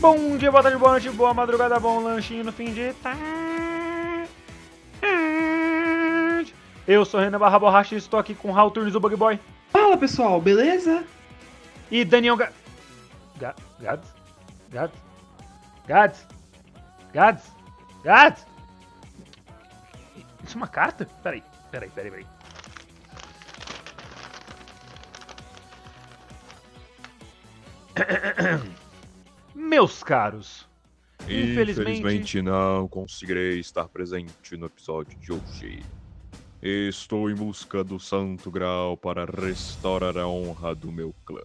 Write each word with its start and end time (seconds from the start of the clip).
Bom 0.00 0.38
dia, 0.38 0.50
boa 0.50 0.62
tarde, 0.62 0.78
boa 0.78 0.92
noite, 0.92 1.10
boa 1.10 1.34
madrugada, 1.34 1.78
bom 1.78 2.00
lanchinho 2.00 2.42
no 2.42 2.50
fim 2.50 2.72
de 2.72 2.94
tarde. 3.02 3.20
Eu 6.88 7.04
sou 7.04 7.20
Renan 7.20 7.38
Barra 7.38 7.58
Borracha 7.58 7.94
e 7.94 7.98
estou 7.98 8.18
aqui 8.18 8.34
com 8.34 8.50
Raul 8.50 8.70
Turnes, 8.70 8.94
o 8.94 9.00
Bug 9.00 9.14
Boy. 9.14 9.38
Fala 9.70 9.98
pessoal, 9.98 10.40
beleza? 10.40 11.04
E 11.90 12.02
Daniel 12.02 12.34
Ga... 12.34 12.50
Ga... 13.36 13.54
Gads? 13.78 14.08
Gads? 14.70 14.98
Gads? 15.86 16.26
Gads? 17.12 17.52
Gads? 18.02 18.46
Isso 20.42 20.54
é 20.54 20.56
uma 20.56 20.66
carta? 20.66 21.06
Peraí, 21.22 21.42
peraí, 21.70 21.90
peraí, 21.90 22.10
peraí. 22.10 22.26
Meus 29.54 30.02
caros, 30.02 30.68
Infelizmente- 31.28 31.70
Infelizmente 31.70 32.42
não 32.42 32.88
conseguirei 32.88 33.58
estar 33.60 33.88
presente 33.88 34.56
no 34.56 34.66
episódio 34.66 35.18
de 35.18 35.32
hoje. 35.32 35.82
Estou 36.62 37.30
em 37.30 37.34
busca 37.34 37.84
do 37.84 38.00
Santo 38.00 38.50
Grau 38.50 38.96
para 38.96 39.24
restaurar 39.26 40.16
a 40.16 40.26
honra 40.26 40.74
do 40.74 40.90
meu 40.90 41.14
clã. 41.24 41.42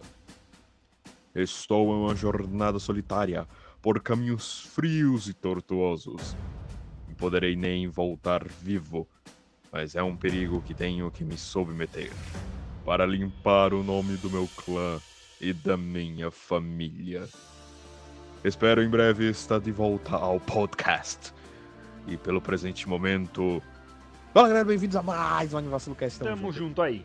Estou 1.34 1.92
em 1.92 2.04
uma 2.04 2.14
jornada 2.16 2.78
solitária 2.78 3.46
por 3.82 4.00
caminhos 4.00 4.62
frios 4.74 5.28
e 5.28 5.34
tortuosos. 5.34 6.34
Não 7.06 7.14
poderei 7.14 7.54
nem 7.54 7.86
voltar 7.88 8.44
vivo, 8.48 9.06
mas 9.70 9.94
é 9.94 10.02
um 10.02 10.16
perigo 10.16 10.62
que 10.62 10.74
tenho 10.74 11.10
que 11.10 11.22
me 11.22 11.36
submeter 11.36 12.10
para 12.84 13.04
limpar 13.04 13.74
o 13.74 13.82
nome 13.82 14.16
do 14.16 14.30
meu 14.30 14.48
clã 14.64 14.98
e 15.40 15.52
da 15.52 15.76
minha 15.76 16.30
família. 16.30 17.28
Espero 18.46 18.80
em 18.80 18.88
breve 18.88 19.28
estar 19.28 19.58
de 19.58 19.72
volta 19.72 20.14
ao 20.14 20.38
podcast. 20.38 21.34
E 22.06 22.16
pelo 22.16 22.40
presente 22.40 22.88
momento. 22.88 23.60
Fala 24.32 24.46
galera, 24.46 24.64
bem-vindos 24.64 24.94
a 24.94 25.02
mais 25.02 25.52
um 25.52 25.58
Animação 25.58 25.92
Cast. 25.94 26.20
tamo 26.20 26.52
junto 26.52 26.80
aí. 26.80 27.04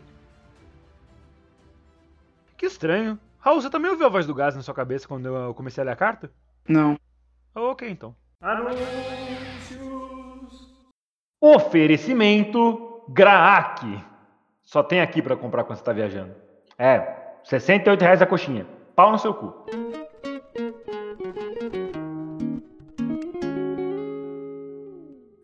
Que 2.56 2.66
estranho. 2.66 3.18
Raul, 3.40 3.60
você 3.60 3.68
também 3.68 3.90
ouviu 3.90 4.06
a 4.06 4.08
voz 4.08 4.24
do 4.24 4.32
gás 4.32 4.54
na 4.54 4.62
sua 4.62 4.72
cabeça 4.72 5.08
quando 5.08 5.26
eu 5.26 5.52
comecei 5.52 5.82
a 5.82 5.84
ler 5.84 5.90
a 5.90 5.96
carta? 5.96 6.30
Não. 6.68 6.96
Ok, 7.52 7.90
então. 7.90 8.14
Anúncios. 8.40 8.86
Oferecimento 11.40 13.02
Graak. 13.08 14.00
Só 14.62 14.80
tem 14.80 15.00
aqui 15.00 15.20
pra 15.20 15.34
comprar 15.34 15.64
quando 15.64 15.78
você 15.78 15.84
tá 15.84 15.92
viajando. 15.92 16.36
É, 16.78 17.34
68 17.42 18.00
reais 18.00 18.22
a 18.22 18.26
coxinha. 18.26 18.64
Pau 18.94 19.10
no 19.10 19.18
seu 19.18 19.34
cu. 19.34 19.66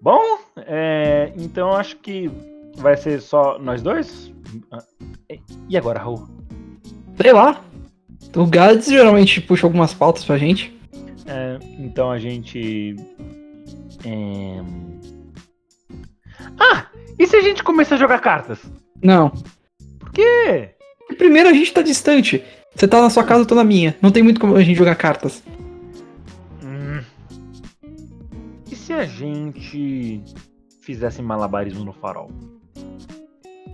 Bom, 0.09 0.39
é, 0.57 1.35
então 1.37 1.71
acho 1.73 1.97
que 1.97 2.31
vai 2.77 2.97
ser 2.97 3.21
só 3.21 3.59
nós 3.59 3.83
dois. 3.83 4.33
E 5.69 5.77
agora, 5.77 5.99
Raul? 5.99 6.27
Sei 7.21 7.31
lá. 7.31 7.63
O 8.35 8.47
Gads 8.47 8.87
geralmente 8.87 9.39
puxa 9.43 9.67
algumas 9.67 9.93
pautas 9.93 10.25
pra 10.25 10.39
gente. 10.39 10.75
É, 11.27 11.59
então 11.79 12.11
a 12.11 12.19
gente. 12.19 12.97
é, 14.07 14.63
Ah! 16.59 16.87
E 17.19 17.27
se 17.27 17.37
a 17.37 17.43
gente 17.43 17.63
começar 17.63 17.97
a 17.97 17.99
jogar 17.99 18.21
cartas? 18.21 18.61
Não. 19.03 19.31
Por 19.99 20.11
quê? 20.13 20.71
Primeiro 21.19 21.51
a 21.51 21.53
gente 21.53 21.71
tá 21.71 21.83
distante. 21.83 22.43
Você 22.75 22.89
tá 22.89 23.03
na 23.03 23.11
sua 23.11 23.25
casa, 23.25 23.43
eu 23.43 23.47
tô 23.47 23.55
na 23.55 23.63
minha. 23.63 23.95
Não 24.01 24.11
tem 24.11 24.23
muito 24.23 24.41
como 24.41 24.57
a 24.57 24.63
gente 24.63 24.79
jogar 24.79 24.95
cartas. 24.95 25.43
Se 28.89 28.95
a 28.95 29.05
gente 29.05 30.23
fizesse 30.81 31.21
malabarismo 31.21 31.85
no 31.85 31.93
farol? 31.93 32.31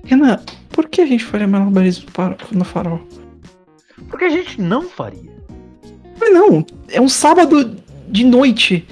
Renan, 0.02 0.40
por 0.70 0.88
que 0.88 1.02
a 1.02 1.06
gente 1.06 1.24
faria 1.24 1.46
malabarismo 1.46 2.08
no 2.50 2.64
farol? 2.64 3.00
Porque 4.10 4.24
a 4.24 4.28
gente 4.28 4.60
não 4.60 4.82
faria. 4.82 5.30
Mas 6.18 6.34
não, 6.34 6.66
é 6.88 7.00
um 7.00 7.08
sábado 7.08 7.76
de 8.08 8.24
noite. 8.24 8.88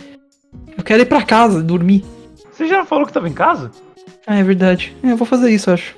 Eu 0.79 0.85
quero 0.85 1.03
ir 1.03 1.07
pra 1.07 1.25
casa, 1.25 1.61
dormir. 1.61 2.05
Você 2.53 2.69
já 2.69 2.85
falou 2.85 3.05
que 3.05 3.13
tava 3.13 3.29
em 3.29 3.35
casa? 3.35 3.73
Ah, 4.25 4.37
é 4.37 4.45
verdade. 4.45 4.97
É, 5.03 5.11
eu 5.11 5.17
vou 5.17 5.27
fazer 5.27 5.51
isso, 5.51 5.73
acho. 5.73 5.97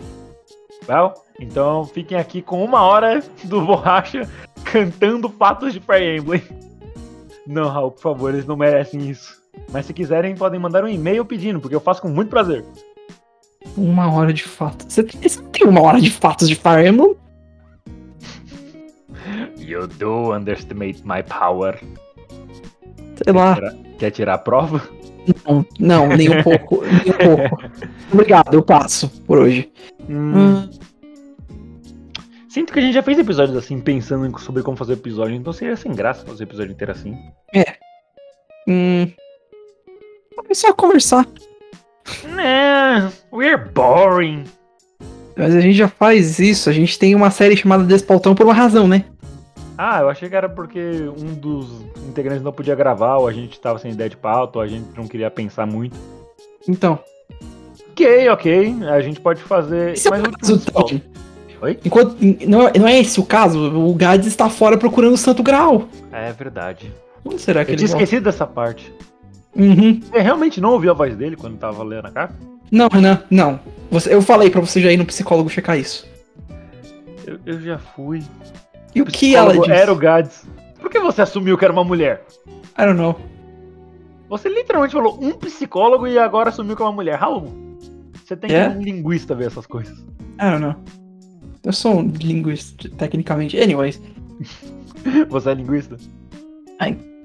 Well, 0.89 1.13
então 1.39 1.84
fiquem 1.84 2.17
aqui 2.17 2.41
com 2.41 2.65
uma 2.65 2.81
hora 2.81 3.23
do 3.45 3.61
Borracha 3.61 4.27
cantando 4.65 5.29
fatos 5.29 5.75
de 5.75 5.81
Fire 5.81 6.17
Emblem. 6.17 6.43
Não, 7.47 7.69
Raul, 7.69 7.91
por 7.91 8.01
favor, 8.01 8.33
eles 8.33 8.47
não 8.47 8.57
merecem 8.57 9.11
isso. 9.11 9.44
Mas 9.72 9.87
se 9.87 9.92
quiserem, 9.92 10.34
podem 10.37 10.60
mandar 10.60 10.84
um 10.84 10.88
e-mail 10.88 11.25
pedindo, 11.25 11.60
porque 11.60 11.75
eu 11.75 11.81
faço 11.81 12.00
com 12.03 12.09
muito 12.09 12.28
prazer. 12.31 12.65
Uma 13.76 14.12
hora 14.12 14.32
de 14.32 14.44
fatos. 14.44 14.87
Você, 14.92 15.03
você 15.03 15.41
não 15.41 15.48
tem 15.50 15.66
uma 15.66 15.81
hora 15.82 16.00
de 16.00 16.10
fatos 16.10 16.48
de 16.48 16.54
Fire 16.54 16.87
Emblem? 16.87 17.16
You 19.59 19.87
do 19.87 20.32
underestimate 20.34 21.03
my 21.04 21.22
power. 21.22 21.81
Sei 23.22 23.32
lá. 23.32 23.54
Tirar- 23.54 23.75
Quer 23.98 24.10
tirar 24.10 24.34
a 24.34 24.38
prova? 24.38 24.82
Não, 25.47 25.65
não, 25.81 26.09
nem 26.09 26.28
um 26.28 26.42
pouco. 26.42 26.82
nem 26.84 27.32
um 27.32 27.36
pouco. 27.48 27.62
Obrigado, 28.12 28.53
eu 28.54 28.62
passo 28.62 29.09
por 29.26 29.38
hoje. 29.38 29.72
Hum, 30.09 30.69
Sinto 32.48 32.72
que 32.72 32.78
a 32.78 32.82
gente 32.82 32.94
já 32.94 33.03
fez 33.03 33.19
episódios 33.19 33.56
assim, 33.56 33.81
pensando 33.81 34.38
sobre 34.38 34.62
como 34.62 34.76
fazer 34.76 34.92
o 34.92 34.97
episódio, 34.97 35.34
então 35.34 35.53
seria 35.53 35.76
sem 35.76 35.92
graça 35.92 36.25
fazer 36.26 36.44
o 36.44 36.47
episódio 36.47 36.72
inteiro 36.72 36.92
assim. 36.92 37.16
hum. 38.69 39.10
É 40.49 40.55
só 40.55 40.72
conversar. 40.72 41.27
Nah, 42.28 43.10
we're 43.32 43.56
boring. 43.72 44.44
Mas 45.37 45.55
a 45.55 45.60
gente 45.60 45.75
já 45.77 45.88
faz 45.88 46.38
isso. 46.38 46.69
A 46.69 46.72
gente 46.72 46.99
tem 46.99 47.15
uma 47.15 47.31
série 47.31 47.56
chamada 47.56 47.82
Despaltão 47.84 48.34
por 48.34 48.44
uma 48.47 48.54
razão, 48.54 48.87
né? 48.87 49.04
Ah, 49.77 50.00
eu 50.00 50.09
achei 50.09 50.28
que 50.28 50.37
era 50.37 50.49
porque 50.49 50.78
um 51.19 51.34
dos 51.34 51.66
integrantes 52.09 52.43
não 52.43 52.53
podia 52.53 52.77
gravar, 52.77 53.16
ou 53.16 53.27
a 53.27 53.33
gente 53.33 53.59
tava 53.59 53.78
sem 53.81 53.91
ideia 53.91 54.09
de 54.09 54.16
pauta, 54.16 54.59
ou 54.59 54.62
a 54.65 54.69
gente 54.69 54.87
não 54.97 55.09
queria 55.09 55.28
pensar 55.31 55.66
muito. 55.66 55.97
Então. 56.69 56.99
Ok, 57.91 58.28
ok, 58.28 58.77
a 58.88 59.00
gente 59.00 59.21
pode 59.21 59.43
fazer. 59.43 59.94
Esse 59.94 60.06
é 60.06 60.10
mas 60.10 60.22
o 60.22 60.27
o 60.27 60.33
caso, 60.38 60.62
último-. 60.77 61.03
Oi? 61.62 61.78
Enquanto, 61.84 62.16
não, 62.47 62.69
é- 62.69 62.78
não 62.78 62.87
é 62.87 63.00
esse 63.00 63.19
o 63.19 63.25
caso. 63.25 63.59
O 63.75 63.94
Gads 63.94 64.27
está 64.27 64.49
fora 64.50 64.77
procurando 64.77 65.15
o 65.15 65.19
Santo 65.19 65.43
Grau. 65.43 65.88
É 66.12 66.31
verdade. 66.33 66.93
Onde 67.25 67.41
será 67.41 67.65
que 67.65 67.71
Eu 67.71 67.75
ele 67.75 67.78
tinha 67.78 67.88
volta? 67.88 68.04
esquecido 68.04 68.25
dessa 68.25 68.47
parte. 68.47 68.93
Uhum. 69.56 70.00
Você 70.00 70.19
realmente 70.20 70.60
não 70.60 70.72
ouviu 70.72 70.91
a 70.91 70.94
voz 70.94 71.16
dele 71.16 71.37
quando 71.37 71.56
tava 71.59 71.82
lendo 71.84 72.06
a 72.06 72.10
carta? 72.10 72.34
Não, 72.70 72.88
Renan, 72.88 73.22
não. 73.31 73.60
Você, 73.91 74.12
eu 74.12 74.20
falei 74.22 74.50
pra 74.50 74.60
você 74.60 74.81
já 74.81 74.91
ir 74.91 74.97
no 74.97 75.04
psicólogo 75.06 75.48
checar 75.48 75.78
isso. 75.78 76.06
Eu, 77.26 77.38
eu 77.47 77.60
já 77.60 77.78
fui. 77.78 78.22
E 78.94 79.00
o 79.03 79.06
que 79.06 79.34
ela 79.37 79.53
disse? 79.56 79.70
Era 79.70 79.92
o 79.92 79.97
Gads. 79.97 80.44
Por 80.81 80.91
que 80.91 80.98
você 80.98 81.22
assumiu 81.22 81.56
que 81.56 81.65
era 81.65 81.72
uma 81.72 81.84
mulher? 81.84 82.25
I 82.78 82.84
don't 82.84 82.94
know. 82.98 83.19
Você 84.28 84.48
literalmente 84.48 84.92
falou 84.95 85.18
um 85.22 85.33
psicólogo 85.33 86.07
e 86.07 86.18
agora 86.18 86.48
assumiu 86.48 86.74
que 86.74 86.83
é 86.83 86.84
uma 86.84 86.92
mulher. 86.92 87.16
Raul, 87.18 87.53
você 88.24 88.36
tem 88.36 88.50
É? 88.54 88.68
que 88.68 88.74
ir 88.74 88.78
um 88.78 88.83
linguista 88.83 89.34
ver 89.34 89.47
essas 89.47 89.66
coisas. 89.66 89.97
I 89.98 90.50
don't 90.50 90.60
know. 90.60 90.74
Eu 91.62 91.72
sou 91.72 91.98
um 92.00 92.09
linguista, 92.09 92.89
tecnicamente. 92.91 93.57
Anyways, 93.59 94.00
Você 95.28 95.50
é 95.50 95.54
linguista? 95.54 95.97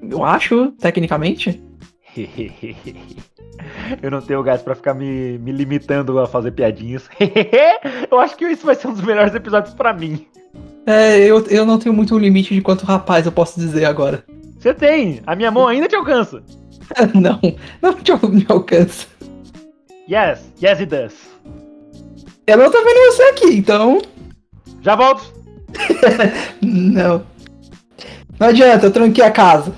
eu 0.08 0.24
acho, 0.24 0.72
tecnicamente. 0.72 1.62
Eu 4.02 4.10
não 4.10 4.20
tenho 4.20 4.42
gás 4.42 4.62
pra 4.62 4.74
ficar 4.74 4.94
me, 4.94 5.38
me 5.38 5.52
limitando 5.52 6.18
a 6.18 6.26
fazer 6.26 6.50
piadinhas. 6.52 7.08
eu 8.10 8.18
acho 8.18 8.36
que 8.36 8.46
isso 8.46 8.64
vai 8.64 8.74
ser 8.74 8.88
um 8.88 8.92
dos 8.92 9.02
melhores 9.02 9.34
episódios 9.34 9.74
pra 9.74 9.92
mim. 9.92 10.26
É, 10.86 11.18
eu, 11.18 11.44
eu 11.46 11.66
não 11.66 11.78
tenho 11.78 11.94
muito 11.94 12.18
limite 12.18 12.54
de 12.54 12.62
quanto 12.62 12.86
rapaz 12.86 13.26
eu 13.26 13.32
posso 13.32 13.60
dizer 13.60 13.84
agora. 13.84 14.24
Você 14.58 14.72
tem! 14.72 15.20
A 15.26 15.36
minha 15.36 15.50
mão 15.50 15.68
ainda 15.68 15.88
te 15.88 15.94
alcança! 15.94 16.42
não, 17.14 17.38
não 17.82 17.94
te, 17.94 18.12
me 18.26 18.46
alcança. 18.48 19.06
Yes, 20.10 20.40
yes 20.60 20.80
it 20.80 20.86
does. 20.86 21.14
Eu 22.46 22.56
não 22.56 22.70
tô 22.70 22.82
vendo 22.82 23.12
você 23.12 23.22
aqui, 23.24 23.58
então. 23.58 24.00
Já 24.80 24.96
volto! 24.96 25.32
Não. 26.62 27.24
Não 28.38 28.48
adianta, 28.48 28.86
eu 28.86 28.90
tranquei 28.90 29.22
a 29.22 29.30
casa 29.30 29.72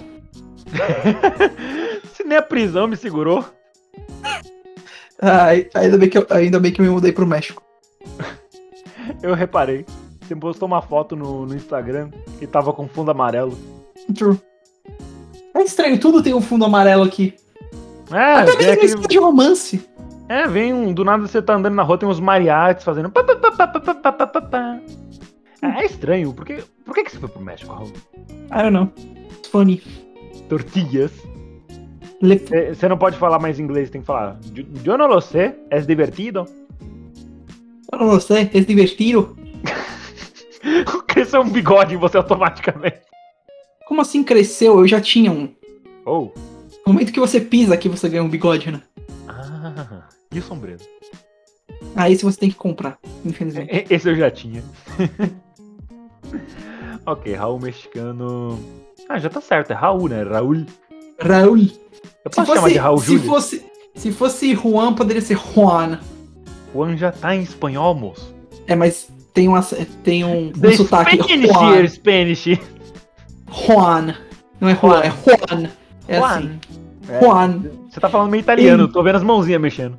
se 2.23 2.29
nem 2.29 2.39
a 2.39 2.43
prisão 2.43 2.87
me 2.87 2.97
segurou. 2.97 3.45
Ah, 5.25 5.51
ainda 5.75 5.97
bem 5.97 6.09
que 6.09 6.19
eu, 6.19 6.27
ainda 6.31 6.59
bem 6.59 6.73
que 6.73 6.81
eu 6.81 6.85
me 6.85 6.91
mudei 6.91 7.13
pro 7.13 7.25
México. 7.25 7.63
eu 9.23 9.35
reparei. 9.35 9.87
Você 10.21 10.35
postou 10.35 10.67
uma 10.67 10.83
foto 10.83 11.15
no, 11.15 11.47
no 11.47 11.55
Instagram 11.55 12.11
que 12.41 12.47
tava 12.47 12.73
com 12.73 12.89
fundo 12.89 13.13
amarelo. 13.13 13.57
True. 14.13 14.37
É 15.55 15.63
estranho, 15.63 16.01
tudo 16.01 16.25
tem 16.25 16.35
um 16.35 16.41
fundo 16.41 16.65
amarelo 16.65 17.05
aqui. 17.05 17.37
É, 18.11 18.33
Até 18.35 18.57
mesmo 18.57 18.73
aquele... 18.73 19.07
De 19.07 19.17
romance. 19.17 19.89
É, 20.29 20.49
vem 20.49 20.75
um. 20.75 20.93
Do 20.93 21.05
nada 21.05 21.25
você 21.25 21.41
tá 21.41 21.55
andando 21.55 21.75
na 21.75 21.85
rua, 21.85 21.99
tem 21.99 22.09
uns 22.09 22.19
mariates 22.19 22.85
fazendo. 22.85 23.09
Pá, 23.09 23.23
pá, 23.23 23.37
pá, 23.37 23.69
pá, 23.69 24.13
pá, 24.13 24.27
pá, 24.27 24.81
É, 25.63 25.85
estranho, 25.85 26.35
porque. 26.35 26.65
Por 26.85 26.95
que, 26.97 27.05
que 27.05 27.13
você 27.13 27.21
foi 27.21 27.29
pro 27.29 27.41
México, 27.41 27.73
Raul? 27.73 27.93
I 28.51 28.63
don't 28.63 28.71
know. 28.71 28.93
It's 29.39 29.49
funny. 29.49 29.81
Tortilhas. 30.49 31.13
Le- 32.23 32.75
Você 32.75 32.89
não 32.89 32.97
pode 32.97 33.19
falar 33.19 33.39
mais 33.41 33.59
inglês, 33.59 33.91
tem 33.91 34.01
que 34.01 34.07
falar. 34.07 34.39
"Yo- 34.55 34.65
Yo 34.85 34.97
no 34.97 35.07
lo 35.09 35.21
sé, 35.21 35.57
es 35.71 35.87
divertido. 35.87 36.47
Eu 37.93 37.99
não 37.99 38.21
sei, 38.21 38.49
é 38.55 38.61
divertido. 38.61 39.37
Cresceu 41.09 41.43
um 41.43 41.51
bigode 41.51 41.95
em 41.95 41.99
você 41.99 42.17
automaticamente. 42.17 43.01
Como 43.87 44.01
assim 44.01 44.23
cresceu? 44.25 44.79
Eu 44.79 44.87
já 44.89 45.01
tinha 45.01 45.31
um. 45.31 45.53
Oh. 46.07 46.31
No 46.87 46.93
momento 46.95 47.13
que 47.13 47.21
você 47.21 47.41
pisa 47.41 47.75
aqui, 47.75 47.89
você 47.89 48.09
ganha 48.09 48.23
um 48.23 48.29
bigode, 48.29 48.71
né? 48.73 48.81
Ah, 49.29 50.09
e 50.33 50.39
o 50.39 50.43
sombreiro? 50.43 50.81
Aí 51.95 52.13
esse 52.15 52.25
você 52.25 52.39
tem 52.39 52.49
que 52.51 52.57
comprar, 52.57 52.99
infelizmente. 53.25 53.87
Esse 53.91 54.09
eu 54.09 54.17
já 54.17 54.31
tinha. 54.31 54.63
ok, 57.05 57.35
Raul 57.35 57.61
mexicano. 57.61 58.59
Ah, 59.09 59.19
já 59.19 59.29
tá 59.29 59.41
certo, 59.41 59.73
é 59.73 59.75
Raul, 59.75 60.09
né? 60.09 60.23
Raul. 60.23 60.65
Raul. 61.21 61.69
Eu 62.25 62.31
posso 62.31 62.55
chamar 62.55 62.69
de 62.69 62.79
Raul 62.79 62.99
se 62.99 63.07
Júlio? 63.07 63.25
fosse, 63.25 63.65
se 63.95 64.13
fosse 64.13 64.55
Juan, 64.55 64.95
poderia 64.95 65.23
ser 65.23 65.37
Juan. 65.37 65.99
Juan 66.75 66.97
já 66.97 67.13
tá 67.13 67.35
em 67.35 67.43
espanhol, 67.43 67.95
moço. 67.95 68.33
É, 68.67 68.75
mas 68.75 69.09
tem, 69.35 69.49
uma, 69.49 69.63
tem 70.05 70.25
um, 70.25 70.49
um 70.49 70.53
The 70.53 70.73
sotaque. 70.77 71.17
Spanish 71.17 71.51
Juan. 71.51 71.75
here, 71.75 71.89
Spanish. 71.89 72.45
Juan. 73.51 74.15
Não 74.61 74.69
é 74.69 74.75
Juan, 74.77 75.01
é 75.01 75.11
Juan. 75.11 75.71
É 76.09 76.19
assim. 76.19 76.59
É, 77.09 77.21
Juan. 77.21 77.63
Você 77.91 78.01
tá 78.01 78.09
falando 78.09 78.31
meio 78.31 78.41
italiano, 78.41 78.89
tô 78.89 79.03
vendo 79.03 79.17
as 79.17 79.23
mãozinhas 79.23 79.61
mexendo. 79.61 79.99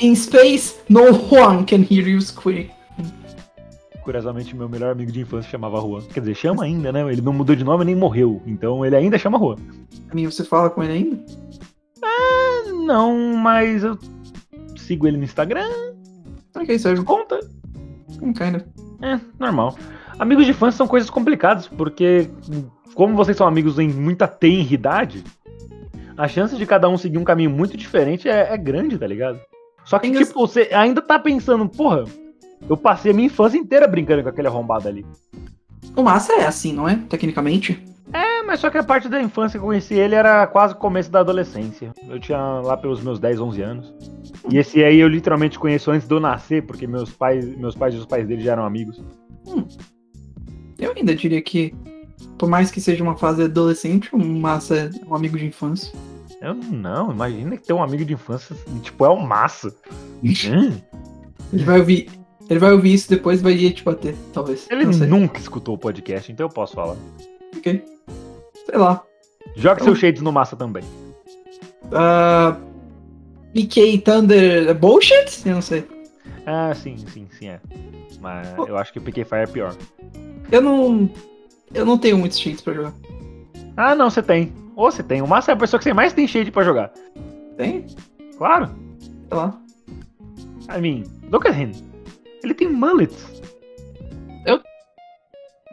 In 0.00 0.14
space, 0.14 0.76
no 0.88 1.12
Juan 1.12 1.64
can 1.64 1.84
hear 1.90 2.08
you 2.08 2.20
squeak. 2.20 2.70
Curiosamente, 4.02 4.54
meu 4.54 4.68
melhor 4.68 4.92
amigo 4.92 5.10
de 5.10 5.20
infância 5.20 5.50
chamava 5.50 5.80
Juan. 5.80 6.02
Quer 6.02 6.20
dizer, 6.20 6.34
chama 6.34 6.64
ainda, 6.64 6.92
né? 6.92 7.00
Ele 7.10 7.22
não 7.22 7.32
mudou 7.32 7.56
de 7.56 7.64
nome 7.64 7.84
nem 7.84 7.96
morreu. 7.96 8.42
Então 8.46 8.84
ele 8.84 8.94
ainda 8.94 9.18
chama 9.18 9.38
Juan. 9.38 9.56
A 10.10 10.14
mim, 10.14 10.26
você 10.26 10.44
fala 10.44 10.68
com 10.70 10.82
ele 10.82 10.92
ainda? 10.92 11.18
Não, 12.84 13.36
mas 13.36 13.82
eu 13.82 13.98
sigo 14.76 15.06
ele 15.06 15.16
no 15.16 15.24
Instagram. 15.24 15.68
Ok, 16.54 16.78
Sérgio. 16.78 17.04
Conta. 17.04 17.40
Kind 18.18 18.56
of. 18.56 18.64
É, 19.02 19.20
normal. 19.38 19.76
Amigos 20.18 20.44
de 20.44 20.52
infância 20.52 20.78
são 20.78 20.86
coisas 20.86 21.10
complicadas, 21.10 21.66
porque 21.66 22.28
como 22.94 23.16
vocês 23.16 23.36
são 23.36 23.46
amigos 23.46 23.78
em 23.78 23.88
muita 23.88 24.28
tenridade, 24.28 25.24
a 26.16 26.28
chance 26.28 26.56
de 26.56 26.64
cada 26.64 26.88
um 26.88 26.96
seguir 26.96 27.18
um 27.18 27.24
caminho 27.24 27.50
muito 27.50 27.76
diferente 27.76 28.28
é, 28.28 28.52
é 28.52 28.56
grande, 28.56 28.96
tá 28.96 29.06
ligado? 29.06 29.40
Só 29.84 29.98
que, 29.98 30.10
Tem 30.10 30.24
tipo, 30.24 30.46
você 30.46 30.70
ainda 30.72 31.02
tá 31.02 31.18
pensando, 31.18 31.68
porra, 31.68 32.04
eu 32.68 32.76
passei 32.76 33.10
a 33.10 33.14
minha 33.14 33.26
infância 33.26 33.58
inteira 33.58 33.86
brincando 33.86 34.22
com 34.22 34.28
aquele 34.28 34.48
arrombado 34.48 34.88
ali. 34.88 35.04
O 35.96 36.02
Massa 36.02 36.32
é 36.34 36.46
assim, 36.46 36.72
não 36.72 36.88
é? 36.88 36.96
Tecnicamente. 37.08 37.84
Mas 38.46 38.60
só 38.60 38.70
que 38.70 38.78
a 38.78 38.82
parte 38.82 39.08
da 39.08 39.20
infância 39.20 39.58
que 39.58 39.64
eu 39.64 39.68
conheci 39.68 39.94
ele 39.94 40.14
era 40.14 40.46
quase 40.46 40.74
o 40.74 40.76
começo 40.76 41.10
da 41.10 41.20
adolescência. 41.20 41.92
Eu 42.08 42.20
tinha 42.20 42.38
lá 42.38 42.76
pelos 42.76 43.02
meus 43.02 43.18
10, 43.18 43.40
11 43.40 43.62
anos. 43.62 43.94
E 44.50 44.58
esse 44.58 44.84
aí 44.84 45.00
eu 45.00 45.08
literalmente 45.08 45.58
conheço 45.58 45.90
antes 45.90 46.06
de 46.06 46.14
eu 46.14 46.20
nascer, 46.20 46.64
porque 46.64 46.86
meus 46.86 47.10
pais, 47.10 47.44
meus 47.56 47.74
pais 47.74 47.94
e 47.94 47.98
os 47.98 48.06
pais 48.06 48.26
dele 48.26 48.42
já 48.42 48.52
eram 48.52 48.64
amigos. 48.64 49.02
Eu 50.78 50.92
ainda 50.94 51.14
diria 51.14 51.40
que, 51.40 51.74
por 52.38 52.48
mais 52.48 52.70
que 52.70 52.80
seja 52.80 53.02
uma 53.02 53.16
fase 53.16 53.44
adolescente, 53.44 54.14
o 54.14 54.18
Massa 54.18 54.76
é 54.76 54.90
um 55.08 55.14
amigo 55.14 55.38
de 55.38 55.46
infância. 55.46 55.92
Eu 56.40 56.52
não, 56.54 57.10
imagina 57.10 57.56
que 57.56 57.66
ter 57.66 57.72
um 57.72 57.82
amigo 57.82 58.04
de 58.04 58.12
infância, 58.12 58.54
tipo, 58.82 59.06
é 59.06 59.08
o 59.08 59.16
massa. 59.16 59.74
Hum, 60.22 60.78
Ele 61.52 61.64
vai 61.64 61.78
ouvir. 61.78 62.10
Ele 62.50 62.58
vai 62.58 62.72
ouvir 62.72 62.92
isso 62.92 63.08
depois 63.08 63.40
e 63.40 63.42
vai 63.42 63.56
te 63.56 63.82
bater, 63.82 64.14
talvez. 64.30 64.68
Ele 64.70 64.84
nunca 64.84 65.38
escutou 65.38 65.74
o 65.74 65.78
podcast, 65.78 66.30
então 66.30 66.44
eu 66.44 66.50
posso 66.50 66.74
falar. 66.74 66.96
Ok. 67.56 67.82
Sei 68.66 68.78
lá. 68.78 69.02
Joga 69.56 69.80
Eu- 69.80 69.84
seus 69.84 69.98
shades 69.98 70.22
no 70.22 70.32
massa 70.32 70.56
também. 70.56 70.82
Ah, 71.92 72.56
PK 73.52 73.98
Thunder 73.98 74.68
é 74.68 74.74
bullshit? 74.74 75.46
Eu 75.46 75.54
não 75.54 75.62
sei. 75.62 75.86
Ah, 76.46 76.74
sim, 76.74 76.96
sim, 77.12 77.26
sim, 77.38 77.48
é. 77.48 77.60
Mas 78.20 78.48
Pô. 78.50 78.66
eu 78.66 78.76
acho 78.76 78.92
que 78.92 78.98
o 78.98 79.02
PK 79.02 79.24
Fire 79.24 79.42
é 79.42 79.46
pior. 79.46 79.74
Eu 80.50 80.60
não. 80.60 81.10
Eu 81.72 81.84
não 81.84 81.98
tenho 81.98 82.16
muitos 82.18 82.38
cheats 82.38 82.60
pra 82.62 82.72
jogar. 82.74 82.92
Ah, 83.76 83.94
não, 83.94 84.08
você 84.10 84.22
tem. 84.22 84.52
Ou 84.76 84.90
você 84.90 85.02
tem. 85.02 85.20
O 85.22 85.26
massa 85.28 85.52
é 85.52 85.54
a 85.54 85.56
pessoa 85.56 85.78
que 85.78 85.84
você 85.84 85.92
mais 85.92 86.12
tem 86.12 86.26
shade 86.26 86.50
pra 86.50 86.62
jogar. 86.64 86.90
Tem? 87.56 87.86
Claro. 88.38 88.70
Sei 89.00 89.36
lá. 89.38 89.60
I 90.76 90.80
mean, 90.80 91.04
look 91.30 91.46
at 91.46 91.56
him. 91.56 91.72
Ele 92.42 92.54
tem 92.54 92.68
mullets. 92.70 93.42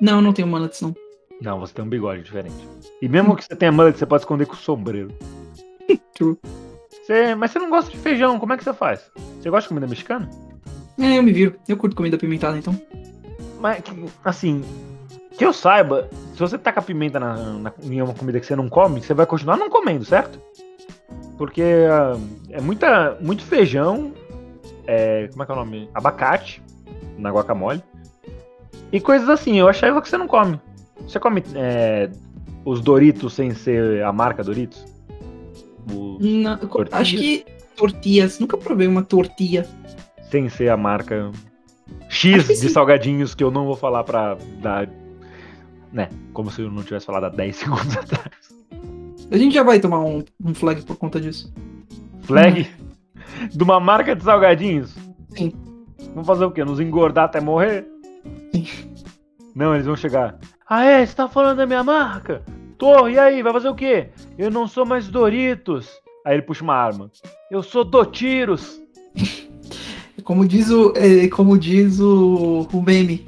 Não, 0.02 0.20
não 0.22 0.34
tenho 0.34 0.48
mullets, 0.48 0.82
não. 0.82 0.96
Não, 1.42 1.60
você 1.60 1.74
tem 1.74 1.84
um 1.84 1.90
bigode 1.90 2.22
diferente. 2.24 2.56
E 3.02 3.10
mesmo 3.10 3.36
que 3.36 3.44
você 3.44 3.56
tenha 3.56 3.72
mullet, 3.72 3.98
você 3.98 4.06
pode 4.06 4.22
esconder 4.22 4.46
com 4.46 4.54
o 4.54 4.58
sombreiro. 4.58 5.12
True. 6.14 6.38
Você- 7.04 7.34
mas 7.36 7.52
você 7.52 7.60
não 7.60 7.70
gosta 7.70 7.90
de 7.90 7.98
feijão, 7.98 8.40
como 8.40 8.54
é 8.54 8.58
que 8.58 8.64
você 8.64 8.74
faz? 8.74 9.10
Você 9.40 9.50
gosta 9.50 9.64
de 9.64 9.70
comida 9.70 9.88
mexicana? 9.88 10.30
É, 11.00 11.18
eu 11.18 11.24
me 11.24 11.32
viro. 11.34 11.56
Eu 11.68 11.76
curto 11.78 11.96
comida 11.96 12.16
apimentada, 12.16 12.58
então. 12.58 12.80
Mas, 13.60 13.84
assim, 14.24 14.64
que 15.38 15.44
eu 15.44 15.52
saiba, 15.52 16.08
se 16.34 16.40
você 16.40 16.58
taca 16.58 16.82
pimenta 16.82 17.20
na, 17.20 17.36
na, 17.54 17.74
em 17.82 18.02
uma 18.02 18.14
comida 18.14 18.40
que 18.40 18.46
você 18.46 18.56
não 18.56 18.70
come, 18.70 19.02
você 19.02 19.14
vai 19.14 19.26
continuar 19.26 19.58
não 19.58 19.70
comendo, 19.70 20.06
certo? 20.06 20.40
Porque 21.38 21.64
ah, 21.90 22.18
é 22.52 22.62
muita, 22.62 23.18
muito 23.20 23.44
feijão, 23.44 24.14
é, 24.86 25.28
como 25.32 25.42
é 25.42 25.46
que 25.46 25.52
é 25.52 25.56
o 25.56 25.58
nome? 25.58 25.90
Abacate 25.94 26.62
na 27.18 27.32
guacamole. 27.32 27.84
E 28.92 29.00
coisas 29.00 29.30
assim, 29.30 29.58
eu 29.58 29.68
achava 29.68 30.02
que 30.02 30.10
você 30.10 30.18
não 30.18 30.28
come. 30.28 30.60
Você 31.08 31.20
come 31.20 31.44
é, 31.56 32.10
os 32.66 32.82
Doritos 32.82 33.34
sem 33.34 33.54
ser 33.54 34.04
a 34.04 34.12
marca 34.12 34.44
Doritos? 34.44 34.86
Não, 36.20 36.58
Tortilhas? 36.58 36.94
acho 37.02 37.18
que 37.18 37.46
tortilhas. 37.76 38.40
Nunca 38.40 38.58
provei 38.58 38.88
uma 38.88 39.04
tortilha. 39.04 39.68
sem 40.30 40.48
ser 40.50 40.70
a 40.70 40.78
marca 40.78 41.32
X 42.10 42.48
de 42.48 42.56
sim. 42.56 42.70
salgadinhos 42.70 43.34
que 43.34 43.44
eu 43.44 43.52
não 43.52 43.66
vou 43.66 43.76
falar 43.76 44.04
pra 44.04 44.38
dar. 44.62 44.88
Né? 45.92 46.10
Como 46.34 46.50
se 46.52 46.62
eu 46.62 46.72
não 46.72 46.84
tivesse 46.84 47.06
falado 47.06 47.26
há 47.26 47.30
10 47.30 47.56
segundos 47.58 47.98
atrás. 47.98 48.32
A 49.32 49.38
gente 49.38 49.54
já 49.54 49.64
vai 49.64 49.80
tomar 49.80 50.02
um, 50.02 50.24
um 50.44 50.54
flag 50.54 50.82
por 50.84 50.98
conta 50.98 51.20
disso. 51.20 51.54
Flag 52.22 52.70
de 53.52 53.64
uma 53.64 53.80
marca 53.80 54.16
de 54.16 54.24
salgadinhos? 54.24 54.96
Sim. 55.36 55.52
Vamos 56.14 56.28
fazer 56.28 56.46
o 56.46 56.52
quê? 56.52 56.64
Nos 56.64 56.80
engordar 56.80 57.26
até 57.26 57.40
morrer? 57.40 57.88
Sim. 58.54 58.68
Não, 59.56 59.74
eles 59.74 59.86
vão 59.86 59.96
chegar. 59.96 60.38
Ah, 60.74 60.86
é? 60.86 61.06
Você 61.06 61.14
tá 61.14 61.28
falando 61.28 61.58
da 61.58 61.66
minha 61.66 61.84
marca? 61.84 62.42
Tô, 62.78 63.10
e 63.10 63.20
aí? 63.20 63.44
Vai 63.44 63.52
fazer 63.52 63.68
o 63.68 63.76
quê? 63.76 64.08
Eu 64.38 64.50
não 64.50 64.70
sou 64.70 64.86
mais 64.86 65.10
Doritos. 65.10 65.90
Aí 66.26 66.36
ele 66.36 66.44
puxa 66.44 66.64
uma 66.64 66.74
arma. 66.74 67.12
Eu 67.52 67.62
sou 67.62 67.84
Dotiros. 67.84 68.82
Como 70.24 70.48
diz 70.48 70.70
o, 70.70 70.94
é, 70.96 71.28
como 71.28 71.58
diz 71.58 72.00
o, 72.00 72.68
o 72.72 72.82
meme, 72.82 73.28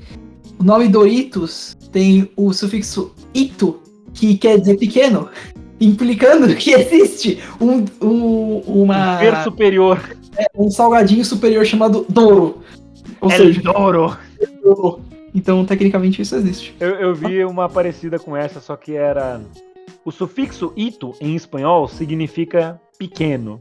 o 0.59 0.63
nome 0.63 0.87
Doritos 0.87 1.75
tem 1.91 2.31
o 2.37 2.53
sufixo 2.53 3.13
ito, 3.33 3.81
que 4.13 4.37
quer 4.37 4.59
dizer 4.59 4.77
pequeno, 4.77 5.27
implicando 5.81 6.55
que 6.55 6.71
existe 6.71 7.41
um, 7.59 7.83
um, 7.99 8.57
uma, 8.59 9.17
Um 9.17 9.19
ser 9.19 9.43
superior. 9.43 10.17
um 10.55 10.69
salgadinho 10.69 11.25
superior 11.25 11.65
chamado 11.65 12.05
Douro. 12.07 12.61
Ou 13.19 13.31
El 13.31 13.37
seja, 13.37 13.61
Doro. 13.63 14.15
Douro. 14.63 15.12
Então, 15.33 15.65
tecnicamente, 15.65 16.21
isso 16.21 16.35
existe. 16.35 16.75
Eu, 16.79 16.91
eu 16.91 17.15
vi 17.15 17.43
uma 17.43 17.67
parecida 17.67 18.19
com 18.19 18.37
essa, 18.37 18.59
só 18.59 18.75
que 18.75 18.95
era. 18.95 19.41
O 20.05 20.11
sufixo 20.11 20.73
ito 20.75 21.13
em 21.19 21.35
espanhol 21.35 21.87
significa 21.87 22.79
pequeno. 22.97 23.59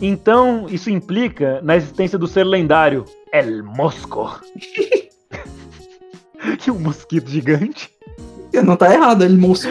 Então, 0.00 0.66
isso 0.68 0.90
implica 0.90 1.60
na 1.62 1.76
existência 1.76 2.18
do 2.18 2.26
ser 2.26 2.44
lendário 2.44 3.04
El 3.32 3.64
Mosco. 3.64 4.40
que 6.58 6.70
um 6.70 6.78
mosquito 6.78 7.30
gigante. 7.30 7.90
Não 8.64 8.76
tá 8.76 8.92
errado, 8.92 9.24
El 9.24 9.38
Mosco. 9.38 9.70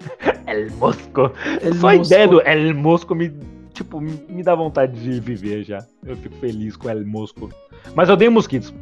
El 0.46 0.70
Mosco. 0.72 1.32
El 1.62 1.74
Só 1.74 1.88
a 1.88 1.96
ideia 1.96 2.28
do 2.28 2.40
El 2.42 2.74
Mosco 2.74 3.14
me, 3.14 3.32
tipo, 3.72 4.00
me 4.00 4.42
dá 4.42 4.54
vontade 4.54 5.00
de 5.00 5.20
viver 5.20 5.64
já. 5.64 5.84
Eu 6.04 6.16
fico 6.16 6.36
feliz 6.36 6.76
com 6.76 6.88
El 6.88 7.06
Mosco. 7.06 7.50
Mas 7.94 8.08
eu 8.08 8.14
odeio 8.14 8.32
mosquitos. 8.32 8.72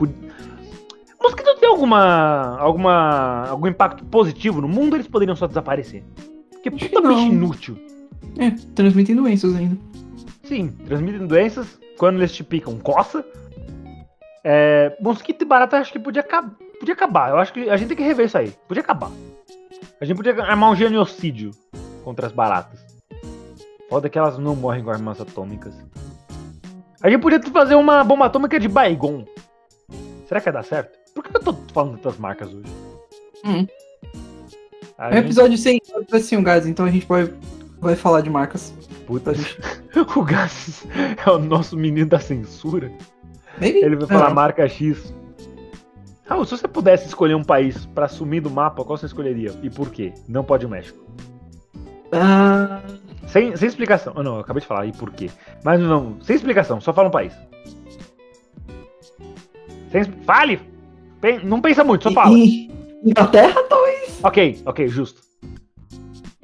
Pu- 1.25 1.29
Mosquito 1.31 1.57
tem 1.59 1.69
alguma, 1.69 2.59
alguma, 2.59 3.49
algum 3.49 3.67
impacto 3.67 4.05
positivo 4.05 4.61
no 4.61 4.69
mundo? 4.69 4.95
Eles 4.97 5.09
poderiam 5.09 5.35
só 5.37 5.47
desaparecer. 5.47 6.05
Que 6.63 6.69
Acho 6.69 6.79
puta 6.79 6.89
que 6.89 7.01
não. 7.01 7.15
bicho 7.15 7.27
inútil. 7.27 7.79
É, 8.39 8.51
transmitem 8.75 9.17
doenças 9.17 9.55
ainda. 9.57 9.77
Sim, 10.45 10.69
transmitem 10.87 11.27
doenças. 11.27 11.79
Quando 11.99 12.17
eles 12.17 12.33
te 12.33 12.43
picam, 12.45 12.79
coça. 12.79 13.25
É, 14.43 14.97
mosquito 15.01 15.43
e 15.43 15.45
barata 15.47 15.79
acho 15.79 15.93
que 15.93 15.99
podia, 15.99 16.23
podia 16.79 16.95
acabar. 16.95 17.31
Eu 17.31 17.39
acho 17.39 17.53
que 17.53 17.71
a 17.71 17.77
gente 17.77 17.89
tem 17.89 17.97
que 17.97 18.03
rever 18.03 18.27
isso 18.27 18.37
aí. 18.37 18.53
Podia 18.69 18.83
acabar. 18.83 19.11
A 20.01 20.05
gente 20.05 20.17
podia 20.17 20.35
armar 20.43 20.71
um 20.71 20.77
genocídio 20.77 21.53
contra 22.05 22.27
as 22.27 22.33
baratas. 22.33 22.85
Foda 23.89 24.09
que 24.09 24.19
elas 24.19 24.37
não 24.39 24.55
morrem 24.57 24.83
com 24.85 24.91
armas 24.91 25.21
atômicas. 25.21 25.75
A 27.03 27.09
gente 27.09 27.21
podia 27.21 27.41
fazer 27.43 27.75
uma 27.77 28.03
bomba 28.05 28.27
atômica 28.27 28.59
de 28.59 28.69
Baigon. 28.69 29.25
Será 30.27 30.41
que 30.41 30.45
vai 30.45 30.53
dar 30.55 30.65
certo? 30.65 31.04
Por 31.15 31.23
que 31.25 31.37
eu 31.37 31.41
tô 31.41 31.53
falando 31.73 31.99
tantas 31.99 32.19
marcas 32.19 32.49
hoje? 32.53 32.67
Hum. 33.45 33.67
A 34.99 35.07
É 35.07 35.11
um 35.11 35.13
gente- 35.15 35.25
episódio 35.27 35.59
sem, 35.59 35.81
sem 36.21 36.39
o 36.39 36.43
gás, 36.43 36.67
então 36.67 36.85
a 36.87 36.91
gente 36.91 37.07
vai, 37.07 37.33
vai 37.81 37.97
falar 37.97 38.21
de 38.21 38.31
marcas. 38.31 38.73
Puta, 39.07 39.33
o 40.17 40.23
Gas 40.25 40.87
é 41.27 41.31
o 41.31 41.39
nosso 41.39 41.77
menino 41.77 42.09
da 42.09 42.19
censura. 42.19 42.91
Maybe? 43.61 43.79
Ele 43.79 43.97
vai 43.97 44.07
falar 44.09 44.31
É. 44.31 44.35
marca 44.35 44.67
X. 44.69 45.13
Raul, 46.27 46.45
se 46.47 46.53
você 46.57 46.67
pudesse 46.67 47.07
escolher 47.07 47.35
um 47.35 47.45
país 47.45 47.85
pra 47.87 48.09
sumir 48.09 48.41
do 48.41 48.49
mapa, 48.51 48.83
qual 48.83 48.97
você 48.97 49.05
escolheria? 49.07 49.53
E 49.63 49.69
por 49.69 49.91
quê? 49.91 50.15
Não 50.27 50.43
pode 50.43 50.65
o 50.65 50.69
México. 50.71 50.99
Ah, 52.11 52.81
Sem, 53.27 53.55
sem 53.57 53.69
explicação. 53.69 54.13
Ah, 54.17 54.23
não, 54.23 54.37
eu 54.37 54.41
acabei 54.41 54.61
de 54.63 54.67
falar. 54.67 54.87
E 54.87 54.93
por 54.93 55.11
quê? 55.11 55.29
Mas 55.63 55.79
não, 55.81 56.17
sem 56.23 56.35
explicação. 56.37 56.81
Só 56.81 56.93
fala 56.95 57.09
um 57.09 57.11
país. 57.11 57.35
Sem, 59.91 60.05
fale! 60.25 60.61
Não 61.45 61.61
pensa 61.61 61.83
muito, 61.85 62.05
só 62.05 62.11
fala. 62.13 62.37
e- 62.39 62.71
Inglaterra, 63.05 63.63
talvez? 63.69 64.19
Ok, 64.23 64.63
ok, 64.65 64.89
justo. 64.89 65.21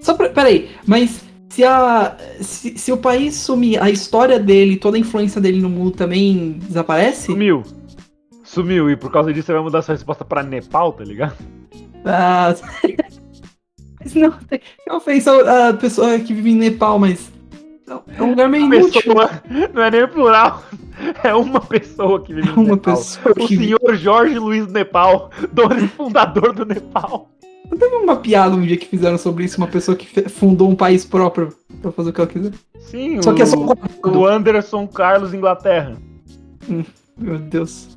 Só 0.01 0.15
pra, 0.15 0.29
peraí, 0.29 0.71
mas 0.87 1.23
se, 1.49 1.65
a, 1.65 2.17
se, 2.41 2.77
se 2.79 2.93
o 2.93 2.97
país 2.97 3.35
sumir, 3.37 3.83
a 3.83 3.91
história 3.91 4.39
dele, 4.39 4.77
toda 4.77 4.97
a 4.97 5.01
influência 5.01 5.41
dele 5.41 5.61
no 5.61 5.69
mundo 5.71 5.93
também 5.93 6.53
desaparece? 6.67 7.27
Sumiu. 7.27 7.63
Sumiu. 8.45 8.91
E 8.91 8.97
por 8.97 9.11
causa 9.11 9.33
disso 9.33 9.47
você 9.47 9.53
vai 9.53 9.63
mudar 9.63 9.83
sua 9.83 9.95
resposta 9.95 10.25
pra 10.25 10.43
Nepal, 10.43 10.93
tá 10.93 11.05
ligado? 11.05 11.37
Ah, 12.05 12.55
mas 14.01 14.15
não, 14.15 14.31
tem 14.49 14.61
ofensa 14.91 15.69
a 15.69 15.75
pessoa 15.75 16.19
que 16.19 16.33
vive 16.35 16.51
em 16.51 16.57
Nepal, 16.57 16.99
mas 16.99 17.31
é 18.17 18.23
um 18.23 18.31
lugar 18.31 18.49
meio 18.49 18.65
inútil. 18.67 19.03
Pessoa, 19.03 19.31
não 19.75 19.83
é 19.83 19.91
nem 19.91 20.07
plural. 20.09 20.63
É 21.25 21.35
uma 21.35 21.63
pessoa 21.63 22.21
que 22.21 22.35
vive 22.35 22.49
no 22.49 22.61
Uma 22.61 22.75
Nepal. 22.75 22.95
pessoa 22.95 23.35
O 23.35 23.47
vive 23.47 23.65
senhor 23.65 23.97
Jorge 23.97 24.39
Luiz 24.39 24.67
Nepal, 24.71 25.31
dono 25.51 25.83
e 25.83 25.89
fundador 25.89 26.53
do 26.53 26.67
Nepal. 26.67 27.31
Teve 27.71 27.95
uma 27.97 28.17
piada 28.17 28.55
um 28.55 28.61
dia 28.61 28.77
que 28.77 28.85
fizeram 28.87 29.17
sobre 29.17 29.45
isso, 29.45 29.57
uma 29.57 29.67
pessoa 29.67 29.97
que 29.97 30.29
fundou 30.29 30.69
um 30.69 30.77
país 30.77 31.07
próprio 31.07 31.55
pra 31.81 31.91
fazer 31.91 32.11
o 32.11 32.13
que 32.13 32.21
ela 32.21 32.29
quiser. 32.29 32.53
Sim, 32.81 33.23
Só 33.23 33.33
que 33.33 33.41
é 33.41 33.47
só 33.47 33.57
o, 33.57 33.75
o 34.11 34.27
Anderson 34.27 34.87
Carlos 34.87 35.33
Inglaterra. 35.33 35.97
Meu 37.17 37.39
Deus. 37.39 37.97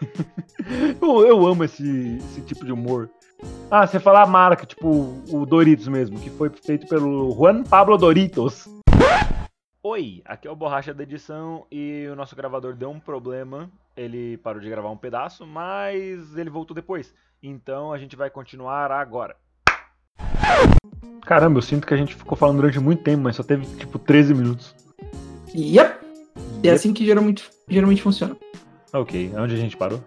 Eu, 1.00 1.26
eu 1.26 1.46
amo 1.46 1.64
esse, 1.64 2.18
esse 2.18 2.42
tipo 2.42 2.64
de 2.64 2.72
humor. 2.72 3.10
Ah, 3.70 3.86
você 3.86 4.00
falar 4.00 4.22
a 4.22 4.26
marca, 4.26 4.66
tipo 4.66 4.88
o 5.30 5.46
Doritos 5.46 5.86
mesmo, 5.88 6.18
que 6.18 6.28
foi 6.30 6.50
feito 6.50 6.86
pelo 6.88 7.32
Juan 7.32 7.62
Pablo 7.62 7.96
Doritos. 7.96 8.68
Oi, 9.82 10.20
aqui 10.24 10.46
é 10.46 10.50
o 10.50 10.56
Borracha 10.56 10.92
da 10.92 11.02
edição 11.02 11.66
e 11.70 12.06
o 12.12 12.16
nosso 12.16 12.36
gravador 12.36 12.74
deu 12.74 12.90
um 12.90 13.00
problema. 13.00 13.70
Ele 13.96 14.36
parou 14.38 14.60
de 14.60 14.68
gravar 14.68 14.90
um 14.90 14.96
pedaço, 14.96 15.46
mas 15.46 16.36
ele 16.36 16.50
voltou 16.50 16.74
depois. 16.74 17.14
Então 17.42 17.92
a 17.92 17.98
gente 17.98 18.16
vai 18.16 18.28
continuar 18.28 18.90
agora. 18.90 19.36
Caramba, 21.22 21.58
eu 21.58 21.62
sinto 21.62 21.86
que 21.86 21.94
a 21.94 21.96
gente 21.96 22.14
ficou 22.14 22.36
falando 22.36 22.56
durante 22.56 22.78
muito 22.78 23.02
tempo, 23.02 23.22
mas 23.22 23.36
só 23.36 23.42
teve 23.42 23.64
tipo 23.76 23.98
13 23.98 24.34
minutos. 24.34 24.74
Yep. 25.54 25.98
É 26.62 26.70
assim 26.70 26.92
que 26.92 27.04
geralmente, 27.04 27.48
geralmente 27.68 28.02
funciona. 28.02 28.36
Ok, 28.92 29.32
onde 29.36 29.54
a 29.54 29.58
gente 29.58 29.76
parou? 29.76 30.02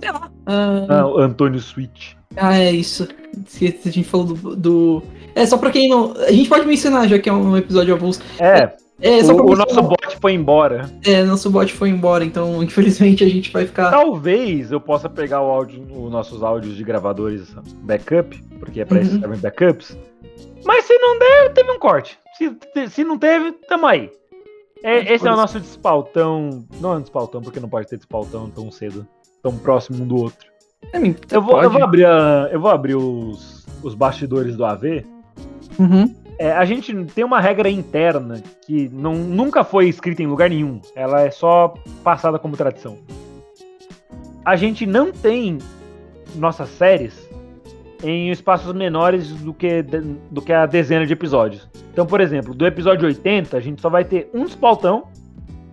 Sei 0.00 0.10
lá. 0.12 0.30
Ah, 0.46 0.86
Ah, 0.88 1.06
o 1.06 1.18
Antônio 1.18 1.60
Switch. 1.60 2.14
ah, 2.36 2.58
é 2.58 2.70
isso. 2.72 3.06
Esqueci, 3.46 3.88
A 3.88 3.92
gente 3.92 4.08
falou 4.08 4.26
do, 4.26 4.56
do- 4.56 5.02
É, 5.34 5.46
só 5.46 5.56
pra 5.56 5.70
quem 5.70 5.88
não. 5.88 6.12
A 6.16 6.32
gente 6.32 6.48
pode 6.48 6.66
mencionar, 6.66 7.06
já 7.08 7.18
que 7.18 7.28
é 7.28 7.32
um 7.32 7.56
episódio 7.56 7.94
avulso. 7.94 8.20
É, 8.38 8.72
É, 9.00 9.22
só 9.24 9.32
pra 9.34 9.44
o, 9.44 9.52
o 9.52 9.56
nosso 9.56 9.80
bot 9.82 10.18
foi 10.20 10.32
embora. 10.34 10.90
É, 11.06 11.22
nosso 11.24 11.48
bot 11.50 11.72
foi 11.72 11.88
embora, 11.88 12.24
então 12.24 12.62
infelizmente 12.64 13.22
a 13.24 13.28
gente 13.28 13.50
vai 13.52 13.66
ficar. 13.66 13.90
Talvez 13.90 14.72
eu 14.72 14.80
possa 14.80 15.08
pegar 15.08 15.40
o 15.42 15.46
áudio, 15.50 15.86
os 15.90 16.10
nossos 16.10 16.42
áudios 16.42 16.76
de 16.76 16.82
gravadores 16.84 17.54
backup, 17.82 18.42
porque 18.58 18.80
é 18.80 18.84
pra 18.84 19.00
isso 19.00 19.10
Uhum. 19.12 19.16
que 19.16 19.20
servem 19.22 19.40
backups. 19.40 19.96
Mas 20.64 20.84
se 20.84 20.98
não 20.98 21.18
der, 21.18 21.52
teve 21.54 21.70
um 21.70 21.78
corte. 21.78 22.18
Se, 22.36 22.88
se 22.90 23.04
não 23.04 23.16
teve, 23.18 23.52
tamo 23.68 23.86
aí. 23.86 24.10
É, 24.82 25.14
esse 25.14 25.26
é 25.26 25.32
o 25.32 25.36
nosso 25.36 25.58
despautão. 25.60 26.64
Não 26.80 26.94
é 26.94 26.96
um 26.96 27.00
despautão, 27.00 27.40
porque 27.40 27.60
não 27.60 27.68
pode 27.68 27.86
ter 27.86 27.96
despautão 27.96 28.50
tão 28.50 28.70
cedo, 28.70 29.06
tão 29.42 29.56
próximo 29.56 30.02
um 30.02 30.06
do 30.06 30.16
outro. 30.16 30.48
É, 30.92 30.98
Eu 31.30 31.42
vou, 31.42 31.62
eu 31.62 31.70
vou 31.70 31.82
abrir, 31.82 32.04
a- 32.06 32.48
eu 32.52 32.60
vou 32.60 32.70
abrir 32.70 32.94
os, 32.94 33.66
os 33.82 33.94
bastidores 33.94 34.56
do 34.56 34.64
AV. 34.64 35.04
Uhum. 35.78 36.14
É, 36.38 36.52
a 36.52 36.64
gente 36.64 36.94
tem 37.06 37.22
uma 37.22 37.38
regra 37.40 37.68
interna 37.68 38.42
que 38.66 38.88
não, 38.88 39.14
nunca 39.14 39.62
foi 39.62 39.88
escrita 39.88 40.22
em 40.22 40.26
lugar 40.26 40.48
nenhum. 40.48 40.80
Ela 40.96 41.22
é 41.22 41.30
só 41.30 41.74
passada 42.02 42.38
como 42.38 42.56
tradição. 42.56 42.96
A 44.44 44.56
gente 44.56 44.86
não 44.86 45.12
tem 45.12 45.58
nossas 46.34 46.68
séries 46.70 47.28
em 48.02 48.30
espaços 48.30 48.72
menores 48.72 49.30
do 49.30 49.52
que, 49.52 49.82
do 50.30 50.40
que 50.40 50.52
a 50.52 50.64
dezena 50.64 51.06
de 51.06 51.12
episódios. 51.12 51.68
Então, 51.92 52.06
por 52.06 52.20
exemplo, 52.22 52.54
do 52.54 52.66
episódio 52.66 53.06
80, 53.06 53.54
a 53.56 53.60
gente 53.60 53.82
só 53.82 53.90
vai 53.90 54.04
ter 54.04 54.30
um 54.32 54.44
despautão 54.46 55.04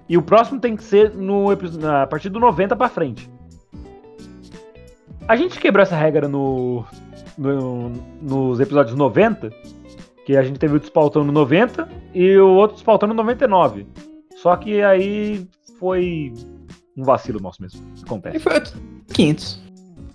e 0.10 0.18
o 0.18 0.22
próximo 0.22 0.60
tem 0.60 0.76
que 0.76 0.84
ser 0.84 1.14
no, 1.14 1.50
a 1.50 2.06
partir 2.08 2.28
do 2.30 2.40
90 2.42 2.76
pra 2.76 2.90
frente. 2.90 3.30
A 5.28 5.36
gente 5.36 5.60
quebrou 5.60 5.84
essa 5.84 5.96
regra 5.96 6.28
no, 6.28 6.86
no- 7.38 7.92
nos 8.22 8.60
episódios 8.60 8.96
90, 8.96 9.52
que 10.26 10.38
a 10.38 10.44
gente 10.44 10.60
teve 10.60 10.76
o 10.76 10.80
despautão 10.80 11.24
no 11.24 11.32
90 11.32 11.88
e 12.14 12.38
o 12.38 12.48
outro 12.50 12.76
despautão 12.76 13.08
no 13.10 13.14
99. 13.16 13.86
Só 14.38 14.56
que 14.56 14.82
aí 14.82 15.46
foi 15.80 16.34
um 16.96 17.04
vacilo 17.04 17.40
nosso 17.42 17.62
mesmo. 17.62 17.82
E 17.98 18.04
Acontece. 18.04 18.40
foi 18.40 18.62
500. 19.14 19.62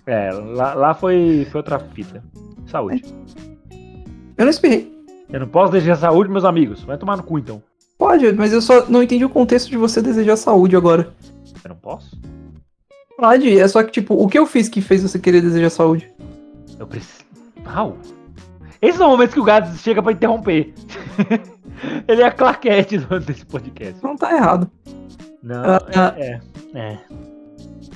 É, 0.05 0.31
lá, 0.31 0.73
lá 0.73 0.93
foi, 0.93 1.47
foi 1.51 1.59
outra 1.59 1.79
fita. 1.79 2.23
Saúde. 2.65 3.03
Eu 4.37 4.45
não 4.45 4.49
espirrei. 4.49 4.91
Eu 5.29 5.39
não 5.41 5.47
posso 5.47 5.71
desejar 5.71 5.95
saúde, 5.97 6.29
meus 6.29 6.43
amigos. 6.45 6.81
Vai 6.83 6.97
tomar 6.97 7.17
no 7.17 7.23
cu 7.23 7.37
então. 7.39 7.61
Pode, 7.97 8.31
mas 8.33 8.51
eu 8.51 8.61
só 8.61 8.85
não 8.89 9.01
entendi 9.03 9.23
o 9.23 9.29
contexto 9.29 9.69
de 9.69 9.77
você 9.77 10.01
desejar 10.01 10.35
saúde 10.37 10.75
agora. 10.75 11.13
Eu 11.63 11.69
não 11.69 11.75
posso? 11.75 12.17
Pode, 13.17 13.59
é 13.59 13.67
só 13.67 13.83
que, 13.83 13.91
tipo, 13.91 14.15
o 14.15 14.27
que 14.27 14.37
eu 14.37 14.45
fiz 14.45 14.67
que 14.67 14.81
fez 14.81 15.01
você 15.03 15.19
querer 15.19 15.41
desejar 15.41 15.69
saúde? 15.69 16.11
Eu 16.79 16.87
preciso. 16.87 17.23
Raul. 17.63 17.95
Esses 18.81 18.97
são 18.97 19.09
momentos 19.09 19.33
que 19.33 19.39
o 19.39 19.43
Gads 19.43 19.79
chega 19.81 20.01
pra 20.03 20.11
interromper. 20.11 20.73
Ele 22.07 22.21
é 22.21 22.25
a 22.25 22.31
claquete 22.31 22.97
do- 22.97 23.19
desse 23.19 23.45
podcast. 23.45 24.03
Não 24.03 24.15
tá 24.17 24.33
errado. 24.35 24.69
Não, 25.41 25.63
Ah, 25.63 25.81
ah. 25.95 26.13
é, 26.17 26.39
é, 26.73 26.79
é. 26.79 26.99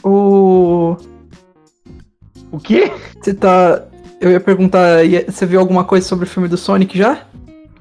O. 0.03 0.95
O 2.51 2.59
quê? 2.59 2.91
Você 3.21 3.33
tá. 3.33 3.83
Eu 4.21 4.31
ia 4.31 4.39
perguntar, 4.39 5.03
ia- 5.03 5.25
você 5.29 5.45
viu 5.45 5.59
alguma 5.59 5.83
coisa 5.83 6.07
sobre 6.07 6.25
o 6.25 6.29
filme 6.29 6.47
do 6.47 6.57
Sonic 6.57 6.97
já? 6.97 7.25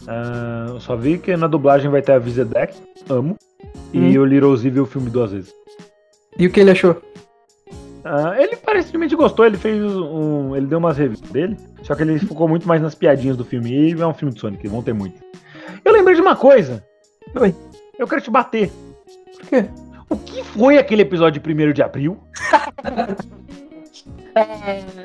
Ah, 0.06 0.66
eu 0.70 0.80
só 0.80 0.96
vi 0.96 1.18
que 1.18 1.36
na 1.36 1.46
dublagem 1.46 1.90
vai 1.90 2.02
ter 2.02 2.12
a 2.12 2.18
Vizedec, 2.18 2.74
amo. 3.08 3.36
E 3.92 4.18
Hum. 4.18 4.22
o 4.22 4.24
Little 4.24 4.56
Z 4.56 4.68
viu 4.70 4.82
o 4.82 4.86
filme 4.86 5.08
duas 5.10 5.32
vezes. 5.32 5.52
E 6.38 6.46
o 6.46 6.50
que 6.50 6.60
ele 6.60 6.70
achou? 6.72 7.00
Ah, 8.08 8.36
ele 8.38 8.54
aparentemente 8.54 9.16
gostou, 9.16 9.44
ele 9.44 9.56
fez 9.56 9.82
um. 9.82 10.54
Ele 10.54 10.66
deu 10.66 10.78
umas 10.78 10.96
reviews 10.96 11.20
dele, 11.20 11.56
só 11.82 11.94
que 11.94 12.02
ele 12.02 12.18
focou 12.20 12.46
muito 12.46 12.66
mais 12.68 12.80
nas 12.80 12.94
piadinhas 12.94 13.36
do 13.36 13.44
filme. 13.44 13.72
E 13.72 14.00
é 14.00 14.06
um 14.06 14.14
filme 14.14 14.32
de 14.32 14.40
Sonic, 14.40 14.68
vão 14.68 14.82
ter 14.82 14.92
muito. 14.92 15.20
Eu 15.84 15.92
lembrei 15.92 16.14
de 16.14 16.20
uma 16.20 16.36
coisa. 16.36 16.84
Oi. 17.34 17.54
Eu 17.98 18.06
quero 18.06 18.20
te 18.20 18.30
bater. 18.30 18.70
Por 19.40 19.48
quê? 19.48 19.64
O 20.08 20.16
que 20.16 20.44
foi 20.44 20.78
aquele 20.78 21.02
episódio 21.02 21.42
de 21.42 21.64
1 21.64 21.72
de 21.72 21.82
abril? 21.82 22.16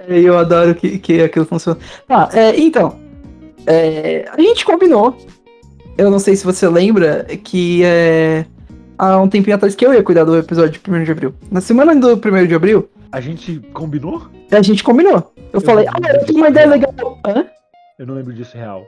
Eu 0.08 0.38
adoro 0.38 0.76
que, 0.76 1.00
que 1.00 1.24
aquilo 1.24 1.46
funciona. 1.46 1.80
Tá, 2.08 2.30
é, 2.34 2.60
então. 2.60 3.00
é, 3.66 4.30
a 4.32 4.40
gente 4.40 4.66
combinou. 4.66 5.18
Eu 5.98 6.12
não 6.12 6.20
sei 6.20 6.36
se 6.36 6.44
você 6.44 6.68
lembra 6.68 7.26
que 7.44 7.82
é, 7.84 8.46
há 9.02 9.20
um 9.20 9.28
tempinho 9.28 9.56
atrás 9.56 9.74
que 9.74 9.84
eu 9.84 9.94
ia 9.94 10.04
cuidar 10.04 10.24
do 10.24 10.38
episódio 10.38 10.80
de 10.80 10.92
1 10.92 11.04
de 11.04 11.12
abril. 11.12 11.34
Na 11.50 11.60
semana 11.60 11.96
do 11.96 12.14
1 12.14 12.48
de 12.48 12.54
abril, 12.54 12.88
A 13.12 13.20
gente 13.20 13.60
combinou? 13.74 14.28
a 14.52 14.62
gente 14.62 14.84
combinou. 14.84 15.34
Eu, 15.38 15.44
Eu 15.54 15.62
falei, 15.62 15.88
ah, 15.88 16.14
eu 16.14 16.26
tenho 16.26 16.38
uma 16.38 16.50
ideia 16.50 16.68
legal. 16.68 17.20
Hã? 17.26 17.46
Eu 17.98 18.06
não 18.06 18.14
lembro 18.14 18.32
disso 18.32 18.56
real. 18.56 18.84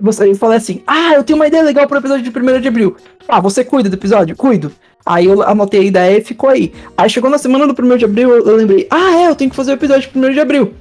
Você, 0.00 0.30
eu 0.30 0.34
falei 0.34 0.56
assim, 0.58 0.82
ah, 0.86 1.14
eu 1.14 1.24
tenho 1.24 1.38
uma 1.38 1.46
ideia 1.46 1.62
legal 1.62 1.86
pro 1.86 1.98
episódio 1.98 2.30
de 2.30 2.38
1 2.38 2.60
de 2.60 2.68
abril. 2.68 2.96
Ah, 3.28 3.40
você 3.40 3.64
cuida 3.64 3.88
do 3.88 3.96
episódio? 3.96 4.36
Cuido. 4.36 4.70
Aí 5.04 5.26
eu 5.26 5.42
anotei 5.42 5.80
a 5.80 5.84
ideia 5.84 6.18
e 6.18 6.24
ficou 6.24 6.50
aí. 6.50 6.72
Aí 6.96 7.08
chegou 7.08 7.30
na 7.30 7.38
semana 7.38 7.66
do 7.66 7.82
1 7.82 7.96
de 7.96 8.04
abril, 8.04 8.30
eu, 8.30 8.46
eu 8.46 8.56
lembrei, 8.56 8.86
ah, 8.90 9.16
é, 9.16 9.28
eu 9.28 9.34
tenho 9.34 9.50
que 9.50 9.56
fazer 9.56 9.72
o 9.72 9.74
episódio 9.74 10.10
de 10.10 10.18
1 10.18 10.32
de 10.32 10.40
abril. 10.40 10.74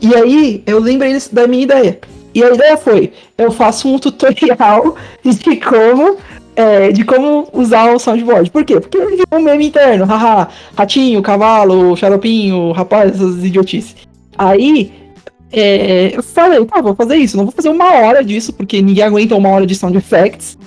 E 0.00 0.14
aí 0.14 0.62
eu 0.66 0.78
lembrei 0.78 1.16
da 1.32 1.46
minha 1.48 1.64
ideia. 1.64 1.98
E 2.34 2.44
a 2.44 2.52
ideia 2.54 2.76
foi, 2.76 3.12
eu 3.36 3.50
faço 3.50 3.88
um 3.88 3.98
tutorial 3.98 4.96
de 5.24 5.56
como 5.56 6.18
é, 6.58 6.90
de 6.90 7.04
como 7.04 7.48
usar 7.52 7.94
o 7.94 8.00
soundboard. 8.00 8.50
Por 8.50 8.64
quê? 8.64 8.80
Porque 8.80 8.98
ele 8.98 9.22
um 9.32 9.40
meme 9.40 9.68
interno, 9.68 10.04
haha, 10.04 10.48
ratinho, 10.76 11.22
cavalo, 11.22 11.96
xaropinho, 11.96 12.72
rapaz, 12.72 13.14
essas 13.14 13.44
idiotices. 13.44 13.94
Aí, 14.36 14.92
é, 15.52 16.16
eu 16.16 16.22
falei, 16.22 16.64
tá, 16.64 16.80
vou 16.80 16.96
fazer 16.96 17.14
isso, 17.14 17.36
não 17.36 17.44
vou 17.44 17.52
fazer 17.52 17.68
uma 17.68 17.94
hora 17.94 18.24
disso, 18.24 18.52
porque 18.52 18.82
ninguém 18.82 19.04
aguenta 19.04 19.36
uma 19.36 19.50
hora 19.50 19.64
de 19.64 19.74
sound 19.76 19.96
effects. 19.96 20.58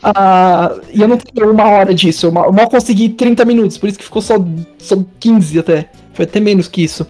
Ah, 0.00 0.76
e 0.94 1.02
eu 1.02 1.08
não 1.08 1.16
tenho 1.16 1.50
uma 1.50 1.64
hora 1.64 1.92
disso, 1.92 2.26
eu 2.26 2.32
mal, 2.32 2.46
eu 2.46 2.52
mal 2.52 2.70
consegui 2.70 3.08
30 3.08 3.44
minutos, 3.44 3.76
por 3.76 3.88
isso 3.88 3.98
que 3.98 4.04
ficou 4.04 4.22
só, 4.22 4.36
só 4.78 4.96
15 5.18 5.58
até. 5.58 5.88
Foi 6.14 6.24
até 6.24 6.38
menos 6.38 6.68
que 6.68 6.84
isso. 6.84 7.04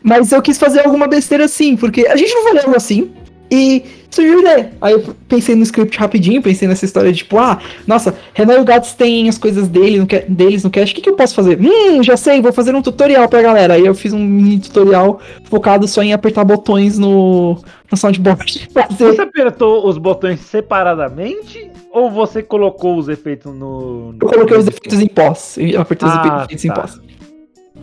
Mas 0.00 0.30
eu 0.30 0.40
quis 0.40 0.56
fazer 0.56 0.86
alguma 0.86 1.08
besteira 1.08 1.46
assim, 1.46 1.76
porque 1.76 2.06
a 2.06 2.14
gente 2.16 2.32
não 2.32 2.44
vai 2.44 2.76
assim. 2.76 3.10
E 3.56 3.84
surgiu 4.10 4.40
ideia. 4.40 4.72
Aí 4.82 4.92
eu 4.92 5.02
pensei 5.26 5.54
no 5.54 5.62
script 5.62 5.98
rapidinho, 5.98 6.42
pensei 6.42 6.68
nessa 6.68 6.84
história 6.84 7.10
de 7.10 7.18
tipo, 7.18 7.38
ah, 7.38 7.58
nossa, 7.86 8.14
Renan 8.34 8.54
e 8.54 8.60
o 8.60 8.64
Gats 8.64 8.92
têm 8.92 9.28
as 9.28 9.38
coisas 9.38 9.66
dele 9.68 9.98
no, 9.98 10.06
deles 10.28 10.62
no 10.62 10.70
cast, 10.70 10.92
o 10.92 10.94
que, 10.94 11.00
que 11.00 11.08
eu 11.08 11.16
posso 11.16 11.34
fazer? 11.34 11.58
Hum, 11.58 12.02
já 12.02 12.16
sei, 12.16 12.42
vou 12.42 12.52
fazer 12.52 12.74
um 12.74 12.82
tutorial 12.82 13.28
pra 13.28 13.40
galera. 13.40 13.74
Aí 13.74 13.86
eu 13.86 13.94
fiz 13.94 14.12
um 14.12 14.18
mini 14.18 14.58
tutorial 14.60 15.20
focado 15.44 15.88
só 15.88 16.02
em 16.02 16.12
apertar 16.12 16.44
botões 16.44 16.98
no, 16.98 17.58
no 17.90 17.96
soundboard. 17.96 18.68
Você 18.98 19.20
apertou 19.22 19.88
os 19.88 19.96
botões 19.96 20.40
separadamente 20.40 21.70
ou 21.90 22.10
você 22.10 22.42
colocou 22.42 22.98
os 22.98 23.08
efeitos 23.08 23.54
no. 23.54 24.14
Eu 24.20 24.28
coloquei 24.28 24.58
os 24.58 24.66
efeitos 24.66 25.00
em 25.00 25.06
pós. 25.06 25.56
Eu 25.56 25.80
apertei 25.80 26.06
os 26.06 26.14
Ah, 26.14 26.42
efeitos 26.44 26.64
em 26.64 26.68
tá. 26.68 26.74
pós. 26.74 27.00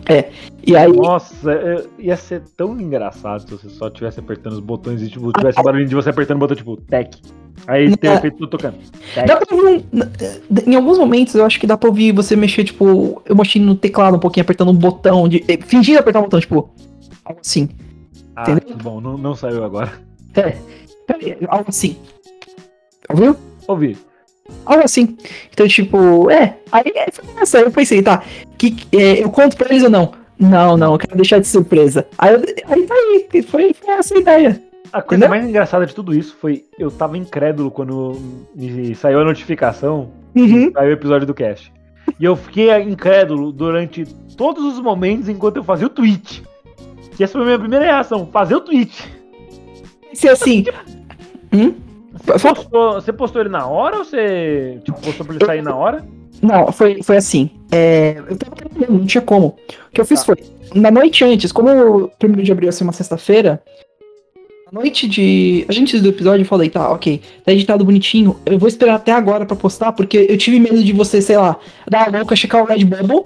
É. 0.06 0.30
E 0.66 0.76
aí. 0.76 0.92
Nossa, 0.92 1.50
eu- 1.50 1.88
ia 1.98 2.16
ser 2.16 2.42
tão 2.56 2.78
engraçado 2.80 3.42
se 3.42 3.50
você 3.50 3.68
só 3.70 3.88
estivesse 3.88 4.20
apertando 4.20 4.52
os 4.54 4.60
botões 4.60 5.00
e 5.02 5.08
tipo, 5.08 5.32
tivesse 5.32 5.62
barulhinho 5.62 5.88
de 5.88 5.94
você 5.94 6.10
apertando 6.10 6.36
o 6.36 6.40
botão 6.40 6.56
tipo, 6.56 6.76
tech. 6.76 7.20
Aí 7.66 7.96
tem 7.96 8.10
o 8.10 8.12
É. 8.14 8.16
efeito 8.16 8.36
do 8.38 8.46
tocando. 8.46 8.76
Tech. 9.14 9.26
Dá 9.26 9.36
pra 9.36 9.56
ouvir 9.56 9.84
um, 9.92 10.70
em 10.70 10.74
alguns 10.76 10.98
momentos 10.98 11.34
eu 11.34 11.44
acho 11.46 11.58
que 11.58 11.66
dá 11.66 11.76
pra 11.78 11.88
ouvir 11.88 12.12
você 12.12 12.36
mexer, 12.36 12.64
tipo, 12.64 13.22
eu 13.24 13.34
mexi 13.34 13.58
no 13.58 13.74
teclado 13.74 14.16
um 14.16 14.20
pouquinho, 14.20 14.42
apertando 14.42 14.70
um 14.70 14.74
botão, 14.76 15.26
de, 15.28 15.42
eh, 15.48 15.58
fingindo 15.64 15.98
apertar 15.98 16.18
um 16.20 16.24
botão, 16.24 16.40
tipo, 16.40 16.70
algo 17.24 17.40
assim. 17.40 17.68
Ah, 18.36 18.50
entendeu? 18.50 18.76
bom, 18.82 19.00
não, 19.00 19.16
não 19.16 19.34
saiu 19.34 19.64
agora. 19.64 19.92
É, 20.34 20.56
peraí, 21.06 21.36
algo 21.48 21.66
assim. 21.68 21.96
Ouviu? 23.08 23.36
Ouvi. 23.68 23.96
Algo 24.64 24.84
assim. 24.84 25.16
Então, 25.52 25.66
tipo, 25.66 26.30
é. 26.30 26.58
Aí 26.70 26.92
é, 26.94 27.10
foi 27.10 27.24
essa. 27.40 27.58
Eu 27.60 27.70
pensei, 27.70 28.02
tá, 28.02 28.22
que, 28.58 28.76
é, 28.92 29.22
eu 29.22 29.30
conto 29.30 29.56
pra 29.56 29.70
eles 29.70 29.84
ou 29.84 29.90
não? 29.90 30.12
Não, 30.38 30.76
não, 30.76 30.92
eu 30.92 30.98
quero 30.98 31.16
deixar 31.16 31.38
de 31.38 31.46
surpresa. 31.46 32.06
Aí, 32.18 32.34
eu, 32.34 32.40
aí 32.66 32.82
tá 32.82 32.94
aí, 32.94 33.42
foi, 33.42 33.72
foi 33.72 33.94
essa 33.94 34.14
a 34.14 34.18
ideia. 34.18 34.62
A 34.92 35.02
coisa 35.02 35.28
mais 35.28 35.44
engraçada 35.44 35.86
de 35.86 35.94
tudo 35.94 36.14
isso 36.14 36.36
foi 36.40 36.64
eu 36.78 36.88
tava 36.90 37.18
incrédulo 37.18 37.70
quando 37.70 38.16
me 38.54 38.94
saiu 38.94 39.20
a 39.20 39.24
notificação 39.24 40.10
Uhum. 40.36 40.72
saiu 40.72 40.90
o 40.90 40.92
episódio 40.92 41.26
do 41.26 41.34
cast. 41.34 41.72
E 42.18 42.24
eu 42.24 42.36
fiquei 42.36 42.72
incrédulo 42.82 43.52
durante 43.52 44.04
todos 44.36 44.64
os 44.64 44.80
momentos 44.80 45.28
enquanto 45.28 45.56
eu 45.56 45.64
fazia 45.64 45.86
o 45.86 45.90
tweet. 45.90 46.42
Que 47.16 47.24
essa 47.24 47.32
foi 47.32 47.42
a 47.42 47.44
minha 47.44 47.58
primeira 47.58 47.84
reação, 47.84 48.26
fazer 48.26 48.56
o 48.56 48.60
tweet. 48.60 49.12
Pensei 50.10 50.30
assim. 50.30 50.64
hum? 51.52 51.74
Você 52.26 52.48
postou, 52.54 52.92
você 52.94 53.12
postou 53.12 53.40
ele 53.42 53.50
na 53.50 53.66
hora 53.66 53.98
ou 53.98 54.04
você 54.04 54.78
tipo, 54.84 55.00
postou 55.00 55.26
pra 55.26 55.34
ele 55.36 55.44
sair 55.44 55.62
na 55.62 55.74
hora? 55.76 56.04
Não, 56.42 56.70
foi, 56.72 57.02
foi 57.02 57.16
assim. 57.16 57.50
É, 57.70 58.16
eu 58.28 58.36
tava 58.36 58.56
trabalhando, 58.56 58.98
não 58.98 59.06
tinha 59.06 59.22
como. 59.22 59.48
O 59.88 59.92
que 59.92 60.00
eu 60.00 60.04
fiz 60.04 60.20
Tá. 60.20 60.26
foi, 60.26 60.36
na 60.74 60.90
noite 60.90 61.24
antes, 61.24 61.52
como 61.52 61.70
o 62.04 62.08
primeiro 62.18 62.42
de 62.42 62.52
abril 62.52 62.66
ia 62.68 62.72
ser 62.72 62.84
uma 62.84 62.92
sexta-feira, 62.92 63.62
na 64.72 64.80
noite 64.80 65.06
de. 65.08 65.64
A 65.68 65.72
gente 65.72 65.98
do 66.00 66.08
episódio 66.08 66.42
eu 66.42 66.46
falei, 66.48 66.68
tá, 66.68 66.90
ok, 66.90 67.20
tá 67.44 67.52
editado 67.52 67.84
bonitinho, 67.84 68.38
eu 68.44 68.58
vou 68.58 68.68
esperar 68.68 68.96
até 68.96 69.12
agora 69.12 69.46
pra 69.46 69.56
postar, 69.56 69.92
porque 69.92 70.26
eu 70.28 70.36
tive 70.36 70.58
medo 70.58 70.82
de 70.82 70.92
você, 70.92 71.22
sei 71.22 71.36
lá, 71.36 71.56
dar 71.88 72.08
a 72.08 72.18
louca, 72.18 72.34
checar 72.34 72.62
o 72.62 72.66
Red 72.66 72.84
Bubble 72.84 73.22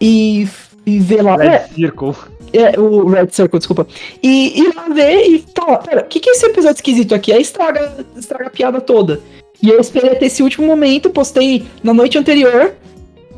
e, 0.00 0.46
e 0.86 0.98
ver 0.98 1.22
lá. 1.22 1.36
Red 1.36 1.48
É, 1.48 1.68
Circle. 1.68 2.14
É, 2.52 2.78
o 2.78 3.06
Red 3.06 3.28
Circle, 3.30 3.58
desculpa. 3.58 3.86
E 4.22 4.60
ir 4.60 4.74
lá 4.74 4.88
ver 4.88 5.26
e 5.26 5.44
falar, 5.54 5.78
pera, 5.78 6.02
o 6.02 6.04
que, 6.04 6.20
que 6.20 6.30
é 6.30 6.32
esse 6.32 6.46
episódio 6.46 6.76
esquisito 6.76 7.14
aqui? 7.14 7.32
Aí 7.32 7.42
estraga, 7.42 8.04
estraga 8.16 8.46
a 8.46 8.50
piada 8.50 8.80
toda. 8.80 9.20
E 9.62 9.68
eu 9.68 9.78
esperei 9.80 10.12
até 10.12 10.26
esse 10.26 10.42
último 10.42 10.66
momento, 10.66 11.10
postei 11.10 11.66
na 11.82 11.92
noite 11.92 12.16
anterior 12.16 12.74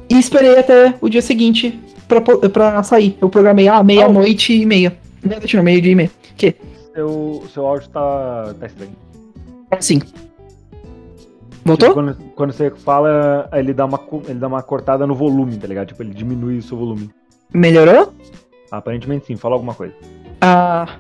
e 0.09 0.19
esperei 0.19 0.59
até 0.59 0.95
o 1.01 1.09
dia 1.09 1.23
seguinte 1.23 1.79
pra, 2.07 2.21
pra 2.21 2.83
sair. 2.83 3.17
Eu 3.21 3.29
programei, 3.29 3.69
ah, 3.69 3.83
meia-noite 3.83 4.53
e 4.53 4.65
meia. 4.65 4.97
Meia-noite 5.23 5.57
não, 5.57 5.65
meio-dia 5.65 5.93
e 5.93 5.95
meia. 5.95 6.11
Que? 6.37 6.55
Seu, 6.95 7.45
seu 7.53 7.67
áudio 7.67 7.89
tá, 7.89 8.55
tá 8.59 8.67
estranho. 8.67 8.93
Assim. 9.71 10.01
Voltou? 11.65 11.89
Tipo, 11.89 11.95
quando, 11.95 12.17
quando 12.35 12.53
você 12.53 12.71
fala, 12.71 13.49
ele 13.53 13.73
dá, 13.73 13.85
uma, 13.85 14.01
ele 14.29 14.39
dá 14.39 14.49
uma 14.49 14.63
cortada 14.63 15.07
no 15.07 15.15
volume, 15.15 15.57
tá 15.57 15.67
ligado? 15.67 15.89
Tipo, 15.89 16.03
ele 16.03 16.13
diminui 16.13 16.59
o 16.59 16.63
seu 16.63 16.77
volume. 16.77 17.11
Melhorou? 17.53 18.13
Aparentemente 18.73 19.27
sim, 19.27 19.37
fala 19.37 19.55
alguma 19.55 19.75
coisa. 19.75 19.95
Ah, 20.41 20.99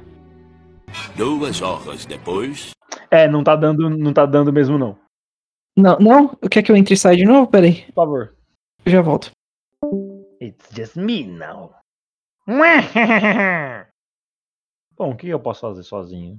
Duas 1.16 1.62
horas 1.62 2.04
depois. 2.04 2.72
É, 3.10 3.26
não 3.26 3.42
tá 3.42 3.56
dando, 3.56 3.88
não 3.88 4.12
tá 4.12 4.26
dando 4.26 4.52
mesmo 4.52 4.76
não. 4.76 4.98
não, 5.76 5.98
não? 5.98 6.28
Quer 6.50 6.62
que 6.62 6.70
eu 6.70 6.76
entre 6.76 6.92
e 6.92 6.96
saia 6.98 7.16
de 7.16 7.24
novo? 7.24 7.50
Pera 7.50 7.64
aí, 7.64 7.82
Por 7.86 7.94
favor. 7.94 8.34
eu 8.84 8.92
já 8.92 9.00
volto. 9.00 9.30
It's 10.40 10.68
just 10.76 10.96
me 10.96 11.24
now. 11.24 11.72
Bom, 14.96 15.10
o 15.12 15.16
que 15.16 15.28
eu 15.28 15.40
posso 15.40 15.62
fazer 15.62 15.82
sozinho? 15.82 16.38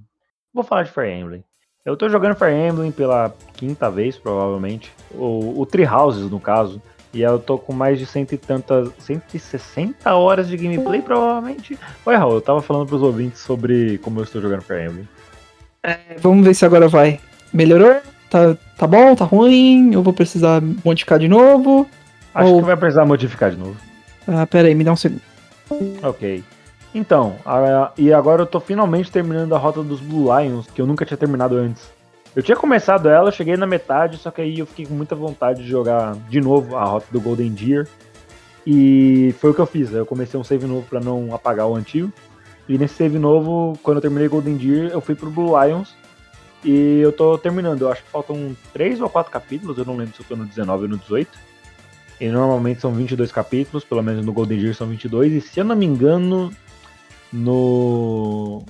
Vou 0.53 0.63
falar 0.63 0.83
de 0.83 0.91
Fire 0.91 1.09
Emblem. 1.11 1.43
Eu 1.83 1.97
tô 1.97 2.07
jogando 2.09 2.35
Fire 2.35 2.53
Emblem 2.53 2.91
pela 2.91 3.33
quinta 3.55 3.89
vez, 3.89 4.17
provavelmente. 4.19 4.93
O, 5.11 5.59
o 5.59 5.65
Tree 5.65 5.87
Houses, 5.87 6.29
no 6.29 6.39
caso. 6.39 6.79
E 7.13 7.21
eu 7.21 7.37
tô 7.37 7.57
com 7.59 7.73
mais 7.73 7.99
de 7.99 8.05
cento 8.05 8.33
e 8.33 8.37
tantas. 8.37 8.89
160 8.99 10.13
horas 10.15 10.47
de 10.47 10.57
gameplay, 10.57 11.01
provavelmente. 11.01 11.77
Oi, 12.05 12.15
Raul, 12.15 12.33
eu 12.35 12.41
tava 12.41 12.61
falando 12.61 12.87
pros 12.87 13.01
ouvintes 13.03 13.39
sobre 13.41 13.99
como 13.99 14.19
eu 14.19 14.23
estou 14.23 14.41
jogando 14.41 14.61
Fire 14.63 14.85
Emblem. 14.85 15.07
É, 15.83 15.97
Vamos 16.19 16.45
ver 16.45 16.53
se 16.55 16.65
agora 16.65 16.87
vai. 16.87 17.19
Melhorou? 17.53 17.97
Tá, 18.29 18.57
tá 18.77 18.87
bom? 18.87 19.15
Tá 19.15 19.25
ruim? 19.25 19.93
Eu 19.93 20.01
vou 20.01 20.11
precisar 20.13 20.59
modificar 20.83 21.19
de 21.19 21.27
novo? 21.27 21.87
Acho 22.33 22.49
Ou- 22.51 22.59
que 22.61 22.65
vai 22.65 22.75
precisar 22.77 23.05
modificar 23.05 23.51
de 23.51 23.57
novo. 23.57 23.75
Ah, 24.27 24.47
pera 24.47 24.67
aí, 24.67 24.73
me 24.73 24.83
dá 24.83 24.91
um 24.93 24.95
segundo. 24.95 25.21
Ok. 26.01 26.43
Então, 26.95 27.35
a- 27.45 27.91
e 27.97 28.11
agora 28.11 28.41
eu 28.41 28.45
tô 28.47 28.59
finalmente 28.59 29.11
terminando 29.11 29.53
a 29.53 29.57
rota 29.59 29.83
dos 29.83 29.99
Blue 29.99 30.35
Lions, 30.39 30.65
que 30.67 30.81
eu 30.81 30.87
nunca 30.87 31.05
tinha 31.05 31.17
terminado 31.17 31.55
antes. 31.57 31.91
Eu 32.35 32.41
tinha 32.41 32.57
começado 32.57 33.07
ela, 33.07 33.31
cheguei 33.31 33.55
na 33.55 33.67
metade, 33.67 34.17
só 34.17 34.31
que 34.31 34.41
aí 34.41 34.59
eu 34.59 34.65
fiquei 34.65 34.85
com 34.85 34.93
muita 34.95 35.15
vontade 35.15 35.63
de 35.63 35.69
jogar 35.69 36.15
de 36.29 36.41
novo 36.41 36.75
a 36.75 36.83
rota 36.83 37.05
do 37.11 37.21
Golden 37.21 37.51
Deer. 37.51 37.87
E 38.65 39.35
foi 39.39 39.51
o 39.51 39.53
que 39.53 39.61
eu 39.61 39.65
fiz. 39.65 39.93
Eu 39.93 40.05
comecei 40.05 40.39
um 40.39 40.43
save 40.43 40.65
novo 40.65 40.87
pra 40.87 40.99
não 40.99 41.33
apagar 41.35 41.67
o 41.67 41.75
antigo. 41.75 42.11
E 42.67 42.77
nesse 42.77 42.95
save 42.95 43.19
novo, 43.19 43.77
quando 43.83 43.97
eu 43.97 44.01
terminei 44.01 44.27
Golden 44.27 44.57
Deer, 44.57 44.91
eu 44.91 45.01
fui 45.01 45.13
pro 45.13 45.29
Blue 45.29 45.53
Lions. 45.61 45.95
E 46.63 46.99
eu 47.01 47.11
tô 47.11 47.37
terminando. 47.37 47.81
Eu 47.81 47.91
acho 47.91 48.03
que 48.03 48.09
faltam 48.09 48.55
3 48.71 49.01
ou 49.01 49.09
4 49.09 49.31
capítulos, 49.31 49.77
eu 49.77 49.85
não 49.85 49.97
lembro 49.97 50.15
se 50.15 50.21
eu 50.21 50.25
tô 50.25 50.35
no 50.35 50.45
19 50.45 50.83
ou 50.83 50.89
no 50.89 50.97
18. 50.97 51.29
E 52.19 52.29
normalmente 52.29 52.79
são 52.79 52.93
22 52.93 53.31
capítulos, 53.31 53.83
pelo 53.83 54.01
menos 54.01 54.25
no 54.25 54.33
Golden 54.33 54.59
Deer 54.59 54.73
são 54.73 54.87
22. 54.87 55.33
E 55.33 55.41
se 55.41 55.59
eu 55.59 55.65
não 55.65 55.75
me 55.75 55.85
engano, 55.85 56.51
no. 57.31 58.63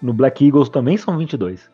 No 0.00 0.14
Black 0.14 0.46
Eagles 0.46 0.70
também 0.70 0.96
são 0.96 1.18
22. 1.18 1.68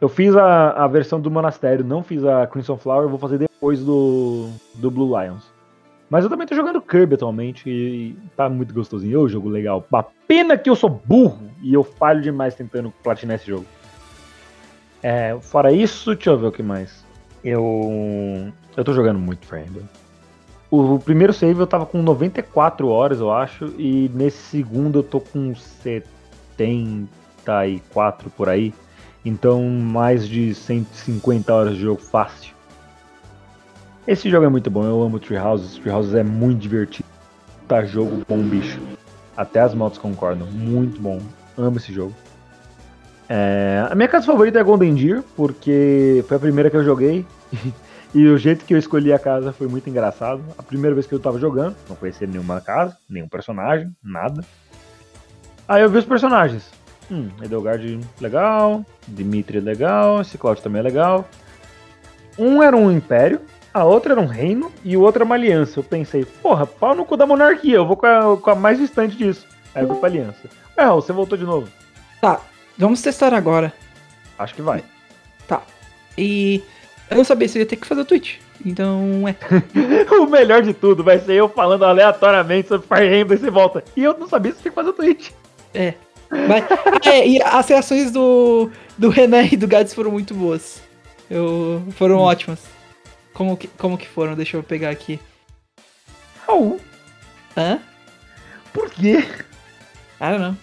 Eu 0.00 0.08
fiz 0.08 0.34
a, 0.34 0.70
a 0.70 0.86
versão 0.86 1.20
do 1.20 1.30
Monastério, 1.30 1.84
não 1.84 2.02
fiz 2.02 2.24
a 2.24 2.46
Crimson 2.46 2.78
Flower, 2.78 3.08
vou 3.08 3.18
fazer 3.18 3.36
depois 3.38 3.84
do, 3.84 4.48
do 4.74 4.90
Blue 4.90 5.20
Lions. 5.20 5.44
Mas 6.08 6.24
eu 6.24 6.30
também 6.30 6.46
tô 6.46 6.56
jogando 6.56 6.80
Kirby 6.80 7.14
atualmente 7.14 7.70
e 7.70 8.16
tá 8.36 8.48
muito 8.48 8.74
gostosinho. 8.74 9.20
É 9.20 9.22
um 9.22 9.28
jogo 9.28 9.48
legal. 9.48 9.86
Pena 10.26 10.58
que 10.58 10.68
eu 10.68 10.74
sou 10.74 10.90
burro 10.90 11.48
e 11.62 11.72
eu 11.72 11.84
falho 11.84 12.20
demais 12.20 12.52
tentando 12.54 12.92
platinar 13.02 13.36
esse 13.36 13.46
jogo. 13.46 13.64
É, 15.02 15.36
fora 15.40 15.72
isso, 15.72 16.14
deixa 16.14 16.30
eu 16.30 16.38
ver 16.38 16.48
o 16.48 16.52
que 16.52 16.62
mais. 16.62 17.04
Eu. 17.44 18.50
Eu 18.76 18.84
tô 18.84 18.92
jogando 18.92 19.20
muito 19.20 19.46
Fire 19.46 19.64
Emblem. 19.68 19.88
O 20.70 20.98
primeiro 20.98 21.32
save 21.32 21.60
eu 21.60 21.66
tava 21.66 21.86
com 21.86 22.02
94 22.02 22.88
horas, 22.88 23.20
eu 23.20 23.32
acho, 23.32 23.66
e 23.76 24.08
nesse 24.14 24.38
segundo 24.38 25.00
eu 25.00 25.02
tô 25.02 25.20
com 25.20 25.54
74 25.54 28.30
por 28.30 28.48
aí. 28.48 28.72
Então, 29.24 29.62
mais 29.68 30.26
de 30.28 30.54
150 30.54 31.52
horas 31.52 31.74
de 31.74 31.82
jogo 31.82 32.00
fácil. 32.00 32.54
Esse 34.06 34.30
jogo 34.30 34.46
é 34.46 34.48
muito 34.48 34.70
bom, 34.70 34.84
eu 34.84 35.02
amo 35.02 35.18
Tree 35.20 35.38
Houses. 35.38 35.76
Tree 35.76 35.92
Houses 35.92 36.14
é 36.14 36.22
muito 36.22 36.60
divertido. 36.60 37.08
Tá 37.68 37.84
jogo 37.84 38.24
bom, 38.26 38.38
bicho. 38.42 38.80
Até 39.36 39.60
as 39.60 39.74
motos 39.74 39.98
concordam. 39.98 40.46
Muito 40.48 41.00
bom. 41.00 41.20
Amo 41.56 41.76
esse 41.76 41.92
jogo. 41.92 42.14
É, 43.28 43.86
A 43.88 43.94
minha 43.94 44.08
casa 44.08 44.26
favorita 44.26 44.58
é 44.58 44.62
Golden 44.64 44.94
Deer, 44.94 45.22
porque 45.36 46.24
foi 46.26 46.36
a 46.36 46.40
primeira 46.40 46.70
que 46.70 46.76
eu 46.76 46.84
joguei. 46.84 47.24
E 48.12 48.26
o 48.26 48.36
jeito 48.36 48.64
que 48.64 48.74
eu 48.74 48.78
escolhi 48.78 49.12
a 49.12 49.20
casa 49.20 49.52
foi 49.52 49.68
muito 49.68 49.88
engraçado. 49.88 50.42
A 50.58 50.64
primeira 50.64 50.94
vez 50.94 51.06
que 51.06 51.14
eu 51.14 51.20
tava 51.20 51.38
jogando, 51.38 51.76
não 51.88 51.94
conhecia 51.94 52.26
nenhuma 52.26 52.60
casa, 52.60 52.96
nenhum 53.08 53.28
personagem, 53.28 53.94
nada. 54.02 54.44
Aí 55.68 55.80
eu 55.82 55.88
vi 55.88 55.98
os 55.98 56.04
personagens. 56.04 56.68
Hum, 57.10 57.28
Edelgard 57.42 58.00
legal, 58.20 58.84
Dimitri 59.08 59.60
legal, 59.60 60.20
esse 60.20 60.38
Cloud 60.38 60.62
também 60.62 60.80
é 60.80 60.82
legal. 60.82 61.28
Um 62.38 62.62
era 62.62 62.76
um 62.76 62.90
império, 62.90 63.40
a 63.74 63.84
outra 63.84 64.12
era 64.12 64.20
um 64.20 64.26
reino 64.26 64.70
e 64.84 64.96
o 64.96 65.00
outro 65.00 65.18
era 65.18 65.24
uma 65.24 65.34
aliança. 65.34 65.80
Eu 65.80 65.84
pensei, 65.84 66.24
porra, 66.24 66.66
pau 66.66 66.94
no 66.94 67.04
cu 67.04 67.16
da 67.16 67.26
monarquia, 67.26 67.76
eu 67.76 67.86
vou 67.86 67.96
com 67.96 68.06
a, 68.06 68.36
com 68.36 68.50
a 68.50 68.54
mais 68.54 68.78
distante 68.78 69.16
disso. 69.16 69.46
Aí 69.74 69.82
eu 69.82 69.88
fui 69.88 69.96
pra 69.96 70.08
aliança. 70.08 70.48
É, 70.76 70.84
Raul, 70.84 71.02
você 71.02 71.12
voltou 71.12 71.36
de 71.36 71.44
novo. 71.44 71.68
Tá, 72.20 72.40
vamos 72.78 73.02
testar 73.02 73.34
agora. 73.34 73.72
Acho 74.38 74.54
que 74.54 74.62
vai. 74.62 74.82
E 76.16 76.62
eu 77.10 77.16
não 77.16 77.24
sabia 77.24 77.48
se 77.48 77.58
eu 77.58 77.60
ia 77.60 77.66
ter 77.66 77.76
que 77.76 77.86
fazer 77.86 78.02
o 78.02 78.04
tweet. 78.04 78.40
Então, 78.64 79.24
é. 79.26 79.34
o 80.14 80.26
melhor 80.26 80.62
de 80.62 80.74
tudo 80.74 81.02
vai 81.02 81.18
ser 81.18 81.34
eu 81.34 81.48
falando 81.48 81.84
aleatoriamente 81.84 82.68
sobre 82.68 82.86
Fire 82.86 83.20
Emblem 83.20 83.38
e 83.38 83.42
você 83.42 83.50
volta. 83.50 83.82
E 83.96 84.04
eu 84.04 84.16
não 84.18 84.28
sabia 84.28 84.52
se 84.52 84.60
tinha 84.60 84.70
que 84.70 84.74
fazer 84.74 84.90
o 84.90 84.94
tweet. 84.94 85.34
Mas, 86.30 86.64
é, 87.06 87.26
e 87.26 87.42
as 87.42 87.68
reações 87.68 88.10
do, 88.10 88.70
do 88.96 89.08
Renan 89.08 89.42
e 89.42 89.56
do 89.56 89.66
Gads 89.66 89.92
foram 89.92 90.10
muito 90.10 90.32
boas. 90.34 90.80
Eu, 91.28 91.82
foram 91.92 92.18
ótimas. 92.18 92.60
Como 93.32 93.56
que, 93.56 93.68
como 93.68 93.98
que 93.98 94.06
foram? 94.06 94.34
Deixa 94.34 94.56
eu 94.56 94.62
pegar 94.62 94.90
aqui. 94.90 95.18
Raul, 96.46 96.80
Hã? 97.56 97.80
por 98.72 98.90
quê? 98.90 99.24
I 100.20 100.30
don't 100.30 100.38
know. 100.40 100.56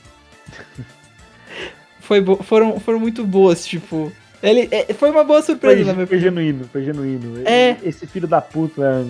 Foi 1.99 2.23
foram, 2.43 2.79
foram 2.79 2.99
muito 2.99 3.25
boas, 3.25 3.65
tipo. 3.65 4.11
Ele, 4.41 4.69
é, 4.71 4.93
foi 4.93 5.09
uma 5.09 5.23
boa 5.23 5.41
surpresa, 5.41 5.77
Foi, 5.77 5.85
na 5.85 5.93
minha 5.93 6.07
foi 6.07 6.19
genuíno, 6.19 6.69
foi 6.71 6.83
genuíno. 6.83 7.41
É. 7.45 7.75
Esse 7.83 8.07
filho 8.07 8.27
da 8.27 8.39
puta. 8.39 9.05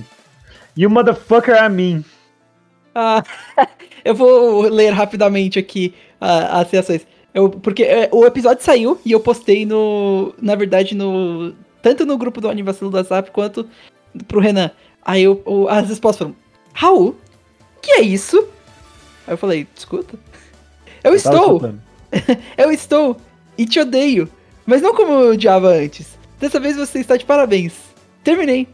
You 0.75 0.89
motherfucker 0.89 1.55
I 1.55 1.69
mean. 1.69 2.03
Ah, 2.99 3.23
eu 4.03 4.15
vou 4.15 4.61
ler 4.63 4.89
rapidamente 4.89 5.59
aqui 5.59 5.93
ah, 6.19 6.61
as 6.61 6.71
reações. 6.71 7.05
Eu, 7.31 7.47
porque 7.47 7.83
é, 7.83 8.09
o 8.11 8.25
episódio 8.25 8.63
saiu 8.63 8.99
e 9.05 9.11
eu 9.11 9.19
postei 9.19 9.67
no. 9.67 10.33
Na 10.41 10.55
verdade, 10.55 10.95
no. 10.95 11.53
Tanto 11.83 12.07
no 12.07 12.17
grupo 12.17 12.41
do 12.41 12.49
Aniversário 12.49 12.89
do 12.89 12.97
WhatsApp 12.97 13.29
quanto 13.29 13.69
pro 14.27 14.39
Renan. 14.39 14.71
Aí 15.05 15.21
eu, 15.21 15.43
as 15.69 15.87
respostas 15.87 16.27
foram: 16.27 16.35
Raul, 16.73 17.15
que 17.83 17.91
é 17.91 18.01
isso? 18.01 18.47
Aí 19.27 19.33
eu 19.33 19.37
falei: 19.37 19.67
escuta. 19.75 20.17
Eu 21.03 21.11
Eu 21.11 21.15
estou, 21.15 21.61
eu 22.57 22.71
estou 22.71 23.17
e 23.55 23.67
te 23.67 23.79
odeio. 23.79 24.27
Mas 24.65 24.81
não 24.81 24.95
como 24.95 25.13
eu 25.13 25.31
odiava 25.33 25.69
antes. 25.69 26.17
Dessa 26.39 26.59
vez 26.59 26.75
você 26.75 26.99
está 26.99 27.15
de 27.15 27.25
parabéns. 27.25 27.73
Terminei. 28.23 28.67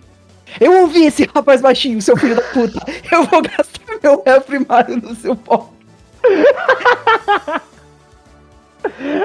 Eu 0.60 0.82
ouvi 0.82 1.06
esse 1.06 1.26
rapaz 1.34 1.62
baixinho, 1.62 2.02
seu 2.02 2.16
filho 2.18 2.36
da 2.36 2.42
puta. 2.42 2.80
Eu 3.12 3.24
vou 3.26 3.42
gastar 3.42 3.83
meu 4.04 4.22
réu 4.26 4.42
primário 4.42 4.98
no 4.98 5.16
seu 5.16 5.36
pó. 5.36 5.70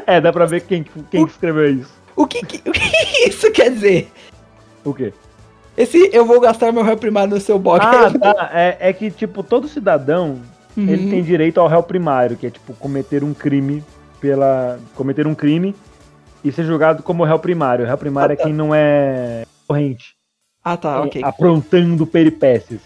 É, 0.07 0.21
dá 0.21 0.33
pra 0.33 0.47
ver 0.47 0.61
quem, 0.63 0.85
quem 1.11 1.25
que 1.27 1.31
escreveu 1.33 1.71
isso. 1.71 1.93
O 2.17 2.27
que, 2.27 2.45
que- 2.45 2.69
o 2.69 2.73
que 2.73 3.29
isso 3.29 3.51
quer 3.53 3.71
dizer? 3.71 4.11
O 4.85 4.95
quê? 4.95 5.13
Esse 5.77 6.11
eu 6.13 6.25
vou 6.25 6.41
gastar 6.41 6.73
meu 6.73 6.83
réu 6.83 6.97
primário 6.97 7.35
no 7.35 7.41
seu 7.41 7.59
bog. 7.59 7.81
Ah, 7.85 8.11
tá. 8.19 8.51
É, 8.53 8.77
é 8.81 8.93
que, 8.93 9.11
tipo, 9.11 9.43
todo 9.43 9.69
cidadão, 9.69 10.41
Uhum. 10.77 10.89
ele 10.89 11.11
tem 11.11 11.23
direito 11.25 11.59
ao 11.59 11.67
réu 11.67 11.83
primário, 11.83 12.37
que 12.37 12.47
é, 12.47 12.51
tipo, 12.51 12.73
cometer 12.75 13.25
um 13.25 13.35
crime 13.35 13.83
pela... 14.21 14.79
Cometer 14.95 15.27
um 15.27 15.35
crime 15.35 15.75
e 16.45 16.53
ser 16.53 16.63
julgado 16.65 17.03
como 17.03 17.25
réu 17.25 17.39
primário. 17.39 17.85
O 17.85 17.89
réu 17.89 17.99
primário 17.99 18.35
Ah, 18.35 18.37
tá. 18.37 18.43
é 18.43 18.47
quem 18.47 18.55
não 18.55 18.73
é 18.73 19.45
corrente. 19.67 20.15
Ah, 20.63 20.77
tá, 20.77 21.01
ok. 21.03 21.21
aprontando 21.25 22.07
peripécias. 22.07 22.81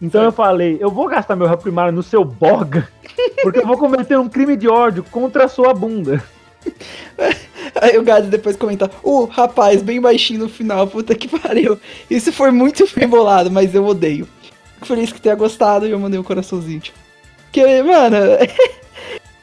Então 0.00 0.22
eu 0.22 0.30
falei, 0.32 0.76
eu 0.80 0.90
vou 0.90 1.08
gastar 1.08 1.34
meu 1.34 1.46
réu 1.48 1.58
primário 1.58 1.92
no 1.92 2.02
seu 2.02 2.24
boga, 2.24 2.88
porque 3.42 3.58
eu 3.60 3.66
vou 3.66 3.76
cometer 3.76 4.16
um 4.18 4.28
crime 4.28 4.56
de 4.56 4.68
ódio 4.68 5.02
contra 5.04 5.44
a 5.44 5.48
sua 5.48 5.74
bunda. 5.74 6.22
Aí 7.80 7.98
o 7.98 8.02
Gado 8.02 8.28
depois 8.28 8.56
comenta: 8.56 8.90
O 9.02 9.24
rapaz, 9.24 9.82
bem 9.82 10.00
baixinho 10.00 10.40
no 10.40 10.48
final, 10.48 10.86
puta 10.86 11.14
que 11.14 11.28
pariu. 11.28 11.78
Isso 12.10 12.32
foi 12.32 12.50
muito 12.50 12.88
bem 12.94 13.08
bolado, 13.08 13.50
mas 13.50 13.74
eu 13.74 13.84
odeio. 13.84 14.28
Fico 14.74 14.86
feliz 14.86 15.12
que 15.12 15.20
tenha 15.20 15.34
gostado 15.34 15.86
e 15.86 15.90
eu 15.90 15.98
mandei 15.98 16.18
um 16.18 16.22
coraçãozinho. 16.24 16.80
Tipo. 16.80 16.98
Porque, 17.44 17.82
mano. 17.82 18.16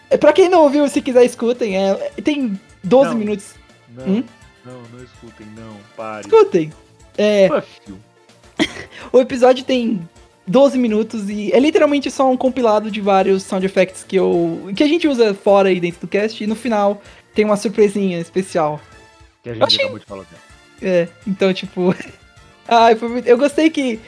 é 0.10 0.18
pra 0.18 0.32
quem 0.34 0.48
não 0.50 0.62
ouviu, 0.64 0.88
se 0.88 1.02
quiser, 1.02 1.26
escutem. 1.26 1.78
É, 1.78 1.94
tem 2.24 2.60
12 2.84 3.10
Não. 3.10 3.18
minutos. 3.18 3.56
Não, 3.96 4.06
Hum? 4.06 4.24
não, 4.66 4.74
não 4.94 5.04
escutem, 5.04 5.48
não, 5.56 5.76
pare. 5.98 6.22
Escutem. 6.28 6.72
É, 7.18 7.50
o 9.12 9.20
episódio 9.20 9.64
tem 9.64 10.08
12 10.48 10.78
minutos 10.78 11.30
e 11.30 11.52
é 11.52 11.60
literalmente 11.60 12.10
só 12.12 12.30
um 12.30 12.38
compilado 12.38 12.92
de 12.92 13.02
vários 13.02 13.44
sound 13.44 13.66
effects 13.66 14.04
que 14.08 14.16
eu. 14.16 14.72
que 14.76 14.84
a 14.84 14.88
gente 14.88 15.08
usa 15.08 15.34
fora 15.34 15.72
e 15.72 15.80
dentro 15.80 16.02
do 16.02 16.08
cast. 16.08 16.44
E 16.44 16.48
no 16.48 16.56
final 16.56 17.02
tem 17.34 17.44
uma 17.46 17.58
surpresinha 17.58 18.20
especial. 18.20 18.80
Que 19.44 19.50
a 19.50 19.54
gente 19.54 19.64
Achei- 19.64 19.82
acabou 19.82 20.00
de 20.00 20.06
falar. 20.06 20.26
É, 20.82 21.08
então, 21.28 21.54
tipo. 21.54 21.96
Ai, 22.68 22.96
foi 22.96 23.10
muito... 23.10 23.28
Eu 23.28 23.38
gostei 23.38 23.70
que. 23.70 24.00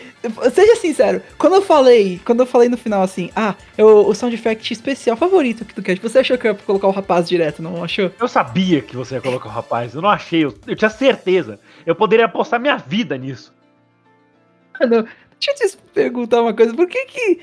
Seja 0.52 0.76
sincero, 0.78 1.22
quando 1.38 1.56
eu 1.56 1.62
falei, 1.62 2.20
quando 2.26 2.40
eu 2.40 2.46
falei 2.46 2.68
no 2.68 2.76
final 2.78 3.04
assim, 3.04 3.30
ah, 3.36 3.54
eu, 3.78 4.08
o 4.08 4.16
sound 4.16 4.34
effect 4.34 4.74
especial 4.74 5.16
favorito 5.16 5.62
aqui 5.64 5.76
do 5.76 5.84
cast, 5.84 6.02
você 6.02 6.20
achou 6.20 6.38
que 6.40 6.48
eu 6.48 6.54
ia 6.54 6.58
colocar 6.58 6.88
o 6.88 6.92
rapaz 6.92 7.30
direto, 7.30 7.62
não 7.62 7.84
achou? 7.84 8.12
Eu 8.20 8.28
sabia 8.28 8.82
que 8.82 8.96
você 8.96 9.14
ia 9.16 9.22
colocar 9.22 9.48
o 9.48 9.52
rapaz, 9.52 9.94
eu 9.94 10.02
não 10.02 10.10
achei, 10.10 10.44
eu, 10.44 10.54
eu 10.66 10.76
tinha 10.76 10.90
certeza. 10.90 11.60
Eu 11.86 11.94
poderia 11.96 12.26
apostar 12.26 12.60
minha 12.60 12.78
vida 12.78 13.16
nisso. 13.16 13.54
Mano, 14.80 15.06
deixa 15.40 15.64
eu 15.66 15.70
te 15.70 15.78
perguntar 15.94 16.42
uma 16.42 16.54
coisa, 16.54 16.74
por 16.74 16.88
que 16.88 17.06
que. 17.06 17.40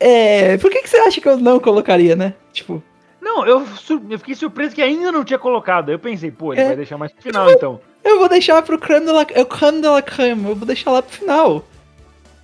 É. 0.00 0.56
Por 0.58 0.70
que 0.70 0.82
que 0.82 0.88
você 0.90 0.96
acha 0.98 1.20
que 1.20 1.28
eu 1.28 1.36
não 1.38 1.58
colocaria, 1.60 2.14
né? 2.16 2.34
Tipo. 2.52 2.82
Não, 3.20 3.46
eu, 3.46 3.66
eu 4.10 4.18
fiquei 4.18 4.34
surpreso 4.34 4.74
que 4.74 4.82
ainda 4.82 5.10
não 5.10 5.24
tinha 5.24 5.38
colocado. 5.38 5.90
Eu 5.90 5.98
pensei, 5.98 6.30
pô, 6.30 6.52
ele 6.52 6.60
É. 6.62 6.66
vai 6.66 6.76
deixar 6.76 6.98
mais 6.98 7.10
pro 7.12 7.22
final 7.22 7.50
então. 7.50 7.80
Eu 8.02 8.18
vou 8.18 8.28
deixar 8.28 8.60
pro 8.62 8.78
creme 8.78 9.06
de 9.06 9.12
la, 9.12 9.24
é 9.30 9.40
o 9.40 9.46
creme 9.46 9.80
de 9.80 9.88
la 9.88 10.02
creme, 10.02 10.48
eu 10.50 10.54
vou 10.54 10.66
deixar 10.66 10.90
lá 10.90 11.00
pro 11.02 11.16
final. 11.16 11.64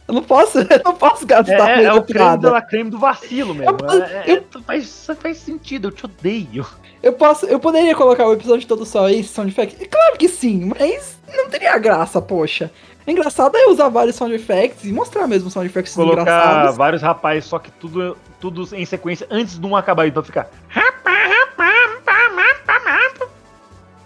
Eu 0.09 0.15
não 0.15 0.23
posso, 0.23 0.59
eu 0.65 0.81
não 0.85 0.95
posso 0.95 1.25
É, 1.25 1.27
gastar 1.27 1.71
é, 1.71 1.75
muita 1.77 1.91
é 1.91 1.93
o 1.93 2.03
creme 2.03 2.19
piada. 2.19 2.51
da 2.51 2.63
creme 2.63 2.89
do 2.91 2.99
vacilo 2.99 3.55
mesmo. 3.55 3.77
Eu- 3.79 4.03
É- 4.03 4.31
é- 4.31 4.33
eu- 4.55 4.63
faz, 4.63 5.07
faz 5.21 5.37
sentido, 5.37 5.89
eu 5.89 5.93
te 5.93 6.07
odeio. 6.07 6.67
Eu 7.03 7.13
posso, 7.13 7.45
eu 7.47 7.61
poderia 7.61 7.95
colocar 7.95 8.27
o 8.27 8.33
episódio 8.33 8.67
todo 8.67 8.87
só 8.87 9.09
esse 9.11 9.29
sound 9.29 9.51
effect? 9.51 9.87
Claro 9.87 10.17
que 10.17 10.29
sim, 10.29 10.71
mas 10.79 11.19
não 11.37 11.49
teria 11.51 11.77
graça, 11.79 12.21
poxa. 12.23 12.71
O 13.07 13.11
engraçado 13.11 13.57
é 13.57 13.69
usar 13.69 13.89
vários 13.89 14.17
sound 14.17 14.35
effects 14.35 14.85
e 14.85 14.93
mostrar 14.93 15.27
mesmo 15.27 15.51
sound 15.51 15.67
effects 15.69 15.95
Colocar 15.95 16.23
engraçados. 16.23 16.77
vários 16.77 17.03
rapazes, 17.03 17.45
só 17.47 17.59
que 17.59 17.71
tudo, 17.73 18.17
tudo 18.39 18.69
em 18.75 18.85
sequência 18.85 19.27
antes 19.31 19.59
de 19.59 19.67
um 19.67 19.75
acabar. 19.75 20.07
Então 20.07 20.23
fica. 20.23 20.49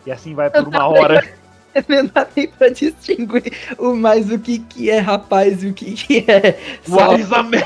E 0.07 0.13
assim 0.13 0.35
vai 0.35 0.51
por 0.51 0.69
uma 0.69 0.87
hora. 0.87 1.25
Não 1.89 2.07
dá 2.07 2.27
nem 2.37 2.47
pra 2.47 2.69
distinguir 2.69 3.53
o 3.79 3.95
mais 3.97 4.31
o 4.31 4.39
que, 4.39 4.61
que 4.61 4.91
é 4.91 5.01
rapaz 5.01 5.65
e 5.65 5.69
o 5.69 5.75
que, 5.75 5.93
que 5.95 6.19
é. 6.31 6.57
What 6.89 7.21
is 7.21 7.33
a 7.33 7.43
man? 7.43 7.59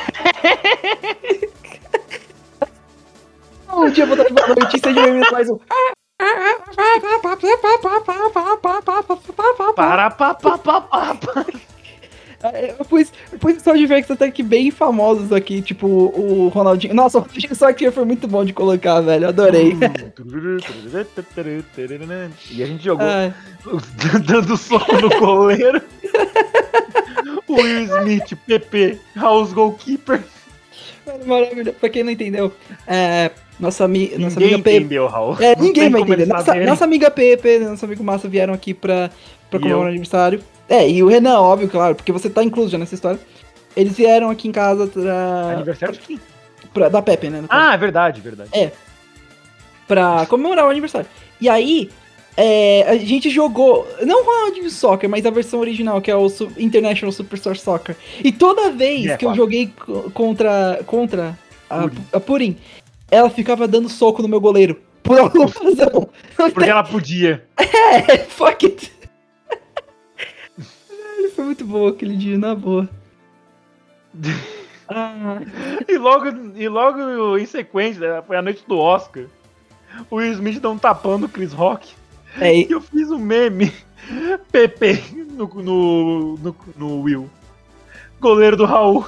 Um 3.70 3.90
dia 3.90 4.04
eu 4.04 4.08
vou 4.08 4.16
dar 4.16 4.26
uma 4.30 4.54
notícia 4.54 4.92
de 4.94 5.00
meme 5.00 5.26
mais 5.30 5.50
um. 5.50 5.58
Para, 9.74 10.10
pa, 10.10 10.34
pa, 10.34 10.58
pa, 10.58 10.80
pa, 10.80 11.14
pa. 11.14 11.46
Eu 12.78 12.84
pus, 12.84 13.12
eu 13.32 13.38
pus 13.38 13.62
sound 13.62 13.82
effects 13.82 14.10
até 14.10 14.30
que 14.30 14.42
bem 14.42 14.70
famosos 14.70 15.32
aqui, 15.32 15.60
tipo 15.60 15.86
o 15.86 16.48
Ronaldinho. 16.48 16.94
Nossa, 16.94 17.18
o 17.18 17.20
Ronaldinho 17.22 17.54
só 17.54 17.72
que 17.72 17.90
foi 17.90 18.04
muito 18.04 18.28
bom 18.28 18.44
de 18.44 18.52
colocar, 18.52 19.00
velho. 19.00 19.28
Adorei. 19.28 19.76
E 22.50 22.62
a 22.62 22.66
gente 22.66 22.84
jogou 22.84 23.06
Ai. 23.06 23.32
dando 24.26 24.56
soco 24.56 25.00
no 25.00 25.10
coleiro. 25.18 25.80
Will 27.48 27.84
Smith, 27.84 28.36
PP, 28.46 28.98
House 29.16 29.52
Goalkeeper. 29.52 30.22
Maravilha. 31.26 31.72
Pra 31.72 31.88
quem 31.88 32.02
não 32.04 32.12
entendeu, 32.12 32.52
é, 32.86 33.30
nossa, 33.58 33.84
ami 33.84 34.12
nossa 34.18 34.38
Ninguém 34.40 34.54
amiga 34.54 34.62
Pepe. 34.62 34.96
Raul. 35.06 35.36
É, 35.40 35.56
ninguém 35.56 35.90
vai 35.90 36.00
entender. 36.02 36.26
Nossa, 36.26 36.54
nossa 36.54 36.84
amiga 36.84 37.10
Pepe, 37.10 37.58
nosso 37.60 37.84
amigo 37.84 38.02
Massa 38.04 38.28
vieram 38.28 38.54
aqui 38.54 38.72
pra, 38.74 39.10
pra 39.50 39.58
comemorar 39.60 39.86
o 39.86 39.90
aniversário. 39.90 40.40
É, 40.68 40.88
e 40.88 41.02
o 41.02 41.08
Renan, 41.08 41.40
óbvio, 41.40 41.68
claro, 41.68 41.94
porque 41.94 42.12
você 42.12 42.28
tá 42.28 42.42
incluso 42.44 42.70
já 42.70 42.78
nessa 42.78 42.94
história. 42.94 43.18
Eles 43.76 43.96
vieram 43.96 44.28
aqui 44.30 44.48
em 44.48 44.52
casa 44.52 44.86
pra, 44.86 45.52
Aniversário 45.54 45.94
de 45.94 46.00
quem? 46.00 46.20
pra- 46.74 46.88
da 46.88 47.00
Pepe, 47.00 47.30
né? 47.30 47.44
Ah, 47.48 47.74
é 47.74 47.76
verdade, 47.76 48.20
verdade. 48.20 48.50
pra 49.86 50.26
comemorar 50.26 50.66
o 50.66 50.70
aniversário. 50.70 51.08
E 51.40 51.48
aí, 51.48 51.90
é, 52.40 52.84
a 52.88 52.96
gente 52.96 53.28
jogou, 53.30 53.84
não 54.02 54.24
Ronaldinho 54.24 54.70
Soccer, 54.70 55.10
mas 55.10 55.26
a 55.26 55.30
versão 55.30 55.58
original, 55.58 56.00
que 56.00 56.08
é 56.10 56.14
o 56.14 56.28
Su- 56.28 56.52
International 56.56 57.10
Superstar 57.10 57.56
Soccer. 57.56 57.96
E 58.22 58.30
toda 58.30 58.70
vez 58.70 59.06
É, 59.06 59.16
que 59.16 59.26
eu 59.26 59.34
joguei 59.34 59.72
co- 59.76 60.08
contra, 60.12 60.80
contra 60.86 61.36
a, 61.68 61.80
Purim. 61.82 61.96
a 62.12 62.20
Purim, 62.20 62.56
ela 63.10 63.28
ficava 63.28 63.66
dando 63.66 63.88
soco 63.88 64.22
no 64.22 64.28
meu 64.28 64.40
goleiro. 64.40 64.80
Por 65.02 65.18
alguma 65.18 65.46
razão. 65.46 66.08
Porque 66.36 66.70
ela 66.70 66.84
podia. 66.84 67.44
É, 67.58 68.18
fuck 68.18 68.66
it. 68.66 68.92
Ele 71.18 71.28
foi 71.30 71.44
muito 71.46 71.64
bom 71.64 71.88
aquele 71.88 72.14
dia, 72.16 72.38
na 72.38 72.54
boa. 72.54 72.88
Ah, 74.90 75.40
E 75.86 75.98
logo, 75.98 76.28
e 76.56 76.66
logo 76.66 77.36
em 77.36 77.44
sequência, 77.44 78.22
foi 78.26 78.36
a 78.38 78.42
noite 78.42 78.64
do 78.66 78.78
Oscar. 78.78 79.24
o 80.10 80.16
Will 80.16 80.32
Smith 80.32 80.60
dá 80.60 80.70
um 80.70 80.78
tapão 80.78 81.18
no 81.18 81.28
Chris 81.28 81.52
Rock. 81.52 81.92
É, 82.40 82.54
E 82.54 82.70
eu 82.70 82.80
fiz 82.80 83.10
um 83.10 83.18
meme 83.18 83.72
PP 84.52 85.02
no, 85.32 85.46
no, 85.46 86.36
no, 86.36 86.56
no 86.76 87.00
Will. 87.02 87.30
Goleiro 88.20 88.56
do 88.56 88.64
Raul. 88.64 89.06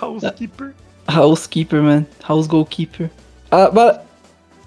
Housekeeper. 0.00 0.74
Housekeeper, 1.08 1.82
man. 1.82 2.06
House 2.26 2.46
Goalkeeper. 2.46 3.10
Ah, 3.50 3.70
mas. 3.72 3.98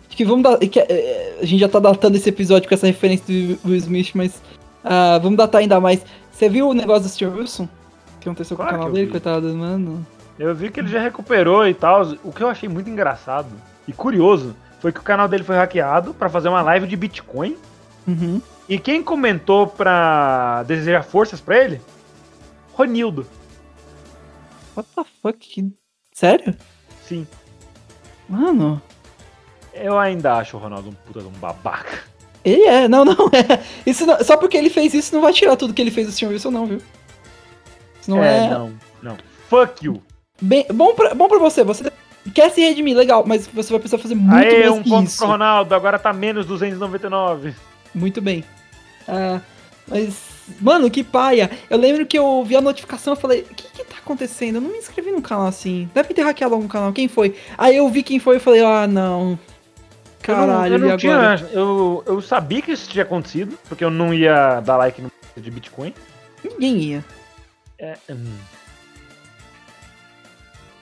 Acho 0.08 0.18
que 0.18 0.26
vamos 0.26 0.44
dar. 0.44 0.58
que, 0.60 0.80
eh, 0.80 1.40
A 1.42 1.46
gente 1.46 1.60
já 1.60 1.68
tá 1.70 1.80
datando 1.80 2.16
esse 2.18 2.30
episódio 2.30 2.68
com 2.70 2.76
essa 2.76 2.86
referência 2.88 3.26
do 3.26 3.60
Will 3.68 3.78
Smith, 3.78 4.12
mas. 4.14 4.42
ah, 4.84 5.20
vamos 5.22 5.38
datar 5.38 5.62
ainda 5.62 5.80
mais. 5.80 6.06
Você 6.32 6.48
viu 6.50 6.70
o 6.70 6.74
negócio 6.74 7.04
do 7.04 7.10
Steve 7.10 7.32
Wilson? 7.40 7.68
Que 8.20 8.30
aconteceu 8.30 8.56
Claro 8.56 8.72
com 8.72 8.76
o 8.76 8.80
canal 8.80 8.94
dele, 8.94 9.06
vi. 9.06 9.12
coitado, 9.12 9.54
mano? 9.56 10.06
Eu 10.38 10.54
vi 10.56 10.70
que 10.72 10.80
ele 10.80 10.88
já 10.90 11.00
recuperou 11.02 11.68
e 11.68 11.74
tal. 11.74 12.04
O 12.24 12.32
que 12.32 12.42
eu 12.42 12.48
achei 12.50 12.68
muito 12.70 12.90
engraçado 12.90 13.50
e 13.88 13.94
curioso 13.94 14.56
foi 14.84 14.92
que 14.92 15.00
o 15.00 15.04
canal 15.04 15.30
dele 15.30 15.46
foi 15.46 15.56
hackeado 15.56 16.14
pra 16.14 16.28
fazer 16.28 16.50
uma 16.50 16.62
live 16.62 16.86
de 16.86 16.98
Bitcoin. 16.98 17.56
Uhum. 18.06 18.42
E 18.68 18.78
quem 18.78 19.02
comentou 19.02 19.66
pra 19.66 20.64
desejar 20.64 21.04
forças 21.04 21.40
pra 21.40 21.58
ele? 21.58 21.80
Ronildo. 22.74 23.26
What 24.76 24.90
the 24.94 25.04
fuck? 25.22 25.72
Sério? 26.12 26.54
Sim. 27.08 27.26
Mano. 28.28 28.82
Eu 29.74 29.98
ainda 29.98 30.34
acho 30.34 30.58
o 30.58 30.60
Ronaldo 30.60 30.90
um 30.90 30.94
puta 30.94 31.22
de 31.22 31.28
um 31.28 31.32
babaca. 31.32 32.00
Ele 32.44 32.64
é, 32.64 32.86
não, 32.90 33.06
não 33.06 33.30
é. 33.32 33.64
Isso 33.90 34.06
não- 34.06 34.22
só 34.22 34.36
porque 34.36 34.58
ele 34.58 34.70
fez 34.70 34.94
isso 34.94 35.16
não 35.16 35.22
vai 35.22 35.32
tirar 35.32 35.56
tudo 35.56 35.74
que 35.74 35.82
ele 35.82 35.92
fez 35.92 36.08
do 36.08 36.12
Steve 36.14 36.34
Wilson, 36.34 36.52
não, 36.52 36.66
viu? 36.66 36.82
Isso 38.02 38.12
não 38.12 38.22
é. 38.22 38.50
não. 38.50 38.74
Não. 39.02 39.18
Fuck 39.50 39.86
you. 39.86 40.04
Bem, 40.42 40.66
bom, 40.74 40.94
pra, 40.94 41.16
bom 41.16 41.30
pra 41.30 41.40
você, 41.40 41.64
você 41.64 41.90
quer 42.32 42.50
se 42.52 42.62
redimir, 42.62 42.96
legal, 42.96 43.24
mas 43.26 43.48
você 43.48 43.72
vai 43.72 43.80
precisar 43.80 44.02
fazer 44.02 44.16
muito 44.16 44.34
Aê, 44.36 44.60
mais 44.60 44.72
um 44.72 44.84
que 44.84 44.90
ponto 44.90 45.08
isso. 45.08 45.18
pro 45.18 45.28
Ronaldo. 45.28 45.74
Agora 45.74 45.98
tá 45.98 46.14
menos 46.14 46.46
299. 46.46 47.54
Muito 47.94 48.22
bem. 48.22 48.44
Ah, 49.08 49.42
mas, 49.88 50.18
mano, 50.60 50.90
que 50.90 51.04
paia. 51.04 51.50
Eu 51.70 51.78
lembro 51.78 52.06
que 52.06 52.18
eu 52.18 52.44
vi 52.44 52.56
a 52.56 52.62
notificação 52.62 53.14
e 53.14 53.18
falei, 53.18 53.42
o 53.50 53.54
que 53.54 53.68
que 53.70 53.84
tá 53.84 53.98
acontecendo? 53.98 54.56
Eu 54.56 54.62
não 54.62 54.70
me 54.70 54.78
inscrevi 54.78 55.12
num 55.12 55.22
canal 55.22 55.48
assim. 55.48 55.90
Deve 55.94 56.14
ter 56.14 56.24
hackeado 56.24 56.54
algum 56.54 56.68
canal. 56.68 56.94
Quem 56.94 57.08
foi? 57.08 57.36
Aí 57.58 57.76
eu 57.78 57.90
vi 57.90 58.04
quem 58.04 58.20
foi 58.20 58.38
e 58.38 58.40
falei, 58.40 58.64
ah, 58.64 58.88
não. 58.88 59.38
Caralho, 60.22 60.76
eu 60.76 60.80
não, 60.80 60.86
eu 60.88 60.92
não 60.92 60.98
tinha. 60.98 61.16
agora? 61.16 61.50
Eu, 61.52 62.04
eu 62.06 62.22
sabia 62.22 62.62
que 62.62 62.72
isso 62.72 62.90
tinha 62.90 63.04
acontecido, 63.04 63.58
porque 63.68 63.84
eu 63.84 63.92
não 63.92 64.14
ia 64.14 64.62
dar 64.62 64.78
like 64.78 65.02
no 65.02 65.12
de 65.36 65.52
Bitcoin. 65.52 65.94
Ninguém 66.44 66.78
ia. 66.78 67.06
É, 67.78 67.98
hum. 68.10 68.38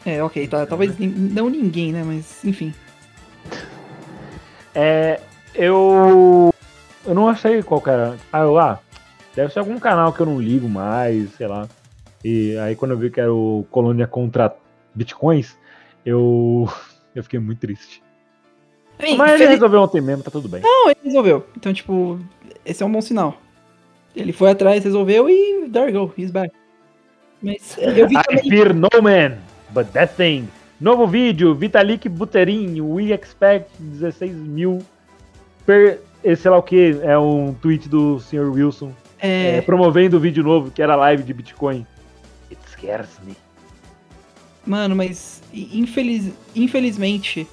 É, 0.06 0.24
ok, 0.24 0.48
tá. 0.48 0.66
Talvez 0.66 0.98
não 1.00 1.50
ninguém, 1.50 1.92
né? 1.92 2.04
Mas, 2.04 2.44
enfim. 2.44 2.74
É, 4.74 5.20
eu. 5.54 6.54
Eu 7.06 7.16
não 7.16 7.28
achei 7.28 7.62
qual 7.64 7.82
era. 7.86 8.16
Ah, 8.32 8.40
eu, 8.40 8.58
ah, 8.60 8.80
deve 9.36 9.52
ser 9.52 9.60
algum 9.60 9.80
canal 9.80 10.14
que 10.14 10.20
eu 10.20 10.26
não 10.26 10.40
ligo 10.40 10.70
mais, 10.70 11.32
sei 11.34 11.48
lá. 11.48 11.68
E 12.24 12.58
aí 12.58 12.76
quando 12.76 12.92
eu 12.92 12.98
vi 12.98 13.10
que 13.10 13.20
era 13.20 13.34
o 13.34 13.66
Colônia 13.72 14.08
contra 14.08 14.56
Bitcoins, 14.94 15.56
eu. 16.06 16.68
Eu 17.14 17.24
fiquei 17.24 17.42
muito 17.42 17.60
triste. 17.60 18.02
Bem, 18.98 19.18
Mas 19.18 19.42
ele 19.42 19.50
resolveu 19.50 19.82
ontem 19.82 20.00
mesmo, 20.00 20.24
tá 20.24 20.32
tudo 20.32 20.48
bem. 20.48 20.62
Não, 20.62 20.90
ele 20.90 21.00
resolveu. 21.04 21.46
Então, 21.58 21.74
tipo, 21.74 22.18
esse 22.64 22.82
é 22.82 22.86
um 22.86 22.92
bom 22.92 23.02
sinal. 23.02 23.36
Ele 24.16 24.32
foi 24.32 24.50
atrás, 24.50 24.82
resolveu 24.82 25.30
e 25.30 25.70
there 25.70 25.92
you 25.92 26.08
go, 26.08 26.14
he's 26.18 26.32
back. 26.32 26.56
Mas 27.42 27.78
eu 27.78 28.08
vi 28.08 28.16
I 28.16 28.24
também. 28.24 28.50
fear 28.50 28.74
no 28.74 28.88
man, 29.02 29.40
but 29.74 29.88
that 29.94 30.14
thing. 30.16 30.48
Novo 30.80 31.06
vídeo, 31.06 31.54
Vitalik 31.54 32.10
Buterin, 32.10 32.82
we 32.82 33.14
expect 33.14 33.70
16 33.80 34.34
mil 34.36 34.80
per. 35.66 36.00
eh, 36.24 36.36
Sei 36.36 36.50
lá 36.50 36.58
o 36.58 36.64
que, 36.64 37.00
é 37.04 37.18
um 37.18 37.54
tweet 37.54 37.88
do 37.88 38.20
Sr. 38.20 38.52
Wilson 38.52 38.92
É, 39.20 39.58
é, 39.58 39.62
promovendo 39.62 40.18
o 40.18 40.20
vídeo 40.20 40.44
novo, 40.44 40.72
que 40.72 40.82
era 40.82 40.96
live 40.96 41.22
de 41.24 41.34
Bitcoin. 41.34 41.86
It 42.50 42.60
scares 42.72 43.20
me. 43.24 43.36
Mano, 44.66 44.96
mas 44.96 45.42
infeliz, 45.54 46.32
infelizmente 46.56 47.48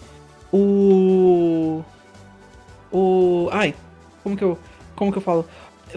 o 0.52 1.82
o 2.90 3.48
ai, 3.52 3.74
como 4.22 4.36
que 4.36 4.44
eu 4.44 4.58
como 4.96 5.12
que 5.12 5.18
eu 5.18 5.22
falo? 5.22 5.46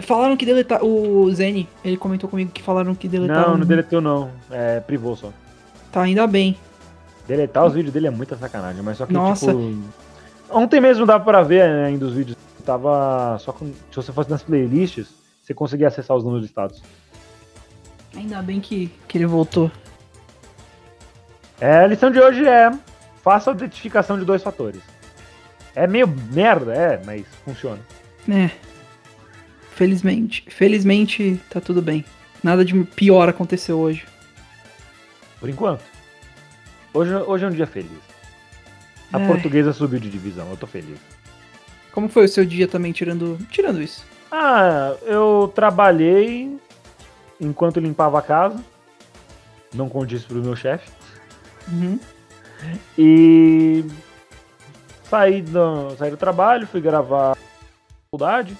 Falaram 0.00 0.36
que 0.36 0.46
deletar 0.46 0.82
o 0.82 1.30
Zeni, 1.32 1.68
ele 1.84 1.98
comentou 1.98 2.28
comigo 2.28 2.50
que 2.50 2.62
falaram 2.62 2.94
que 2.94 3.06
deletaram. 3.08 3.50
Não, 3.52 3.58
não 3.58 3.66
deletou 3.66 4.00
não. 4.00 4.30
É 4.50 4.80
privou 4.80 5.16
só. 5.16 5.32
Tá 5.92 6.02
ainda 6.02 6.26
bem. 6.26 6.56
Deletar 7.28 7.64
os 7.66 7.74
vídeos 7.74 7.92
dele 7.92 8.08
é 8.08 8.10
muita 8.10 8.36
sacanagem, 8.36 8.82
mas 8.82 8.96
só 8.96 9.06
que, 9.06 9.12
Nossa. 9.12 9.46
tipo. 9.46 9.78
Ontem 10.50 10.80
mesmo 10.80 11.06
dava 11.06 11.24
pra 11.24 11.42
ver 11.42 11.62
ainda 11.62 12.06
os 12.06 12.14
vídeos. 12.14 12.36
Tava. 12.64 13.38
Só 13.38 13.52
que 13.52 13.66
se 13.66 13.96
você 13.96 14.12
fosse 14.12 14.30
nas 14.30 14.42
playlists, 14.42 15.08
você 15.42 15.54
conseguia 15.54 15.88
acessar 15.88 16.16
os 16.16 16.24
números 16.24 16.42
de 16.42 16.48
status. 16.48 16.82
Ainda 18.16 18.42
bem 18.42 18.60
que, 18.60 18.90
que 19.06 19.18
ele 19.18 19.26
voltou. 19.26 19.70
É, 21.60 21.84
a 21.84 21.86
lição 21.86 22.10
de 22.10 22.18
hoje 22.18 22.46
é. 22.46 22.70
Faça 23.22 23.52
a 23.52 23.54
identificação 23.54 24.18
de 24.18 24.24
dois 24.24 24.42
fatores. 24.42 24.80
É 25.76 25.86
meio 25.86 26.08
merda, 26.08 26.74
é, 26.74 27.02
mas 27.04 27.24
funciona. 27.44 27.78
É. 28.28 28.50
Felizmente, 29.70 30.44
felizmente 30.48 31.40
tá 31.48 31.60
tudo 31.60 31.80
bem. 31.80 32.04
Nada 32.42 32.64
de 32.64 32.74
pior 32.84 33.28
aconteceu 33.28 33.78
hoje. 33.78 34.04
Por 35.42 35.50
enquanto. 35.50 35.82
Hoje, 36.94 37.12
hoje 37.16 37.44
é 37.44 37.48
um 37.48 37.50
dia 37.50 37.66
feliz. 37.66 37.90
A 39.12 39.16
Ai. 39.18 39.26
portuguesa 39.26 39.72
subiu 39.72 39.98
de 39.98 40.08
divisão, 40.08 40.48
eu 40.48 40.56
tô 40.56 40.68
feliz. 40.68 41.00
Como 41.90 42.08
foi 42.08 42.26
o 42.26 42.28
seu 42.28 42.44
dia 42.46 42.68
também 42.68 42.92
tirando, 42.92 43.36
tirando 43.50 43.82
isso? 43.82 44.04
Ah, 44.30 44.94
eu 45.02 45.50
trabalhei 45.52 46.56
enquanto 47.40 47.80
limpava 47.80 48.20
a 48.20 48.22
casa. 48.22 48.62
Não 49.74 49.88
isso 50.14 50.28
pro 50.28 50.40
meu 50.40 50.54
chefe. 50.54 50.88
Uhum. 51.72 51.98
E 52.96 53.84
saí 55.10 55.42
do, 55.42 55.90
saí 55.98 56.12
do 56.12 56.16
trabalho, 56.16 56.68
fui 56.68 56.80
gravar 56.80 57.32
a 57.32 57.36
faculdade. 58.04 58.56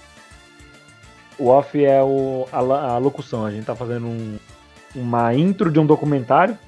O 1.39 1.47
off 1.47 1.81
é 1.85 2.03
o, 2.03 2.49
a, 2.53 2.59
a 2.59 2.99
locução. 2.99 3.47
A 3.47 3.53
gente 3.53 3.67
tá 3.67 3.77
fazendo 3.77 4.09
um- 4.09 4.37
uma 4.97 5.33
intro 5.33 5.71
de 5.71 5.79
um 5.79 5.87
documentário. 5.87 6.59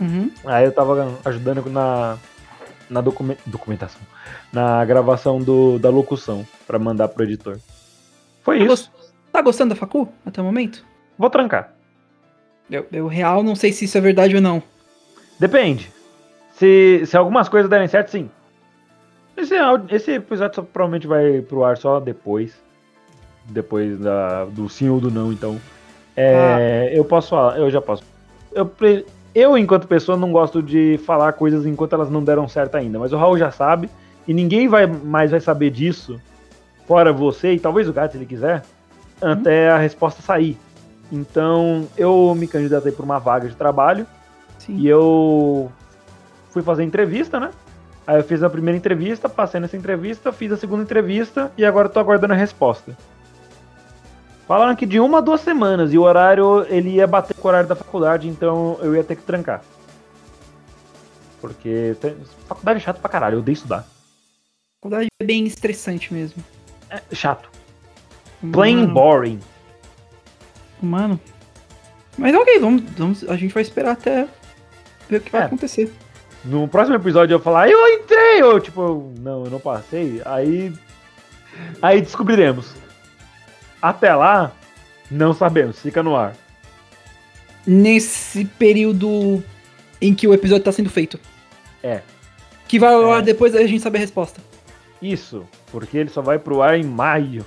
Uhum. 0.00 0.30
Aí 0.44 0.64
eu 0.64 0.72
tava 0.72 1.18
ajudando 1.24 1.68
na, 1.70 2.16
na 2.88 3.00
documen- 3.00 3.36
documentação. 3.46 4.00
Na 4.52 4.84
gravação 4.84 5.38
do, 5.40 5.78
da 5.78 5.90
locução 5.90 6.46
pra 6.66 6.78
mandar 6.78 7.08
pro 7.08 7.24
editor. 7.24 7.58
Foi 8.42 8.58
Tá, 8.58 8.64
isso. 8.64 8.90
gos- 8.90 9.12
tá 9.32 9.42
gostando 9.42 9.74
da 9.74 9.76
facu 9.80 10.08
até 10.24 10.40
o 10.40 10.44
momento? 10.44 10.84
Vou 11.18 11.28
trancar. 11.28 11.72
Eu, 12.70 12.86
eu 12.92 13.06
real 13.08 13.42
não 13.42 13.54
sei 13.54 13.72
se 13.72 13.84
isso 13.84 13.98
é 13.98 14.00
verdade 14.00 14.34
ou 14.34 14.40
não. 14.40 14.62
Depende. 15.38 15.90
Se, 16.54 17.02
se 17.04 17.16
algumas 17.16 17.48
coisas 17.48 17.68
derem 17.70 17.88
certo, 17.88 18.10
sim. 18.10 18.30
Esse, 19.36 19.56
áudio- 19.56 19.94
esse 19.94 20.12
episódio 20.12 20.56
só 20.56 20.62
provavelmente 20.62 21.06
vai 21.06 21.40
pro 21.42 21.64
ar 21.64 21.76
só 21.76 21.98
depois. 22.00 22.54
Depois 23.46 23.98
da, 23.98 24.44
do 24.46 24.68
sim 24.68 24.88
ou 24.88 25.00
do 25.00 25.10
não, 25.10 25.32
então. 25.32 25.60
É, 26.16 26.90
Eu 26.94 27.04
posso 27.04 27.30
falar, 27.30 27.58
eu 27.58 27.70
já 27.70 27.80
posso. 27.80 28.02
Eu, 28.52 28.70
eu, 29.34 29.56
enquanto 29.56 29.86
pessoa, 29.86 30.18
não 30.18 30.32
gosto 30.32 30.62
de 30.62 30.98
falar 31.04 31.32
coisas 31.34 31.64
enquanto 31.66 31.94
elas 31.94 32.10
não 32.10 32.22
deram 32.22 32.48
certo 32.48 32.76
ainda. 32.76 32.98
Mas 32.98 33.12
o 33.12 33.16
Raul 33.16 33.38
já 33.38 33.50
sabe. 33.50 33.88
E 34.26 34.34
ninguém 34.34 34.68
vai 34.68 34.86
mais 34.86 35.30
vai 35.30 35.40
saber 35.40 35.70
disso, 35.70 36.20
fora 36.86 37.12
você, 37.12 37.52
e 37.52 37.60
talvez 37.60 37.88
o 37.88 37.92
gato, 37.92 38.12
se 38.12 38.18
ele 38.18 38.26
quiser, 38.26 38.62
até 39.20 39.70
a 39.70 39.78
resposta 39.78 40.22
sair. 40.22 40.58
Então, 41.10 41.88
eu 41.96 42.34
me 42.36 42.46
candidatei 42.46 42.92
por 42.92 43.04
uma 43.04 43.18
vaga 43.18 43.48
de 43.48 43.56
trabalho. 43.56 44.06
Sim. 44.58 44.76
E 44.76 44.86
eu 44.86 45.70
fui 46.50 46.62
fazer 46.62 46.84
entrevista, 46.84 47.40
né? 47.40 47.50
Aí 48.06 48.16
eu 48.18 48.24
fiz 48.24 48.42
a 48.42 48.50
primeira 48.50 48.76
entrevista, 48.76 49.28
passei 49.28 49.60
nessa 49.60 49.76
entrevista, 49.76 50.32
fiz 50.32 50.52
a 50.52 50.56
segunda 50.56 50.82
entrevista 50.82 51.50
e 51.56 51.64
agora 51.64 51.88
eu 51.88 51.92
tô 51.92 52.00
aguardando 52.00 52.32
a 52.32 52.36
resposta. 52.36 52.96
Falaram 54.50 54.74
que 54.74 54.84
de 54.84 54.98
uma 54.98 55.18
a 55.18 55.20
duas 55.20 55.42
semanas 55.42 55.92
e 55.92 55.96
o 55.96 56.02
horário 56.02 56.66
ele 56.68 56.88
ia 56.90 57.06
bater 57.06 57.36
com 57.36 57.46
o 57.46 57.48
horário 57.52 57.68
da 57.68 57.76
faculdade, 57.76 58.26
então 58.26 58.76
eu 58.82 58.96
ia 58.96 59.04
ter 59.04 59.14
que 59.14 59.22
trancar. 59.22 59.62
Porque 61.40 61.94
tem- 62.00 62.16
faculdade 62.48 62.78
é 62.78 62.82
chato 62.82 63.00
pra 63.00 63.08
caralho, 63.08 63.36
eu 63.36 63.38
odeio 63.38 63.52
estudar. 63.54 63.86
faculdade 64.82 65.06
é 65.22 65.24
bem 65.24 65.44
estressante 65.46 66.12
mesmo. 66.12 66.42
É 66.90 67.00
chato. 67.14 67.48
Plain 68.50 68.74
Mano, 68.78 68.92
boring. 68.92 69.40
Mano. 70.82 71.20
Mas 72.18 72.34
ok, 72.34 72.58
vamos, 72.58 72.82
vamos. 72.98 73.28
A 73.28 73.36
gente 73.36 73.54
vai 73.54 73.62
esperar 73.62 73.92
até 73.92 74.26
ver 75.08 75.18
o 75.18 75.20
que 75.20 75.30
vai 75.30 75.42
É. 75.42 75.44
acontecer. 75.44 75.94
No 76.44 76.66
próximo 76.66 76.96
episódio 76.96 77.34
eu 77.34 77.38
vou 77.38 77.44
falar, 77.44 77.70
eu 77.70 77.86
entrei! 77.86 78.42
Eu, 78.42 78.58
tipo, 78.58 79.12
não, 79.20 79.44
eu 79.44 79.50
não 79.52 79.60
passei. 79.60 80.20
Aí. 80.24 80.72
Aí 81.80 82.00
descobriremos. 82.00 82.74
Até 83.80 84.14
lá, 84.14 84.52
não 85.10 85.32
sabemos, 85.32 85.80
fica 85.80 86.02
no 86.02 86.14
ar. 86.16 86.34
Nesse 87.66 88.44
período 88.44 89.42
em 90.00 90.14
que 90.14 90.26
o 90.26 90.34
episódio 90.34 90.64
tá 90.64 90.72
sendo 90.72 90.90
feito. 90.90 91.18
É. 91.82 92.00
Que 92.66 92.78
vai 92.78 92.92
ao 92.94 93.12
ar 93.12 93.20
É. 93.20 93.22
depois 93.22 93.54
a 93.54 93.66
gente 93.66 93.80
sabe 93.82 93.98
a 93.98 94.00
resposta. 94.00 94.40
Isso, 95.00 95.46
porque 95.70 95.96
ele 95.98 96.10
só 96.10 96.20
vai 96.22 96.38
pro 96.38 96.62
ar 96.62 96.78
em 96.78 96.84
maio. 96.84 97.44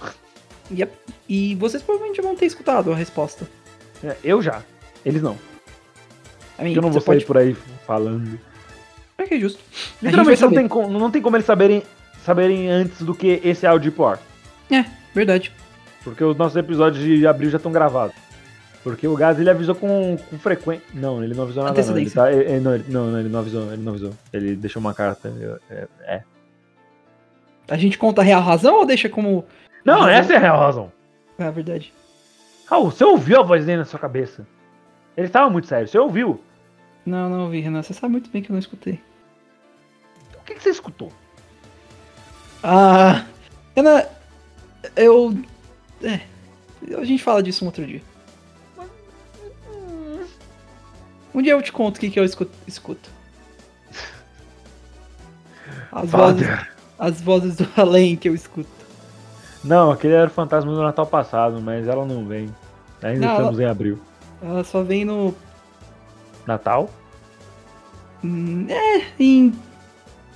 Yep. 0.71 0.91
E 1.27 1.55
vocês 1.55 1.83
provavelmente 1.83 2.21
vão 2.21 2.35
ter 2.35 2.45
escutado 2.45 2.91
a 2.91 2.95
resposta. 2.95 3.47
É, 4.03 4.15
Eu 4.23 4.41
já. 4.41 4.61
Eles 5.05 5.21
não. 5.21 5.37
Mean, 6.59 6.73
Eu 6.73 6.81
não 6.81 6.91
vou 6.91 7.01
sair 7.01 7.15
pode... 7.15 7.25
por 7.25 7.37
aí 7.37 7.55
falando. 7.85 8.39
É 9.17 9.23
que 9.23 9.35
é 9.35 9.39
justo. 9.39 9.59
Literalmente 10.01 10.41
não 10.41 10.49
saber. 10.49 10.55
tem, 10.61 10.67
como, 10.67 10.99
não 10.99 11.11
tem 11.11 11.21
como 11.21 11.35
eles 11.35 11.45
saberem, 11.45 11.83
saberem 12.25 12.69
antes 12.69 13.01
do 13.01 13.13
que 13.13 13.39
esse 13.43 13.65
áudio 13.65 13.93
ar. 14.05 14.19
É, 14.71 14.85
verdade. 15.13 15.51
Porque 16.03 16.23
os 16.23 16.35
nossos 16.37 16.55
episódios 16.57 17.03
de 17.03 17.25
abril 17.25 17.49
já 17.49 17.57
estão 17.57 17.71
gravados. 17.71 18.15
Porque 18.83 19.07
o 19.07 19.15
Gás 19.15 19.39
ele 19.39 19.49
avisou 19.49 19.73
com, 19.75 20.17
com 20.29 20.37
frequência. 20.37 20.83
Não, 20.93 21.23
ele 21.23 21.33
não 21.33 21.43
avisou 21.43 21.63
nada. 21.63 21.81
Não, 21.81 21.97
ele 21.97 22.09
tá, 22.09 22.31
ele- 22.31 22.59
não, 22.59 22.75
ele- 22.75 22.85
não, 22.89 23.19
ele 23.19 23.29
não 23.29 23.39
avisou. 23.39 23.71
Ele 23.71 23.81
não 23.81 23.91
avisou. 23.93 24.13
Ele 24.33 24.55
deixou 24.57 24.79
uma 24.81 24.93
carta. 24.93 25.31
é, 25.69 25.87
é. 26.01 26.23
A 27.69 27.77
gente 27.77 27.97
conta 27.97 28.19
a 28.21 28.23
real 28.25 28.41
razão 28.41 28.75
ou 28.79 28.85
deixa 28.85 29.07
como. 29.07 29.45
Não, 29.85 29.99
Razão. 30.01 30.09
essa 30.09 30.33
é 30.33 30.35
a 30.35 30.39
real 30.39 30.59
razão. 30.59 30.91
É 31.37 31.49
verdade. 31.49 31.93
Raul, 32.67 32.91
você 32.91 33.05
ouviu 33.05 33.39
a 33.39 33.43
voz 33.43 33.65
dele 33.65 33.77
na 33.79 33.85
sua 33.85 33.99
cabeça? 33.99 34.45
Ele 35.15 35.29
tava 35.29 35.49
muito 35.49 35.67
sério, 35.67 35.87
você 35.87 35.97
ouviu? 35.97 36.41
Não, 37.05 37.29
não 37.29 37.43
ouvi, 37.45 37.61
Renan. 37.61 37.81
Você 37.81 37.93
sabe 37.93 38.11
muito 38.11 38.29
bem 38.29 38.41
que 38.41 38.49
eu 38.49 38.53
não 38.53 38.59
escutei. 38.59 38.99
O 40.37 40.43
que, 40.43 40.55
que 40.55 40.61
você 40.63 40.69
escutou? 40.71 41.11
Ah. 42.61 43.23
Renan, 43.75 44.03
eu. 44.95 45.33
É. 46.03 46.21
A 46.97 47.03
gente 47.03 47.23
fala 47.23 47.41
disso 47.41 47.63
um 47.63 47.67
outro 47.67 47.85
dia. 47.85 48.01
Um 51.33 51.41
dia 51.41 51.53
eu 51.53 51.61
te 51.61 51.71
conto 51.71 51.97
o 51.97 51.99
que, 51.99 52.09
que 52.09 52.19
eu 52.19 52.23
escuto. 52.23 53.09
As 55.91 56.09
vozes, 56.09 56.47
as 56.99 57.21
vozes 57.21 57.55
do 57.55 57.67
além 57.77 58.15
que 58.15 58.27
eu 58.29 58.35
escuto. 58.35 58.69
Não, 59.63 59.91
aquele 59.91 60.13
era 60.13 60.27
o 60.27 60.33
fantasma 60.33 60.73
do 60.73 60.81
Natal 60.81 61.05
passado, 61.07 61.61
mas 61.61 61.87
ela 61.87 62.05
não 62.05 62.25
vem. 62.25 62.53
Ainda 63.01 63.27
Não, 63.27 63.33
estamos 63.33 63.59
em 63.59 63.65
abril. 63.65 63.99
Ela 64.41 64.63
só 64.63 64.83
vem 64.83 65.05
no. 65.05 65.33
Natal? 66.45 66.89
hum, 68.23 68.65
É, 68.69 69.05
em 69.17 69.53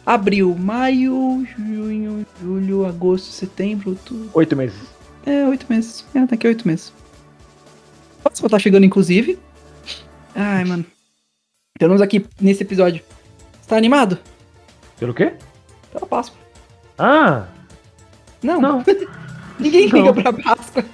abril, 0.05 0.55
maio, 0.57 1.45
junho, 1.57 2.25
julho, 2.41 2.85
agosto, 2.85 3.25
setembro, 3.25 3.89
outubro. 3.91 4.29
Oito 4.33 4.55
meses. 4.55 4.96
É, 5.27 5.45
oito 5.45 5.65
meses. 5.69 6.05
É, 6.15 6.25
daqui 6.25 6.47
a 6.47 6.49
oito 6.49 6.65
meses. 6.65 6.93
Páscoa 8.23 8.49
tá 8.49 8.57
chegando, 8.57 8.85
inclusive. 8.85 9.37
Ai, 10.33 10.63
mano. 10.63 10.85
Temos 11.77 12.01
aqui 12.01 12.25
nesse 12.39 12.63
episódio. 12.63 13.03
Você 13.59 13.67
tá 13.67 13.75
animado? 13.75 14.17
Pelo 14.97 15.13
quê? 15.13 15.33
Pela 15.91 16.07
Páscoa. 16.07 16.39
Ah! 16.97 17.45
Não. 18.41 18.61
Não. 18.61 18.83
Ninguém 19.59 19.89
Não. 19.89 19.97
liga 19.97 20.13
pra 20.13 20.31
Páscoa. 20.31 20.85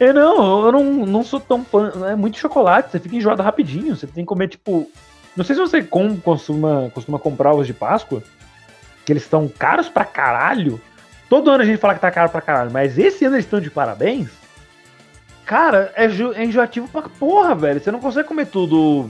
Eu 0.00 0.14
não, 0.14 0.66
eu 0.66 0.72
não, 0.72 1.06
não 1.06 1.22
sou 1.22 1.38
tão 1.38 1.62
fã. 1.62 1.92
É 2.10 2.16
muito 2.16 2.38
chocolate, 2.38 2.90
você 2.90 2.98
fica 2.98 3.16
enjoado 3.16 3.42
rapidinho. 3.42 3.94
Você 3.94 4.06
tem 4.06 4.24
que 4.24 4.28
comer, 4.28 4.48
tipo. 4.48 4.90
Não 5.36 5.44
sei 5.44 5.54
se 5.54 5.60
você 5.60 5.82
com, 5.82 6.18
costuma, 6.18 6.90
costuma 6.94 7.18
comprar 7.18 7.52
ovos 7.52 7.66
de 7.66 7.74
Páscoa, 7.74 8.22
que 9.04 9.12
eles 9.12 9.22
estão 9.22 9.46
caros 9.48 9.88
pra 9.88 10.04
caralho. 10.06 10.80
Todo 11.28 11.50
ano 11.50 11.62
a 11.62 11.66
gente 11.66 11.78
fala 11.78 11.94
que 11.94 12.00
tá 12.00 12.10
caro 12.10 12.30
pra 12.30 12.40
caralho, 12.40 12.70
mas 12.70 12.98
esse 12.98 13.24
ano 13.24 13.36
eles 13.36 13.44
estão 13.44 13.60
de 13.60 13.70
parabéns. 13.70 14.28
Cara, 15.44 15.92
é, 15.96 16.04
é 16.06 16.44
enjoativo 16.44 16.88
pra 16.88 17.02
porra, 17.02 17.54
velho. 17.54 17.80
Você 17.80 17.90
não 17.90 18.00
consegue 18.00 18.26
comer 18.28 18.46
tudo 18.46 19.08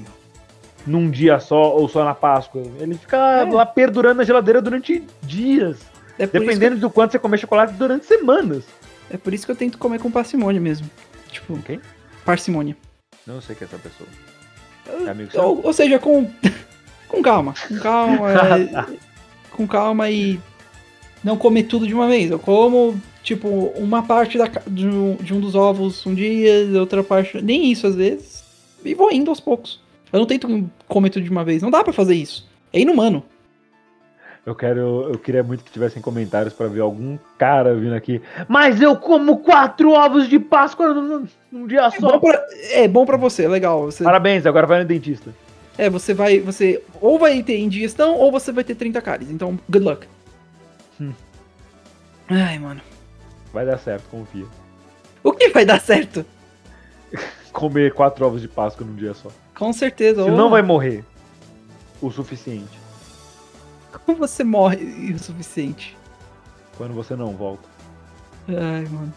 num 0.87 1.11
dia 1.11 1.39
só 1.41 1.75
ou 1.77 1.89
só 1.89 2.05
na 2.05 2.15
Páscoa. 2.15 2.63
Ele 2.79 2.95
fica 2.95 3.17
É. 3.17 3.45
lá 3.51 3.65
perdurando 3.67 4.17
na 4.19 4.25
geladeira 4.25 4.61
durante 4.63 5.03
dias. 5.23 5.79
É 6.19 6.27
Dependendo 6.27 6.77
do 6.77 6.91
quanto 6.91 7.13
você 7.13 7.19
comer 7.19 7.39
chocolate 7.39 7.73
durante 7.75 8.07
semanas. 8.07 8.65
que, 9.09 9.15
é 9.15 9.19
por 9.19 9.33
isso 9.35 9.45
que 9.47 9.53
eu 9.53 9.57
tento 9.57 9.79
comer 9.79 9.99
com 10.01 10.11
parcimônia 10.11 10.61
mesmo. 10.61 10.89
Tipo, 11.31 11.59
Quem? 11.63 11.81
parcimônia. 12.25 12.77
Não 13.27 13.41
sei 13.41 13.55
quem 13.57 13.67
é 13.67 13.69
essa 13.69 13.79
pessoa. 13.79 14.09
É 15.07 15.11
amigo 15.11 15.31
seu? 15.31 15.43
Ou, 15.43 15.61
ou 15.65 15.73
seja, 15.73 15.99
com, 15.99 16.31
com 17.09 17.23
calma. 17.23 17.55
Com 17.69 17.79
calma. 17.79 18.29
é, 18.33 18.97
com 19.51 19.67
calma 19.67 20.09
e 20.11 20.41
não 21.27 21.37
comer 21.37 21.65
tudo 21.65 21.87
de 21.87 21.93
uma 21.93 22.07
vez. 22.07 22.31
Eu 22.31 22.39
como, 22.39 22.95
tipo, 23.23 23.49
uma 23.77 24.03
parte 24.03 24.39
da, 24.39 24.49
de, 24.67 24.87
um, 24.87 25.17
de 25.17 25.35
um 25.35 25.41
dos 25.41 25.57
ovos 25.57 26.07
um 26.07 26.15
dia, 26.15 26.53
outra 26.79 27.03
parte. 27.03 27.43
Nem 27.43 27.71
isso 27.73 27.87
às 27.87 27.97
vezes. 27.97 28.45
E 28.85 28.95
vou 28.95 29.11
indo 29.11 29.29
aos 29.29 29.41
poucos. 29.41 29.81
Eu 30.13 30.21
não 30.21 30.27
tento 30.27 30.49
comer 30.87 31.11
tudo 31.11 31.25
de 31.25 31.31
uma 31.31 31.45
vez. 31.45 31.61
Não 31.63 31.71
dá 31.71 31.83
pra 31.83 31.93
fazer 31.93 32.15
isso. 32.15 32.49
É 32.73 32.79
inumano. 32.81 33.25
Eu 34.47 34.55
quero, 34.55 35.09
eu 35.13 35.19
queria 35.19 35.43
muito 35.43 35.65
que 35.65 35.73
tivessem 35.73 36.01
comentários 36.01 36.55
pra 36.55 36.69
ver 36.69 36.81
algum 36.81 37.19
cara 37.37 37.75
vindo 37.75 37.97
aqui. 37.97 38.23
Mas 38.47 38.81
eu 38.81 38.95
como 38.95 39.39
quatro 39.39 39.91
ovos 39.91 40.29
de 40.29 40.39
Páscoa 40.39 40.95
num, 40.95 41.27
num 41.51 41.67
dia 41.67 41.81
É 41.87 41.91
só. 41.91 42.13
bom, 42.13 42.21
pra, 42.21 42.47
é 42.71 42.87
bom 42.87 43.05
pra 43.05 43.17
você, 43.17 43.49
legal. 43.49 43.87
Você, 43.87 44.05
Parabéns, 44.05 44.47
agora 44.47 44.65
vai 44.65 44.79
no 44.79 44.85
dentista. 44.85 45.35
é, 45.77 45.91
você 45.91 46.15
vai. 46.15 46.39
Você 46.39 46.81
ou 47.01 47.19
vai 47.19 47.43
ter 47.43 47.59
indigestão 47.59 48.15
ou 48.15 48.31
você 48.31 48.53
vai 48.53 48.63
ter 48.63 48.77
30 48.77 49.01
cáries. 49.03 49.29
Então, 49.33 49.59
good 49.69 49.85
luck. 49.85 50.07
Ai, 52.29 52.59
mano. 52.59 52.81
Vai 53.53 53.65
dar 53.67 53.79
certo, 53.79 54.05
confia. 54.11 54.47
O 55.23 55.33
que 55.33 55.49
vai 55.51 55.65
dar 55.65 55.81
certo? 55.81 56.25
Comer 57.53 57.93
quatro 57.95 58.27
ovos 58.27 58.41
de 58.43 58.49
Páscoa 58.49 58.87
num 58.87 58.95
dia 58.95 59.15
só. 59.15 59.29
Com 59.57 59.73
certeza. 59.73 60.23
Você 60.23 60.31
ou- 60.31 60.37
não 60.37 60.51
vai 60.51 60.61
morrer 60.63 61.03
o 62.03 62.11
suficiente 62.11 62.79
Como 64.05 64.19
você 64.19 64.45
morre 64.45 65.13
o 65.15 65.19
suficiente? 65.19 65.97
quando 66.77 66.93
você 66.93 67.17
não 67.17 67.35
volta. 67.35 67.67
Ai, 68.49 68.85
mano. 68.91 69.13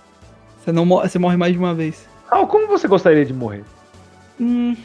Você, 0.64 0.72
não 0.72 0.86
morre, 0.86 1.10
você 1.10 1.20
morre 1.20 1.36
mais 1.36 1.52
de 1.52 1.60
uma 1.60 1.74
vez. 1.74 2.08
Ah, 2.32 2.46
como 2.46 2.68
você 2.68 2.88
gostaria 2.88 3.26
de 3.26 3.34
morrer? 3.34 3.66
Hum. 4.40 4.78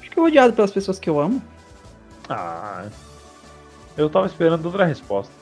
Acho 0.00 0.10
que 0.10 0.18
eu 0.18 0.24
odiado 0.24 0.52
pelas 0.52 0.72
pessoas 0.72 0.98
que 0.98 1.08
eu 1.08 1.20
amo. 1.20 1.40
Ah, 2.28 2.86
eu 3.96 4.10
tava 4.10 4.26
esperando 4.26 4.66
outra 4.66 4.84
resposta. 4.84 5.32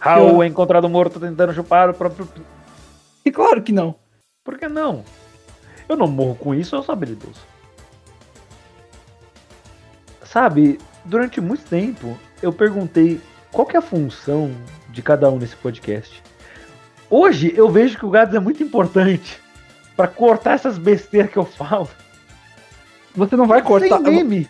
Raul 0.00 0.42
é 0.42 0.46
encontrado 0.46 0.88
morto 0.88 1.20
tentando 1.20 1.52
chupar 1.52 1.90
o 1.90 1.94
próprio. 1.94 2.26
E 3.24 3.30
claro 3.30 3.62
que 3.62 3.70
não. 3.70 3.94
Por 4.42 4.58
que 4.58 4.66
não? 4.66 5.04
Eu 5.88 5.96
não 5.96 6.06
morro 6.06 6.34
com 6.36 6.54
isso, 6.54 6.74
eu 6.74 6.82
sou 6.82 6.92
habilidoso. 6.92 7.40
Sabe, 10.24 10.78
durante 11.04 11.40
muito 11.40 11.64
tempo 11.64 12.16
eu 12.42 12.52
perguntei 12.52 13.20
qual 13.52 13.66
que 13.66 13.76
é 13.76 13.78
a 13.78 13.82
função 13.82 14.50
de 14.88 15.02
cada 15.02 15.30
um 15.30 15.38
nesse 15.38 15.56
podcast. 15.56 16.22
Hoje 17.10 17.52
eu 17.54 17.68
vejo 17.68 17.98
que 17.98 18.06
o 18.06 18.10
Gads 18.10 18.34
é 18.34 18.40
muito 18.40 18.62
importante 18.62 19.40
pra 19.96 20.06
cortar 20.06 20.52
essas 20.52 20.78
besteiras 20.78 21.30
que 21.30 21.36
eu 21.36 21.44
falo. 21.44 21.88
Você 23.14 23.36
não 23.36 23.46
vai 23.46 23.60
cortar. 23.60 24.00
Sem 24.00 24.14
meme. 24.14 24.48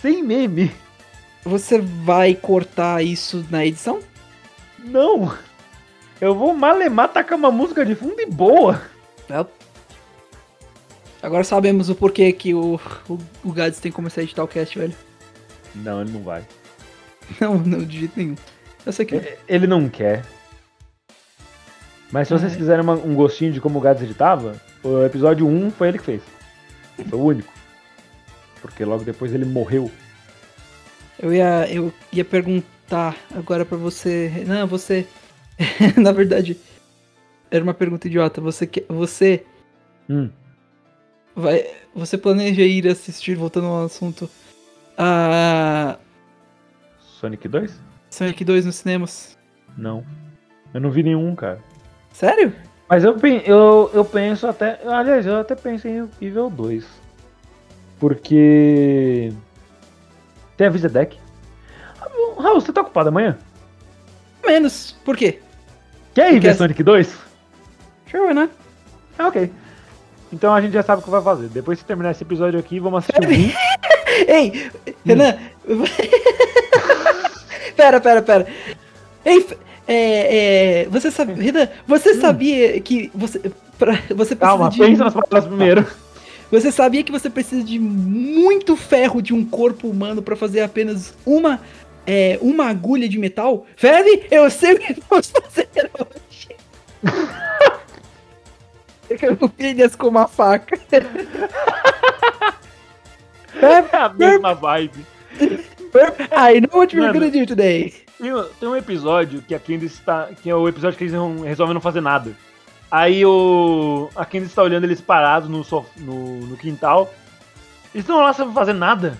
Sem 0.00 0.22
meme. 0.22 0.72
Você 1.44 1.78
vai 1.78 2.34
cortar 2.34 3.04
isso 3.04 3.46
na 3.50 3.64
edição? 3.64 4.00
Não. 4.84 5.36
Eu 6.20 6.34
vou 6.34 6.54
malemar 6.54 7.08
tacar 7.12 7.38
uma 7.38 7.50
música 7.50 7.84
de 7.84 7.94
fundo 7.94 8.20
e 8.20 8.26
boa. 8.26 8.80
Agora 11.22 11.44
sabemos 11.44 11.88
o 11.90 11.94
porquê 11.94 12.32
que 12.32 12.54
o, 12.54 12.80
o, 13.08 13.18
o 13.44 13.52
Gads 13.52 13.80
tem 13.80 13.90
que 13.90 13.96
começar 13.96 14.20
a 14.20 14.24
editar 14.24 14.42
o 14.44 14.48
cast, 14.48 14.78
velho. 14.78 14.94
Não, 15.74 16.00
ele 16.00 16.10
não 16.12 16.22
vai. 16.22 16.44
Não, 17.40 17.58
não, 17.58 17.84
de 17.84 17.98
jeito 18.00 18.14
nenhum. 18.16 18.36
Eu 18.86 18.92
sei 18.92 19.04
que. 19.04 19.16
não. 19.16 19.22
Ele 19.46 19.66
não 19.66 19.86
quer. 19.88 20.24
Mas 22.10 22.26
se 22.26 22.32
vocês 22.32 22.54
É. 22.54 22.56
quiserem 22.56 22.82
uma- 22.82 22.94
um 22.94 23.14
gostinho 23.14 23.52
de 23.52 23.60
como 23.60 23.78
o 23.78 23.82
Gads 23.82 24.02
editava, 24.02 24.58
o 24.82 25.04
episódio 25.04 25.46
1 25.46 25.70
foi 25.72 25.88
ele 25.88 25.98
que 25.98 26.04
fez. 26.04 26.22
Foi 27.06 27.18
o 27.18 27.22
único. 27.22 27.52
Porque 28.62 28.82
logo 28.82 29.04
depois 29.04 29.34
ele 29.34 29.44
morreu. 29.44 29.90
Eu 31.18 31.34
ia, 31.34 31.70
eu 31.70 31.92
ia 32.10 32.24
perguntar 32.24 32.66
agora 33.34 33.64
pra 33.64 33.76
você. 33.76 34.44
Não, 34.46 34.66
você. 34.66 35.06
Na 35.96 36.12
verdade, 36.12 36.56
era 37.50 37.62
uma 37.62 37.74
pergunta 37.74 38.06
idiota. 38.06 38.40
Você 38.40 38.66
quer, 38.66 38.84
você 38.88 39.44
Hum. 40.08 40.30
vai, 41.36 41.66
você 41.94 42.16
planeja 42.16 42.62
ir 42.62 42.88
assistir, 42.88 43.34
voltando 43.34 43.66
ao 43.66 43.84
assunto, 43.84 44.28
a 44.96 45.98
Sonic 46.98 47.46
2? 47.46 47.78
Sonic 48.10 48.44
2 48.44 48.64
nos 48.66 48.76
cinemas? 48.76 49.36
Não. 49.76 50.04
Eu 50.72 50.80
não 50.80 50.90
vi 50.90 51.02
nenhum, 51.02 51.34
cara. 51.34 51.60
Sério? 52.12 52.52
Mas 52.88 53.04
eu, 53.04 53.16
eu, 53.44 53.90
eu 53.92 54.04
penso 54.04 54.46
até. 54.46 54.80
Aliás, 54.86 55.26
eu 55.26 55.36
até 55.36 55.54
penso 55.54 55.86
em 55.86 56.00
o 56.02 56.50
2. 56.50 56.86
Porque. 58.00 59.32
Tem 60.56 60.66
a 60.66 60.70
Visa 60.70 60.88
Deck. 60.88 61.18
Raul, 62.38 62.60
você 62.60 62.72
tá 62.72 62.80
ocupado 62.80 63.08
amanhã? 63.08 63.36
Menos. 64.46 64.96
Por 65.04 65.16
quê? 65.16 65.40
Quer 66.14 66.30
ir 66.30 66.34
Porque 66.34 66.48
ver 66.48 66.54
Sonic 66.56 66.82
2? 66.82 67.08
Sure, 68.10 68.34
né? 68.34 68.48
Ah, 69.18 69.28
ok. 69.28 69.50
Então 70.32 70.54
a 70.54 70.60
gente 70.60 70.72
já 70.72 70.82
sabe 70.82 71.00
o 71.00 71.04
que 71.04 71.10
vai 71.10 71.22
fazer. 71.22 71.48
Depois 71.48 71.78
de 71.78 71.84
terminar 71.84 72.10
esse 72.12 72.22
episódio 72.22 72.58
aqui, 72.58 72.78
vamos 72.78 73.04
assistir 73.04 73.26
o 73.26 73.30
1. 73.30 73.52
Ei, 74.32 74.70
Renan. 75.04 75.36
pera, 77.76 78.00
pera, 78.00 78.22
pera. 78.22 78.46
Ei, 79.24 79.38
F- 79.38 79.56
É, 79.86 80.82
é, 80.82 80.88
você 80.90 81.10
sabe, 81.10 81.32
Renan, 81.32 81.66
você 81.86 82.14
sabia 82.16 82.78
que 82.80 83.10
você, 83.14 83.50
pra, 83.78 83.92
você 83.94 84.36
precisa 84.36 84.36
Calma, 84.36 84.68
de 84.70 84.78
pensa 84.78 85.04
nas 85.04 85.14
palavras 85.14 85.46
primeiro. 85.46 85.86
Você 86.50 86.70
sabia 86.72 87.02
que 87.02 87.12
você 87.12 87.28
precisa 87.30 87.62
de 87.64 87.78
muito 87.78 88.76
ferro 88.76 89.20
de 89.22 89.32
um 89.34 89.44
corpo 89.44 89.88
humano 89.88 90.22
pra 90.22 90.36
fazer 90.36 90.60
apenas 90.60 91.14
uma 91.24 91.60
é, 92.10 92.38
uma 92.40 92.68
agulha 92.70 93.06
de 93.06 93.18
metal? 93.18 93.66
Feve, 93.76 94.26
eu 94.30 94.48
sei 94.50 94.72
o 94.72 94.78
que 94.78 94.96
vamos 95.10 95.30
fazer 95.30 95.68
hoje. 96.00 96.48
eu 99.10 99.18
quero 99.18 99.48
pilhas 99.50 99.94
com 99.94 100.08
uma 100.08 100.26
faca. 100.26 100.78
É 103.60 103.96
a 103.96 104.08
mesma 104.08 104.54
vibe. 104.54 105.04
I 106.32 106.60
know 106.60 106.80
what 106.80 106.96
we're 106.96 107.12
gonna 107.12 107.30
do 107.30 107.46
today. 107.46 107.92
Tem, 108.18 108.32
um- 108.34 108.44
tem 108.58 108.68
um 108.68 108.76
episódio 108.76 109.42
que 109.42 109.54
a 109.54 109.58
Candice 109.58 109.96
está. 109.96 110.28
Que 110.42 110.48
é 110.48 110.54
o 110.54 110.66
episódio 110.66 110.96
que 110.96 111.04
eles 111.04 111.12
não, 111.14 111.40
resolvem 111.40 111.74
não 111.74 111.80
fazer 111.80 112.00
nada. 112.00 112.32
Aí 112.90 113.24
o. 113.26 114.08
A 114.16 114.24
Candice 114.24 114.52
está 114.52 114.62
olhando 114.62 114.84
eles 114.84 115.00
parados 115.02 115.48
no, 115.48 115.62
sof- 115.62 115.90
no, 115.98 116.40
no 116.40 116.56
quintal. 116.56 117.12
Eles 117.94 118.04
estão 118.04 118.18
lá 118.22 118.32
sem 118.32 118.50
fazer 118.52 118.72
nada. 118.72 119.18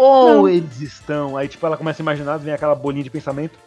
Ou 0.00 0.28
Não. 0.28 0.48
eles 0.48 0.80
estão. 0.80 1.36
Aí 1.36 1.48
tipo, 1.48 1.64
ela 1.66 1.76
começa 1.76 2.00
a 2.00 2.04
imaginar, 2.04 2.36
vem 2.38 2.54
aquela 2.54 2.74
bolinha 2.74 3.02
de 3.02 3.10
pensamento. 3.10 3.58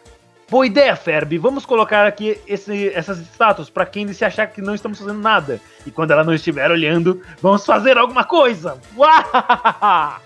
Boa 0.49 0.65
ideia, 0.65 0.95
Ferb. 0.95 1.37
Vamos 1.37 1.65
colocar 1.65 2.05
aqui 2.05 2.37
esse- 2.47 2.89
essas 2.93 3.19
estátuas 3.19 3.69
pra 3.69 3.85
Candice 3.85 4.23
achar 4.25 4.47
que 4.47 4.61
não 4.61 4.75
estamos 4.75 4.99
fazendo 4.99 5.19
nada. 5.19 5.59
E 5.85 5.91
quando 5.91 6.11
ela 6.11 6.23
não 6.23 6.33
estiver 6.33 6.69
olhando, 6.71 7.21
vamos 7.41 7.65
fazer 7.65 7.97
alguma 7.97 8.23
coisa. 8.23 8.77
Uau! 8.97 10.21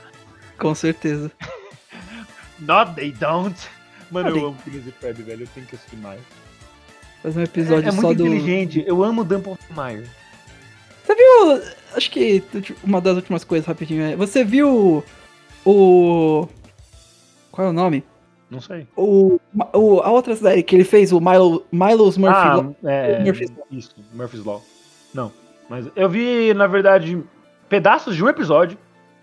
Com 0.58 0.74
certeza. 0.76 1.32
Not 2.60 2.94
they 2.96 3.12
don't. 3.12 3.56
Mano, 4.12 4.30
eu 4.30 4.46
amo 4.48 4.58
Phineas 4.64 4.88
e 4.88 4.92
Ferb, 4.92 5.22
velho. 5.24 5.44
Eu 5.44 5.48
tenho 5.54 5.66
que 5.66 5.76
assistir 5.76 5.98
mais. 5.98 6.22
Fazer 7.22 7.40
um 7.40 7.44
episódio 7.44 7.86
é, 7.86 7.90
é 7.90 7.92
só 7.92 8.02
muito 8.02 8.18
do. 8.20 8.28
inteligente. 8.28 8.84
Eu 8.88 9.04
amo 9.04 9.22
o 9.22 9.26
Dumbledore. 9.26 10.08
Você 11.04 11.16
viu. 11.16 11.62
Acho 11.96 12.10
que 12.12 12.44
uma 12.84 13.02
das 13.02 13.16
últimas 13.16 13.44
coisas 13.44 13.68
rapidinho 13.68 14.04
é. 14.04 14.16
Você 14.16 14.44
viu 14.44 15.04
o. 15.66 16.48
Qual 17.52 17.68
é 17.68 17.70
o 17.70 17.74
nome? 17.74 18.04
Não 18.50 18.62
sei. 18.62 18.88
O, 18.96 19.40
o, 19.74 20.00
a 20.02 20.12
outra 20.12 20.36
série 20.36 20.62
que 20.64 20.76
ele 20.76 20.84
fez, 20.84 21.12
o 21.12 21.20
Milo, 21.20 21.66
Milo's 21.72 22.18
Murphy. 22.18 22.38
ah, 22.38 22.56
Law. 22.56 22.76
é. 22.84 23.24
Murphy's 23.24 23.50
Law. 23.50 23.68
Isso, 23.72 23.96
Murphy's 24.14 24.44
Law. 24.46 24.64
Não. 25.14 25.32
Mas 25.70 25.88
eu 25.96 26.08
vi, 26.10 26.54
na 26.54 26.68
verdade, 26.68 27.22
pedaços 27.68 28.16
de 28.16 28.24
um 28.24 28.30
episódio, 28.30 28.78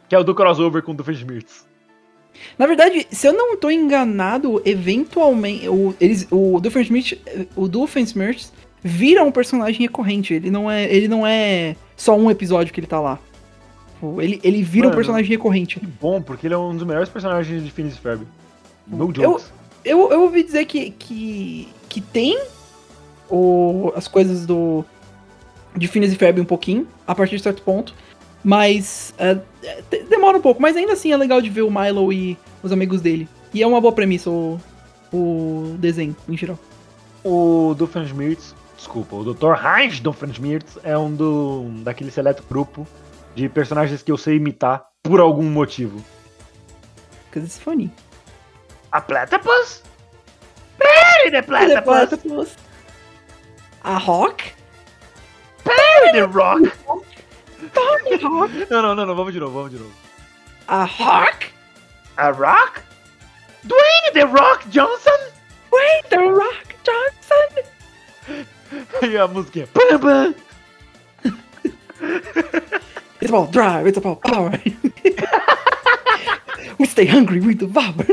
que 0.08 0.14
é 0.14 0.18
o 0.18 0.24
do 0.24 0.34
crossover 0.34 0.82
com 0.82 0.92
o 0.92 0.94
Doofenshmirtz. 0.94 1.66
Na 2.58 2.66
verdade, 2.66 3.06
se 3.10 3.26
eu 3.26 3.32
não 3.32 3.56
tô 3.56 3.70
enganado, 3.70 4.60
eventualmente. 4.64 5.68
O, 5.68 5.94
eles, 6.00 6.26
o 6.30 6.58
Doofenshmirtz, 6.60 7.18
o 7.54 7.68
Doofenshmirtz 7.68 8.52
vira 8.82 9.22
um 9.22 9.30
personagem 9.30 9.82
recorrente. 9.82 10.34
Ele 10.34 10.50
não 10.50 10.70
é, 10.70 10.92
ele 10.92 11.06
não 11.06 11.26
é 11.26 11.76
só 11.96 12.16
um 12.16 12.30
episódio 12.30 12.72
que 12.72 12.80
ele 12.80 12.86
tá 12.86 13.00
lá. 13.00 13.18
Tipo, 14.02 14.20
Ele, 14.20 14.40
ele 14.42 14.62
vira 14.64 14.86
um 14.86 14.90
Mano. 14.90 14.96
personagem 14.96 15.30
recorrente. 15.30 15.78
Que 15.78 15.86
bom, 15.86 16.20
porque 16.20 16.44
ele 16.48 16.54
é 16.54 16.58
um 16.58 16.74
dos 16.74 16.84
melhores 16.84 17.08
personagens 17.08 17.62
de 17.62 17.70
Phineas 17.70 17.94
e 17.94 18.00
Ferb. 18.00 18.26
No 18.84 19.04
Eu- 19.06 19.12
jokes. 19.12 19.52
Eu, 19.84 20.10
eu 20.10 20.22
ouvi 20.22 20.42
dizer 20.42 20.64
que, 20.64 20.90
que, 20.90 21.68
que 21.88 22.00
tem 22.00 22.36
o, 23.30 23.92
as 23.96 24.06
coisas 24.08 24.44
do 24.46 24.84
de 25.76 25.86
Phineas 25.88 26.12
e 26.12 26.16
Ferb 26.16 26.40
um 26.40 26.44
pouquinho, 26.44 26.86
a 27.06 27.14
partir 27.14 27.36
de 27.36 27.42
certo 27.42 27.62
ponto, 27.62 27.94
mas 28.44 29.14
é, 29.18 29.38
é, 29.62 29.82
de- 29.90 30.02
demora 30.04 30.36
um 30.38 30.40
pouco, 30.40 30.60
mas 30.60 30.76
ainda 30.76 30.92
assim 30.92 31.12
é 31.12 31.16
legal 31.16 31.40
de 31.40 31.48
ver 31.48 31.62
o 31.62 31.70
Milo 31.70 32.12
e 32.12 32.36
os 32.62 32.70
amigos 32.72 33.00
dele. 33.00 33.28
E 33.54 33.62
é 33.62 33.66
uma 33.66 33.80
boa 33.80 33.92
premissa 33.92 34.28
o, 34.30 34.60
o 35.12 35.76
desenho, 35.78 36.14
em 36.28 36.36
geral. 36.36 36.58
O 37.24 37.74
Doofenshmirtz, 37.78 38.54
desculpa, 38.76 39.14
o 39.16 39.32
Dr. 39.34 39.54
Heinz 39.64 39.98
Doofenshmirtz 40.00 40.78
é 40.84 40.96
um 40.98 41.12
do, 41.14 41.66
daquele 41.84 42.10
seleto 42.10 42.42
grupo 42.48 42.86
de 43.34 43.48
personagens 43.48 44.02
que 44.02 44.12
eu 44.12 44.16
sei 44.16 44.36
imitar 44.36 44.84
por 45.02 45.20
algum 45.20 45.44
motivo. 45.50 46.04
Because 47.26 47.46
it's 47.46 47.58
funny. 47.58 47.90
A 48.92 49.00
Platypus? 49.00 49.82
Perry 50.78 51.30
the 51.30 51.42
Platypus! 51.42 51.84
Platypus. 51.84 52.56
A 53.84 53.96
Hawk? 53.96 54.42
Perry 55.64 56.12
the 56.12 56.26
Rock! 56.26 56.66
A 56.66 56.92
Hawk? 56.92 57.06
Não, 58.70 58.82
não, 58.82 58.94
não, 58.94 59.06
não, 59.06 59.14
vamos 59.14 59.32
de 59.32 59.38
novo, 59.40 59.52
vamos 59.52 59.70
de 59.70 59.78
novo. 59.78 59.92
A 60.66 60.82
Hawk? 60.84 61.46
A 62.16 62.30
Rock? 62.30 62.82
Dwayne 63.64 64.12
The 64.12 64.24
Rock 64.24 64.68
Johnson? 64.68 65.18
Wait, 65.70 66.08
The 66.10 66.16
Rock 66.16 66.74
Johnson? 66.84 67.62
E 69.02 69.16
a 69.18 69.28
musiquinha. 69.28 69.66
Pam, 69.66 69.98
pam. 70.00 70.34
It's 73.22 73.30
about 73.30 73.52
drive, 73.52 73.86
it's 73.86 73.98
about 73.98 74.20
power. 74.20 74.50
we 76.78 76.86
stay 76.86 77.06
hungry, 77.06 77.38
we 77.38 77.54
devour. 77.54 77.94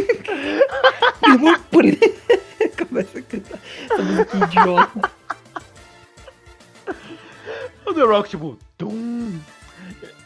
we 1.26 1.36
won't 1.36 1.72
put 1.72 1.86
it 1.86 2.04
in. 2.04 2.14
Começa 2.78 3.18
a 3.18 3.22
cantar 3.24 3.60
essa 3.86 4.04
música 4.04 4.38
idiota. 4.38 5.12
O 7.88 7.94
The 7.96 8.04
Rock, 8.04 8.30
tipo, 8.30 8.56
tum, 8.78 9.40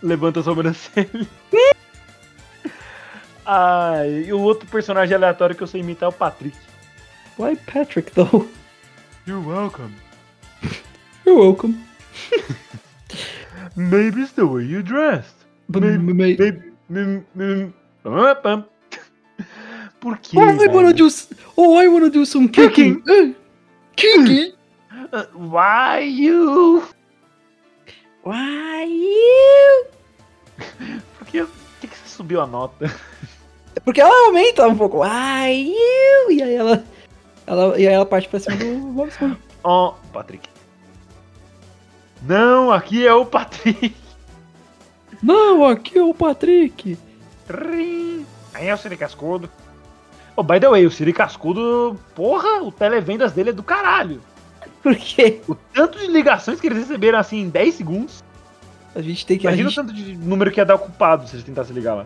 levanta 0.02 0.42
a 0.42 0.44
sobrancelha. 0.44 1.28
Ai, 3.46 4.26
e 4.28 4.34
o 4.34 4.42
outro 4.42 4.68
personagem 4.68 5.16
aleatório 5.16 5.56
que 5.56 5.64
eu 5.64 5.68
sei 5.68 5.80
imitar 5.80 6.08
é 6.08 6.10
o 6.10 6.12
Patrick. 6.12 6.58
Why 7.40 7.56
Patrick, 7.56 8.12
though? 8.12 8.50
You're 9.26 9.48
welcome. 9.48 9.96
You're 11.26 11.40
welcome. 11.40 11.82
Maybe 13.76 14.22
it's 14.22 14.34
the 14.34 14.46
way 14.46 14.64
you 14.64 14.84
dressed. 14.84 15.36
Maybe, 15.68 15.98
maybe, 15.98 17.24
maybe. 17.34 17.74
Por 20.00 20.18
quê? 20.18 20.38
oh, 20.38 20.62
I 20.62 20.68
wanna 20.68 20.94
do. 20.94 21.10
Oh, 21.56 21.78
I 21.78 21.88
wanna 21.88 22.10
do 22.10 22.26
some 22.26 22.50
kicking. 22.50 23.02
Uh, 23.08 23.34
kicking. 23.96 24.52
Uh, 25.12 25.24
Why 25.34 26.00
you? 26.00 26.84
Why 28.24 28.84
you? 28.84 29.86
Por 31.18 31.28
que, 31.28 31.44
por 31.44 31.50
que 31.82 31.88
você 31.88 32.08
subiu 32.08 32.42
a 32.42 32.48
nota? 32.48 32.86
É 33.76 33.80
Porque 33.80 34.02
ela 34.02 34.28
aumenta 34.28 34.68
um 34.68 34.78
pouco. 34.78 35.00
Why 35.04 35.74
you? 35.74 36.32
E 36.32 36.44
aí 36.44 36.54
ela. 36.54 36.84
ela 37.48 37.80
e 37.80 37.88
aí 37.88 37.94
ela 37.94 38.06
parte 38.06 38.30
pra 38.30 38.40
cima 38.40 38.56
do 38.56 38.92
Bob 38.92 39.10
Esponja. 39.10 39.38
Ó, 39.64 39.94
Patrick. 40.12 40.53
Não, 42.26 42.72
aqui 42.72 43.06
é 43.06 43.14
o 43.14 43.26
Patrick. 43.26 43.96
Não, 45.22 45.66
aqui 45.66 45.98
é 45.98 46.04
o 46.04 46.14
Patrick. 46.14 46.98
Rim. 47.50 48.26
Aí 48.54 48.68
é 48.68 48.74
o 48.74 48.78
Siri 48.78 48.98
Cascudo. 48.98 49.50
Oh, 50.36 50.44
by 50.44 50.60
the 50.60 50.70
way, 50.70 50.86
o 50.86 50.92
Siri 50.92 51.14
Cascudo, 51.14 52.00
porra, 52.16 52.62
o 52.64 52.72
televendas 52.72 53.32
dele 53.34 53.50
é 53.52 53.54
do 53.54 53.64
caralho. 53.64 54.22
Por 54.82 54.96
quê? 54.96 55.42
O 55.48 55.56
tanto 55.56 56.00
de 56.00 56.08
ligações 56.08 56.60
que 56.60 56.68
eles 56.68 56.80
receberam 56.80 57.20
assim 57.20 57.42
em 57.42 57.50
10 57.50 57.76
segundos. 57.76 58.24
A 58.96 59.02
gente 59.02 59.26
tem 59.26 59.38
que. 59.38 59.46
Imagina 59.48 59.70
gente- 59.70 59.80
o 59.80 59.84
tanto 59.84 59.94
de 59.96 60.16
número 60.18 60.52
que 60.52 60.60
ia 60.60 60.66
dar 60.66 60.76
ocupado 60.76 61.28
se 61.28 61.36
eles 61.36 61.46
tentassem 61.46 61.74
ligar 61.76 61.96
lá. 61.96 62.06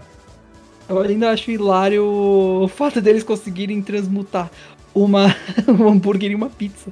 Eu 0.87 1.01
ainda 1.01 1.31
acho 1.31 1.51
hilário 1.51 2.03
o 2.05 2.67
fato 2.67 3.01
deles 3.01 3.23
conseguirem 3.23 3.81
transmutar 3.81 4.49
uma, 4.95 5.35
um 5.67 5.87
hambúrguer 5.89 6.31
em 6.31 6.35
uma 6.35 6.49
pizza. 6.49 6.91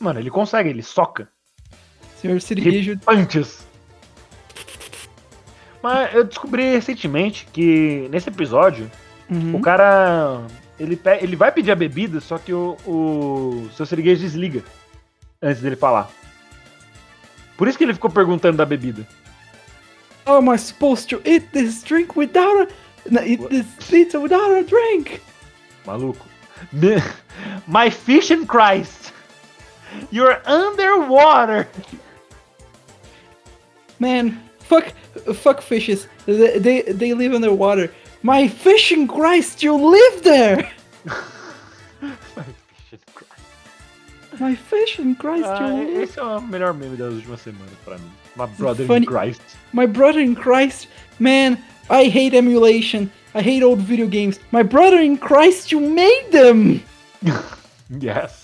Mano, 0.00 0.18
ele 0.18 0.30
consegue, 0.30 0.68
ele 0.70 0.82
soca. 0.82 1.28
Senhor 2.22 2.40
Siriguejo. 2.40 2.98
Antes. 3.06 3.66
Mas 5.82 6.14
eu 6.14 6.24
descobri 6.24 6.72
recentemente 6.72 7.46
que 7.52 8.08
nesse 8.10 8.28
episódio 8.28 8.90
Uhum. 9.32 9.56
O 9.56 9.60
cara. 9.60 10.42
Ele, 10.78 11.00
ele 11.20 11.36
vai 11.36 11.50
pedir 11.50 11.70
a 11.70 11.76
bebida, 11.76 12.20
só 12.20 12.38
que 12.38 12.52
o, 12.52 12.76
o 12.86 13.70
seu 13.74 13.86
siriguês 13.86 14.20
desliga 14.20 14.62
antes 15.40 15.62
dele 15.62 15.76
falar. 15.76 16.10
Por 17.56 17.68
isso 17.68 17.78
que 17.78 17.84
ele 17.84 17.94
ficou 17.94 18.10
perguntando 18.10 18.58
da 18.58 18.66
bebida. 18.66 19.06
How 20.26 20.36
am 20.36 20.52
I 20.52 20.58
supposed 20.58 21.08
to 21.10 21.20
eat 21.24 21.46
this 21.52 21.82
drink 21.82 22.18
without 22.18 22.68
a. 22.68 23.24
Eat 23.26 23.48
this 23.48 23.66
pizza 23.88 24.20
without 24.20 24.52
a 24.52 24.62
drink? 24.62 25.20
Maluco. 25.86 26.26
My 27.66 27.90
fish 27.90 28.30
in 28.30 28.46
Christ! 28.46 29.12
You're 30.10 30.40
underwater! 30.46 31.68
Man, 34.02 34.24
fuck, 34.68 34.86
fuck 35.44 35.62
fishes. 35.62 36.08
They, 36.26 36.58
they, 36.58 36.82
they 37.00 37.12
live 37.14 37.32
underwater. 37.34 37.86
My 38.22 38.48
fishing 38.48 39.06
Christ, 39.06 39.62
you 39.62 39.74
live 39.76 40.16
there! 40.24 40.58
My 42.02 42.44
fish 42.44 42.92
in 42.92 42.98
Christ. 43.14 44.40
My 44.40 44.54
fishing 44.54 45.14
Christ, 45.16 45.46
Ah, 45.46 45.68
you 45.68 45.74
live. 45.84 46.02
esse 46.02 46.18
é 46.18 46.22
o 46.22 46.40
melhor 46.40 46.72
meme 46.74 46.96
das 46.96 47.12
últimas 47.14 47.40
semanas 47.42 47.74
pra 47.84 47.96
mim. 47.98 48.10
My 48.36 48.46
brother 48.58 48.86
funny. 48.86 49.04
in 49.06 49.06
Christ. 49.06 49.42
My 49.72 49.86
brother 49.86 50.20
in 50.20 50.34
Christ, 50.34 50.88
man, 51.18 51.56
I 51.88 52.08
hate 52.08 52.34
emulation. 52.36 53.08
I 53.34 53.40
hate 53.42 53.62
old 53.62 53.80
video 53.80 54.06
games. 54.08 54.38
My 54.50 54.62
brother 54.64 54.98
in 55.00 55.16
Christ, 55.16 55.70
you 55.70 55.80
made 55.80 56.28
them! 56.32 56.82
Yes. 58.00 58.41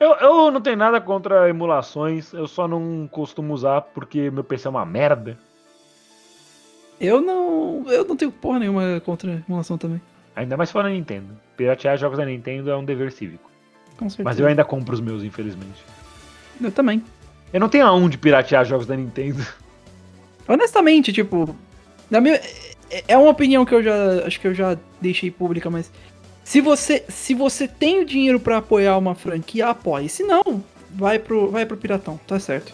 Eu, 0.00 0.14
eu 0.14 0.50
não 0.50 0.60
tenho 0.62 0.76
nada 0.78 0.98
contra 1.00 1.48
emulações, 1.50 2.32
eu 2.32 2.48
só 2.48 2.66
não 2.66 3.06
costumo 3.12 3.52
usar 3.52 3.82
porque 3.82 4.30
meu 4.30 4.42
PC 4.42 4.66
é 4.66 4.70
uma 4.70 4.86
merda. 4.86 5.38
Eu 6.98 7.20
não. 7.20 7.84
Eu 7.86 8.04
não 8.04 8.16
tenho 8.16 8.32
porra 8.32 8.58
nenhuma 8.60 9.00
contra 9.04 9.42
emulação 9.46 9.76
também. 9.78 10.00
Ainda 10.34 10.56
mais 10.56 10.70
fora 10.70 10.88
da 10.88 10.94
Nintendo. 10.94 11.28
Piratear 11.56 11.96
jogos 11.98 12.18
da 12.18 12.24
Nintendo 12.24 12.70
é 12.70 12.76
um 12.76 12.84
dever 12.84 13.12
cívico. 13.12 13.50
Com 13.98 14.08
certeza. 14.08 14.28
Mas 14.28 14.40
eu 14.40 14.46
ainda 14.46 14.64
compro 14.64 14.94
os 14.94 15.00
meus, 15.00 15.22
infelizmente. 15.22 15.84
Eu 16.60 16.72
também. 16.72 17.02
Eu 17.52 17.60
não 17.60 17.68
tenho 17.68 17.86
aonde 17.86 18.16
piratear 18.16 18.64
jogos 18.64 18.86
da 18.86 18.96
Nintendo. 18.96 19.44
Honestamente, 20.48 21.12
tipo. 21.12 21.54
Na 22.10 22.20
minha, 22.20 22.36
é- 22.90 23.04
é 23.08 23.18
uma 23.18 23.30
opinião 23.30 23.64
que 23.64 23.74
eu 23.74 23.82
já. 23.82 24.26
Acho 24.26 24.40
que 24.40 24.48
eu 24.48 24.54
já 24.54 24.76
deixei 25.00 25.30
pública, 25.30 25.68
mas. 25.70 25.90
Se 26.44 26.60
você, 26.60 27.04
se 27.08 27.34
você 27.34 27.68
tem 27.68 28.00
o 28.00 28.04
dinheiro 28.04 28.40
pra 28.40 28.58
apoiar 28.58 28.98
uma 28.98 29.14
franquia, 29.14 29.68
apoie. 29.68 30.08
Se 30.08 30.22
não, 30.22 30.62
vai 30.90 31.18
pro, 31.18 31.50
vai 31.50 31.64
pro 31.64 31.76
Piratão, 31.76 32.18
tá 32.26 32.40
certo. 32.40 32.72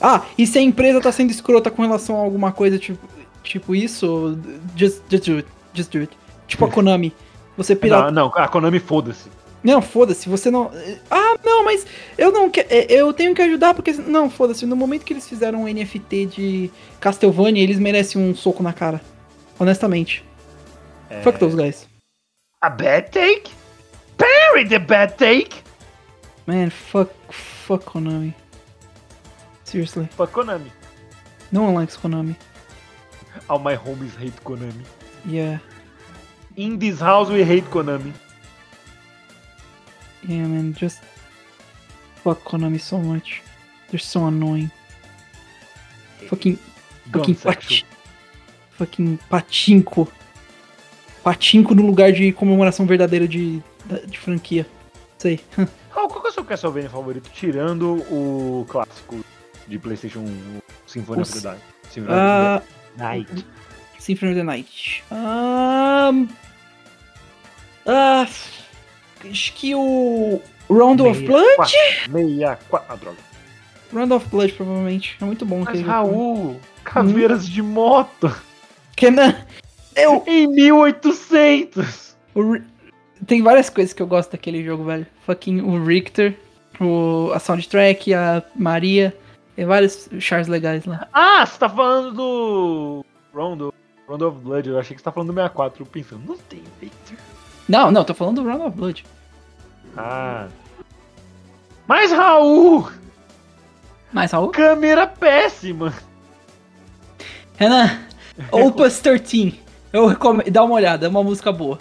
Ah, 0.00 0.22
e 0.36 0.46
se 0.46 0.58
a 0.58 0.62
empresa 0.62 1.00
tá 1.00 1.10
sendo 1.10 1.30
escrota 1.30 1.70
com 1.70 1.82
relação 1.82 2.16
a 2.16 2.20
alguma 2.20 2.52
coisa 2.52 2.78
tipo, 2.78 3.08
tipo 3.42 3.74
isso, 3.74 4.38
just, 4.76 5.02
just 5.10 5.26
do 5.26 5.36
it. 5.36 5.48
Just 5.74 5.92
do 5.92 5.98
it. 5.98 6.16
Tipo 6.46 6.66
a 6.66 6.70
Konami. 6.70 7.12
Você 7.56 7.74
pirata. 7.74 8.10
Não, 8.10 8.28
não, 8.28 8.32
a 8.34 8.48
Konami 8.48 8.78
foda-se. 8.78 9.28
Não, 9.64 9.82
foda-se, 9.82 10.28
você 10.28 10.50
não. 10.50 10.70
Ah, 11.10 11.36
não, 11.44 11.64
mas 11.64 11.86
eu 12.16 12.30
não 12.30 12.48
quero. 12.48 12.68
Eu 12.70 13.12
tenho 13.12 13.34
que 13.34 13.42
ajudar 13.42 13.74
porque. 13.74 13.92
Não, 13.94 14.30
foda-se, 14.30 14.64
no 14.64 14.76
momento 14.76 15.04
que 15.04 15.12
eles 15.12 15.28
fizeram 15.28 15.64
um 15.64 15.68
NFT 15.68 16.26
de 16.26 16.70
Castlevania, 17.00 17.62
eles 17.62 17.78
merecem 17.78 18.20
um 18.20 18.34
soco 18.34 18.62
na 18.62 18.72
cara. 18.72 19.00
Honestamente. 19.58 20.24
É. 21.10 21.20
Fuck 21.22 21.38
those 21.38 21.56
guys. 21.56 21.95
A 22.66 22.70
bad 22.70 23.12
take? 23.12 23.48
Parry 24.18 24.64
the 24.64 24.80
bad 24.80 25.16
take! 25.16 25.62
Man, 26.48 26.68
fuck. 26.70 27.12
Fuck 27.32 27.84
Konami. 27.84 28.34
Seriously. 29.62 30.06
Fuck 30.06 30.32
Konami. 30.32 30.70
No 31.52 31.62
one 31.62 31.74
likes 31.74 31.96
Konami. 31.96 32.34
All 33.48 33.60
my 33.60 33.76
homies 33.76 34.16
hate 34.16 34.34
Konami. 34.42 34.84
Yeah. 35.24 35.58
In 36.56 36.76
this 36.80 36.98
house 36.98 37.28
we 37.28 37.44
hate 37.44 37.66
Konami. 37.66 38.12
Yeah, 40.26 40.46
man, 40.48 40.74
just. 40.74 41.02
Fuck 42.24 42.42
Konami 42.42 42.80
so 42.80 42.98
much. 42.98 43.42
They're 43.90 44.00
so 44.00 44.26
annoying. 44.26 44.72
Fucking. 46.28 46.58
Fucking 47.12 47.36
pati... 47.36 47.84
Fucking 48.70 49.18
patinco. 49.30 50.10
Patinco 51.30 51.74
no 51.74 51.84
lugar 51.84 52.12
de 52.12 52.30
comemoração 52.30 52.86
verdadeira 52.86 53.26
de, 53.26 53.60
de 54.06 54.16
franquia. 54.16 54.64
Sei. 55.18 55.40
Qual, 55.92 56.06
qual 56.06 56.20
que 56.20 56.28
é 56.28 56.30
o 56.30 56.32
seu 56.32 56.44
Castlevania 56.44 56.88
favorito? 56.88 57.28
Tirando 57.34 57.94
o 58.12 58.64
clássico 58.68 59.24
de 59.66 59.76
Playstation 59.76 60.20
1, 60.20 60.22
o 60.24 60.62
Symphony 60.86 61.22
of 61.22 61.32
the 61.32 61.38
s- 61.38 61.46
Night. 61.48 61.62
Symphony 61.90 62.14
of 62.14 62.20
Ah. 62.22 62.62
the 62.96 63.02
Night. 63.02 63.46
Symphony 63.98 64.30
of 64.30 64.38
the 64.38 64.44
Night. 64.44 65.04
Ahn. 65.10 66.28
Ah. 67.84 68.28
Acho 69.28 69.52
que 69.54 69.74
o. 69.74 70.40
Round 70.70 71.02
of 71.02 71.26
Blood? 71.26 71.66
64. 71.66 72.84
Ah, 72.88 72.94
droga. 72.94 73.18
Round 73.92 74.12
of 74.12 74.28
Blood, 74.28 74.52
provavelmente. 74.52 75.16
É 75.20 75.24
muito 75.24 75.44
bom 75.44 75.58
Mas 75.60 75.68
aquele 75.70 75.82
jogo. 75.82 75.92
Raul, 75.92 76.60
caveiras 76.84 77.48
de 77.48 77.62
moto 77.62 78.32
Kenan, 78.94 79.34
eu. 79.96 80.22
em 80.26 80.46
1800. 80.46 82.16
o 82.34 82.58
Tem 83.26 83.42
várias 83.42 83.70
coisas 83.70 83.92
que 83.92 84.02
eu 84.02 84.06
gosto 84.06 84.32
daquele 84.32 84.64
jogo, 84.64 84.84
velho. 84.84 85.06
Fucking 85.24 85.60
o 85.60 85.84
Richter, 85.84 86.36
o... 86.80 87.30
a 87.32 87.38
soundtrack, 87.38 88.12
a 88.14 88.42
Maria. 88.54 89.16
Tem 89.54 89.64
vários 89.64 90.08
chars 90.20 90.48
legais 90.48 90.84
lá. 90.84 91.08
Ah, 91.12 91.44
você 91.46 91.58
tá 91.58 91.68
falando 91.68 92.12
do 92.12 93.04
Rondo, 93.34 93.72
Rondo 94.06 94.28
of 94.28 94.38
Blood. 94.38 94.68
Eu 94.68 94.78
achei 94.78 94.94
que 94.94 95.00
você 95.00 95.04
tá 95.04 95.12
falando 95.12 95.28
do 95.28 95.34
64. 95.34 95.82
Eu 95.82 95.86
pensando, 95.86 96.26
não 96.26 96.36
tem 96.36 96.62
Victor. 96.80 97.16
Não, 97.68 97.90
não, 97.90 98.04
tô 98.04 98.14
falando 98.14 98.42
do 98.42 98.48
Round 98.48 98.66
of 98.66 98.76
Blood. 98.76 99.04
Ah. 99.96 100.48
Mas 101.86 102.12
Raul, 102.12 102.90
Mas, 104.12 104.32
Raul? 104.32 104.50
câmera 104.50 105.06
péssima. 105.06 105.94
Renan, 107.56 107.98
Opus 108.52 108.98
13. 108.98 109.65
Eu 109.96 110.04
recomendo. 110.04 110.50
Dá 110.50 110.62
uma 110.62 110.74
olhada, 110.74 111.06
é 111.06 111.08
uma 111.08 111.24
música 111.24 111.50
boa. 111.50 111.78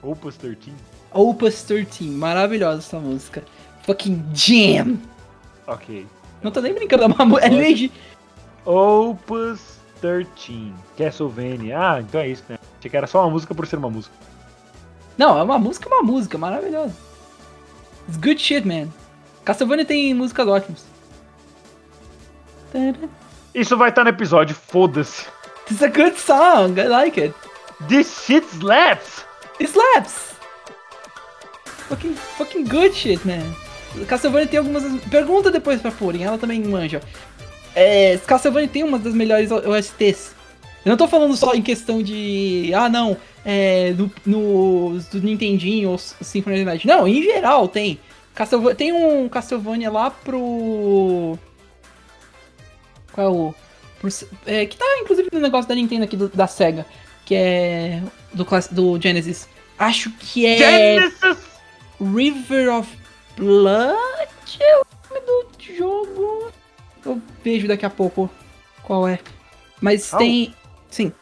Opus 0.00 0.36
13. 0.36 0.72
Opus 1.12 1.64
13, 1.64 2.04
maravilhosa 2.04 2.78
essa 2.78 3.00
música. 3.00 3.42
Fucking 3.82 4.24
jam! 4.32 4.96
Ok. 5.66 6.06
Não 6.44 6.52
tô 6.52 6.60
nem 6.60 6.72
brincando, 6.72 7.02
é 7.02 7.06
uma 7.06 7.24
música. 7.24 7.48
É 7.48 7.50
legit. 7.50 7.92
Opus 8.64 9.80
13. 10.00 10.72
Castlevania. 10.96 11.76
Ah, 11.76 12.00
então 12.00 12.20
é 12.20 12.28
isso, 12.28 12.44
né? 12.48 12.56
Achei 12.78 12.88
que 12.88 12.96
era 12.96 13.08
só 13.08 13.20
uma 13.24 13.30
música 13.30 13.52
por 13.52 13.66
ser 13.66 13.78
uma 13.78 13.90
música. 13.90 14.14
Não, 15.18 15.36
é 15.36 15.42
uma 15.42 15.58
música, 15.58 15.88
uma 15.88 16.04
música, 16.04 16.38
maravilhosa. 16.38 16.94
It's 18.06 18.16
good 18.16 18.40
shit, 18.40 18.64
man. 18.64 18.86
Castlevania 19.44 19.84
tem 19.84 20.14
músicas 20.14 20.46
ótimas. 20.46 20.84
Isso 23.52 23.76
vai 23.76 23.88
estar 23.88 24.04
no 24.04 24.10
episódio, 24.10 24.54
foda-se. 24.54 25.26
It's 25.70 25.82
a 25.82 25.88
good 25.88 26.18
song, 26.18 26.78
I 26.78 26.88
like 26.88 27.20
it. 27.20 27.34
This 27.88 28.24
shit 28.24 28.44
slaps! 28.44 29.24
It 29.60 29.68
slaps! 29.68 30.34
Fucking, 31.88 32.14
fucking 32.14 32.64
good 32.64 32.94
shit, 32.94 33.24
man. 33.24 33.54
Castlevania 34.06 34.46
tem 34.46 34.58
algumas. 34.58 34.84
Pergunta 35.10 35.50
depois 35.50 35.80
pra 35.80 35.90
Purim, 35.90 36.22
ela 36.22 36.38
também 36.38 36.62
manja. 36.62 37.00
É, 37.74 38.18
Castlevania 38.26 38.68
tem 38.68 38.84
uma 38.84 38.98
das 38.98 39.14
melhores 39.14 39.50
OSTs. 39.50 40.34
Eu 40.84 40.90
não 40.90 40.96
tô 40.96 41.06
falando 41.06 41.36
só 41.36 41.54
em 41.54 41.62
questão 41.62 42.02
de. 42.02 42.72
Ah, 42.74 42.88
não. 42.88 43.16
É. 43.44 43.92
No, 43.96 44.10
no 44.24 44.98
do 45.12 45.20
Nintendinho 45.20 45.90
ou 45.90 45.98
Symphony 45.98 46.56
of 46.56 46.64
the 46.64 46.70
Night. 46.70 46.86
Não, 46.86 47.06
em 47.06 47.22
geral 47.22 47.68
tem. 47.68 47.98
Castlevania, 48.34 48.74
tem 48.74 48.92
um 48.92 49.28
Castlevania 49.28 49.90
lá 49.90 50.10
pro. 50.10 51.38
Qual 53.12 53.26
é 53.26 53.30
o. 53.30 53.54
pro- 54.00 54.10
é, 54.46 54.66
que 54.66 54.76
tá 54.76 54.84
inclusive 55.00 55.28
no 55.32 55.38
negócio 55.40 55.68
da 55.68 55.74
Nintendo 55.74 56.04
aqui 56.04 56.16
do- 56.16 56.28
da 56.28 56.46
SEGA. 56.46 56.84
Que 57.24 57.34
é. 57.36 58.02
Do, 58.34 58.44
do 58.72 59.00
Genesis. 59.00 59.48
Acho 59.78 60.10
que 60.10 60.44
é. 60.46 60.58
Genesis! 60.58 61.38
River 62.00 62.74
of 62.74 62.98
Blood 63.36 63.96
é 64.60 64.76
o 64.78 64.84
nome 65.10 65.20
do 65.26 65.74
jogo. 65.76 66.52
Eu 67.04 67.22
vejo 67.44 67.68
daqui 67.68 67.86
a 67.86 67.90
pouco 67.90 68.28
qual 68.82 69.06
é. 69.06 69.18
Mas 69.80 70.12
Au. 70.12 70.18
tem. 70.18 70.54
Sim. 70.90 71.12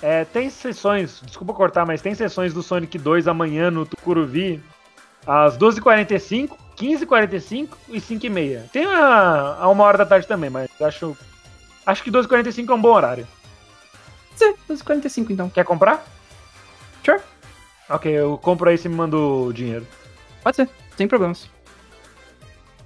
É, 0.00 0.24
tem 0.24 0.48
sessões, 0.48 1.20
desculpa 1.24 1.52
cortar, 1.52 1.84
mas 1.84 2.00
tem 2.00 2.14
sessões 2.14 2.54
do 2.54 2.62
Sonic 2.62 2.96
2 2.96 3.26
amanhã 3.26 3.68
no 3.70 3.84
Tucuruvi, 3.84 4.62
às 5.26 5.58
12h45, 5.58 6.50
15h45 6.76 7.68
e 7.88 8.00
5h30. 8.00 8.70
Tem 8.70 8.84
a, 8.86 9.56
a 9.58 9.68
uma 9.68 9.82
hora 9.84 9.98
da 9.98 10.06
tarde 10.06 10.26
também, 10.26 10.48
mas 10.50 10.70
acho. 10.80 11.16
Acho 11.88 12.02
que 12.02 12.10
12h45 12.10 12.68
é 12.68 12.74
um 12.74 12.80
bom 12.82 12.92
horário. 12.92 13.26
Sim, 14.36 14.52
245 14.68 15.32
então. 15.32 15.48
Quer 15.48 15.64
comprar? 15.64 16.06
Sure. 17.02 17.18
Ok, 17.88 18.12
eu 18.12 18.36
compro 18.36 18.68
aí 18.68 18.74
e 18.74 18.78
você 18.78 18.90
me 18.90 18.94
manda 18.94 19.16
o 19.16 19.50
dinheiro. 19.54 19.86
Pode 20.42 20.56
ser, 20.56 20.68
sem 20.98 21.08
problemas. 21.08 21.48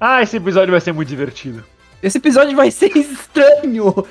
Ah, 0.00 0.22
esse 0.22 0.36
episódio 0.36 0.70
vai 0.70 0.80
ser 0.80 0.92
muito 0.92 1.09
divertido. 1.09 1.64
Esse 2.00 2.18
episódio 2.18 2.55
vai 2.55 2.70
ser 2.70 2.94
estranho. 2.96 4.07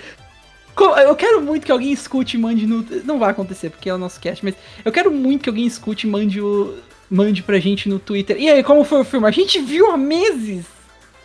Eu 1.06 1.16
quero 1.16 1.42
muito 1.42 1.66
que 1.66 1.72
alguém 1.72 1.94
escute 1.94 2.36
e 2.36 2.40
mande 2.40 2.68
no. 2.68 2.86
Não 3.06 3.18
vai 3.18 3.32
acontecer, 3.32 3.70
porque 3.70 3.90
é 3.90 3.94
o 3.94 3.98
nosso 3.98 4.20
cast, 4.20 4.44
mas 4.44 4.56
eu 4.84 4.92
quero 4.92 5.10
muito 5.10 5.44
que 5.44 5.50
alguém 5.50 5.66
escute 5.66 6.06
e 6.06 6.10
mande 6.10 6.42
o. 6.42 6.78
Mande 7.10 7.42
pra 7.42 7.60
gente 7.60 7.88
no 7.88 7.98
Twitter. 7.98 8.36
E 8.38 8.50
aí, 8.50 8.62
como 8.62 8.84
foi 8.84 9.00
o 9.00 9.06
filme? 9.06 9.26
A 9.26 9.32
gente 9.32 9.62
viu 9.62 9.90
há 9.90 9.96
meses! 9.96 10.66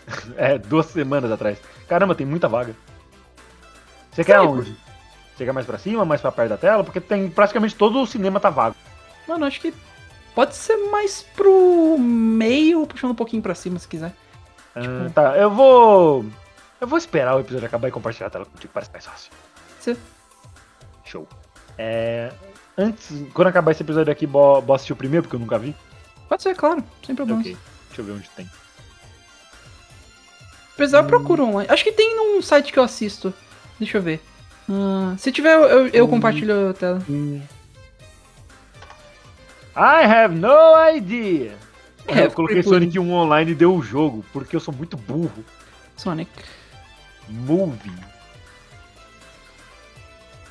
É, 0.37 0.57
duas 0.57 0.87
semanas 0.87 1.33
atrás. 1.33 1.59
Caramba, 1.89 2.15
tem 2.15 2.25
muita 2.25 2.49
vaga. 2.49 2.77
Você 4.17 4.25
quer 4.25 4.41
onde? 4.41 4.75
Você 5.37 5.45
quer 5.45 5.53
mais 5.53 5.67
pra 5.67 5.79
cima, 5.79 6.05
mais 6.05 6.21
pra 6.21 6.33
perto 6.33 6.49
da 6.49 6.57
tela? 6.57 6.83
Porque 6.83 7.01
tem 7.01 7.29
praticamente 7.29 7.75
todo 7.75 8.01
o 8.01 8.07
cinema 8.07 8.41
tá 8.41 8.49
vago. 8.49 8.75
Mano, 9.29 9.45
acho 9.45 9.61
que 9.61 9.75
pode 10.35 10.55
ser 10.57 10.77
mais 10.91 11.23
pro 11.23 11.99
meio, 11.99 12.87
puxando 12.87 13.11
um 13.11 13.15
pouquinho 13.15 13.43
pra 13.43 13.55
cima 13.55 13.79
se 13.79 13.87
quiser. 13.87 14.13
Ah, 14.75 14.81
Tipo- 14.81 15.11
tá, 15.11 15.37
eu 15.37 15.51
vou. 15.51 16.25
Eu 16.81 16.87
vou 16.87 16.99
esperar 16.99 17.37
o 17.37 17.41
episódio 17.41 17.67
acabar 17.67 17.89
e 17.89 17.91
compartilhar 17.91 18.27
a 18.29 18.31
tela 18.31 18.45
contigo, 18.47 18.73
parece 18.73 18.91
mais 18.93 19.05
fácil. 19.05 19.31
Sim. 19.81 19.97
Show. 21.05 21.29
É. 21.79 22.33
Antes, 22.79 23.11
quando 23.33 23.49
acabar 23.49 23.71
esse 23.73 23.83
episódio 23.83 24.13
aqui, 24.13 24.27
bo, 24.27 24.61
bo 24.61 24.75
assistir 24.75 24.93
o 24.93 24.97
primeiro, 24.97 25.23
porque 25.25 25.37
eu 25.37 25.41
nunca 25.41 25.59
vi. 25.59 25.75
Pode 26.29 26.43
ser, 26.43 26.55
claro, 26.55 26.83
sem 27.05 27.15
problemas. 27.15 27.45
Ok. 27.45 27.57
Deixa 27.89 28.01
eu 28.03 28.05
ver 28.07 28.13
onde 28.13 28.29
tem. 28.31 28.49
Apesar, 30.75 30.99
eu 30.99 31.05
procuro 31.07 31.45
online. 31.45 31.71
Acho 31.71 31.85
que 31.85 31.93
tem 31.93 32.15
num 32.17 32.43
site 32.43 32.73
que 32.73 32.79
eu 32.79 32.83
assisto. 32.83 33.33
Deixa 33.79 33.99
eu 33.99 34.03
ver. 34.03 34.21
Ah, 34.69 35.15
se 35.19 35.31
tiver, 35.31 35.55
eu, 35.55 35.63
eu, 35.63 35.89
eu 35.89 36.09
compartilho 36.09 36.71
a 36.71 36.75
tela. 36.75 37.03
I 39.77 40.05
have 40.05 40.35
no 40.35 40.75
idea. 40.95 41.55
É, 42.09 42.27
eu 42.27 42.31
coloquei 42.31 42.63
Sonic 42.63 42.99
1 42.99 43.13
online 43.13 43.53
e 43.53 43.55
deu 43.55 43.75
o 43.75 43.83
jogo, 43.83 44.25
porque 44.33 44.57
eu 44.57 44.61
sou 44.61 44.73
muito 44.73 44.97
burro. 44.97 45.45
Sonic. 45.97 46.31
Movie. 47.29 47.93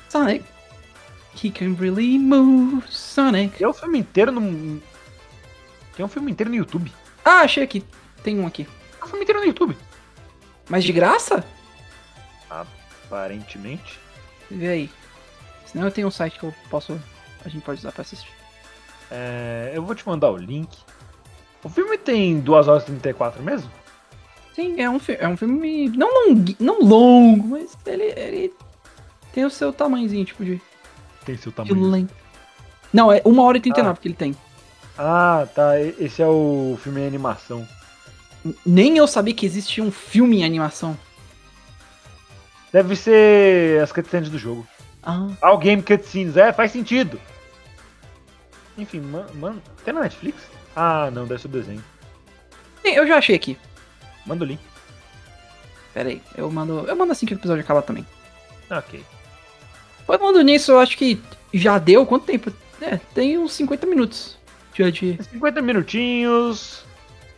Sonic. 0.08 0.44
He 1.42 1.50
can 1.50 1.74
really 1.74 2.18
move. 2.18 2.82
Sonic. 2.88 3.58
Tem 3.58 3.66
um 3.66 3.72
filme 3.72 3.98
inteiro 3.98 4.32
no. 4.32 4.80
Tem 5.96 6.04
um 6.04 6.08
filme 6.08 6.30
inteiro 6.30 6.50
no 6.50 6.56
YouTube. 6.56 6.92
Ah, 7.24 7.40
achei 7.40 7.62
aqui. 7.62 7.84
Tem 8.22 8.38
um 8.38 8.46
aqui. 8.46 8.64
Tem 8.64 9.04
um 9.04 9.06
filme 9.06 9.22
inteiro 9.24 9.40
no 9.40 9.46
YouTube. 9.46 9.76
Mas 10.68 10.84
de 10.84 10.92
graça? 10.92 11.44
Aparentemente. 13.06 13.98
Vê 14.50 14.68
aí. 14.68 14.90
Senão 15.66 15.86
eu 15.86 15.90
tenho 15.90 16.08
um 16.08 16.10
site 16.10 16.38
que 16.38 16.44
eu 16.44 16.54
posso. 16.70 17.00
A 17.44 17.48
gente 17.48 17.62
pode 17.62 17.80
usar 17.80 17.92
pra 17.92 18.02
assistir. 18.02 18.30
É, 19.10 19.72
eu 19.74 19.84
vou 19.84 19.94
te 19.94 20.06
mandar 20.06 20.30
o 20.30 20.36
link. 20.36 20.76
O 21.62 21.68
filme 21.68 21.96
tem 21.98 22.40
2 22.40 22.68
horas 22.68 22.82
e 22.84 22.86
34 22.86 23.42
mesmo? 23.42 23.70
Sim, 24.54 24.80
é 24.80 24.88
um, 24.88 25.00
é 25.18 25.28
um 25.28 25.36
filme. 25.36 25.88
Não, 25.90 26.08
long, 26.08 26.44
não 26.58 26.80
longo, 26.80 27.48
mas 27.48 27.76
ele, 27.86 28.04
ele 28.16 28.54
tem 29.32 29.44
o 29.44 29.50
seu 29.50 29.72
tamanhozinho, 29.72 30.24
tipo 30.24 30.44
de. 30.44 30.60
Tem 31.24 31.36
seu 31.36 31.52
tamanho. 31.52 32.08
Não, 32.92 33.12
é 33.12 33.20
1 33.24 33.38
hora 33.38 33.58
e 33.58 33.60
39 33.60 34.00
que 34.00 34.08
ele 34.08 34.14
tem. 34.14 34.36
Ah, 34.96 35.46
tá. 35.54 35.78
Esse 35.80 36.22
é 36.22 36.26
o 36.26 36.78
filme 36.82 37.02
em 37.02 37.06
animação. 37.06 37.68
Nem 38.64 38.96
eu 38.96 39.06
sabia 39.06 39.34
que 39.34 39.44
existia 39.44 39.84
um 39.84 39.90
filme 39.90 40.38
em 40.38 40.44
animação. 40.44 40.96
Deve 42.72 42.96
ser 42.96 43.82
as 43.82 43.92
cutscenes 43.92 44.28
do 44.28 44.38
jogo. 44.38 44.66
Ah. 45.02 45.28
O 45.52 45.58
Game 45.58 45.82
Cutscenes. 45.82 46.36
É, 46.36 46.52
faz 46.52 46.72
sentido. 46.72 47.20
Enfim, 48.76 49.00
mano. 49.00 49.28
Man... 49.34 49.56
Tem 49.84 49.94
na 49.94 50.00
Netflix? 50.00 50.42
Ah, 50.74 51.10
não, 51.10 51.26
deve 51.26 51.40
ser 51.40 51.48
o 51.48 51.50
desenho. 51.50 51.84
Sim, 52.82 52.90
Eu 52.90 53.06
já 53.06 53.18
achei 53.18 53.34
aqui. 53.34 53.56
Manda 54.26 54.44
o 54.44 54.46
link. 54.46 54.60
Pera 55.94 56.08
aí, 56.10 56.20
eu 56.36 56.50
mando. 56.50 56.84
Eu 56.86 56.96
mando 56.96 57.12
assim 57.12 57.24
que 57.24 57.32
o 57.32 57.38
episódio 57.38 57.62
acabar 57.62 57.82
também. 57.82 58.04
Ok. 58.70 59.02
Falando 60.06 60.42
nisso, 60.42 60.72
eu 60.72 60.78
acho 60.78 60.96
que 60.96 61.20
já 61.54 61.78
deu 61.78 62.04
quanto 62.04 62.26
tempo? 62.26 62.52
É, 62.80 62.98
tem 63.14 63.38
uns 63.38 63.52
50 63.52 63.86
minutos. 63.86 64.36
Já 64.74 64.90
de. 64.90 65.18
50 65.30 65.62
minutinhos. 65.62 66.84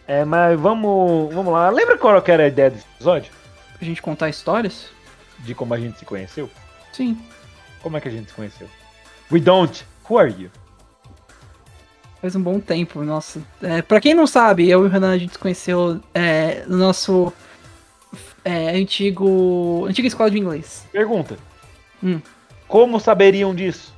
É, 0.07 0.25
mas 0.25 0.59
vamos, 0.59 1.33
vamos 1.33 1.53
lá. 1.53 1.71
Lembra 1.71 1.97
qual 1.97 2.21
era 2.27 2.45
a 2.45 2.49
ideia 2.49 2.71
desse 2.71 2.87
episódio? 2.97 3.33
Pra 3.77 3.87
gente 3.87 4.03
contar 4.03 4.29
histórias? 4.29 4.91
De 5.41 5.55
como 5.55 5.75
a 5.75 5.79
gente 5.81 5.99
se 5.99 6.05
conheceu? 6.05 6.51
Sim. 6.93 7.19
Como 7.83 7.97
é 7.97 8.01
que 8.01 8.09
a 8.09 8.11
gente 8.11 8.29
se 8.29 8.35
conheceu? 8.35 8.69
We 9.31 9.41
don't. 9.41 9.85
Who 10.09 10.19
are 10.19 10.31
you? 10.31 10.51
Faz 12.21 12.35
um 12.35 12.43
bom 12.43 12.59
tempo, 12.59 13.03
nossa. 13.05 13.41
É, 13.63 13.83
pra 13.83 14.01
quem 14.01 14.15
não 14.15 14.27
sabe, 14.27 14.69
eu 14.69 14.85
e 14.85 14.89
o 14.89 14.91
Renan 14.91 15.13
a 15.13 15.19
gente 15.19 15.33
se 15.35 15.39
conheceu 15.39 16.01
é, 16.13 16.65
no 16.67 16.77
nosso 16.77 17.33
é, 18.45 18.71
antigo. 18.71 19.87
antiga 19.89 20.09
escola 20.09 20.31
de 20.31 20.39
inglês. 20.39 20.87
Pergunta. 20.91 21.39
Hum. 22.03 22.21
Como 22.67 22.99
saberiam 22.99 23.55
disso? 23.55 23.95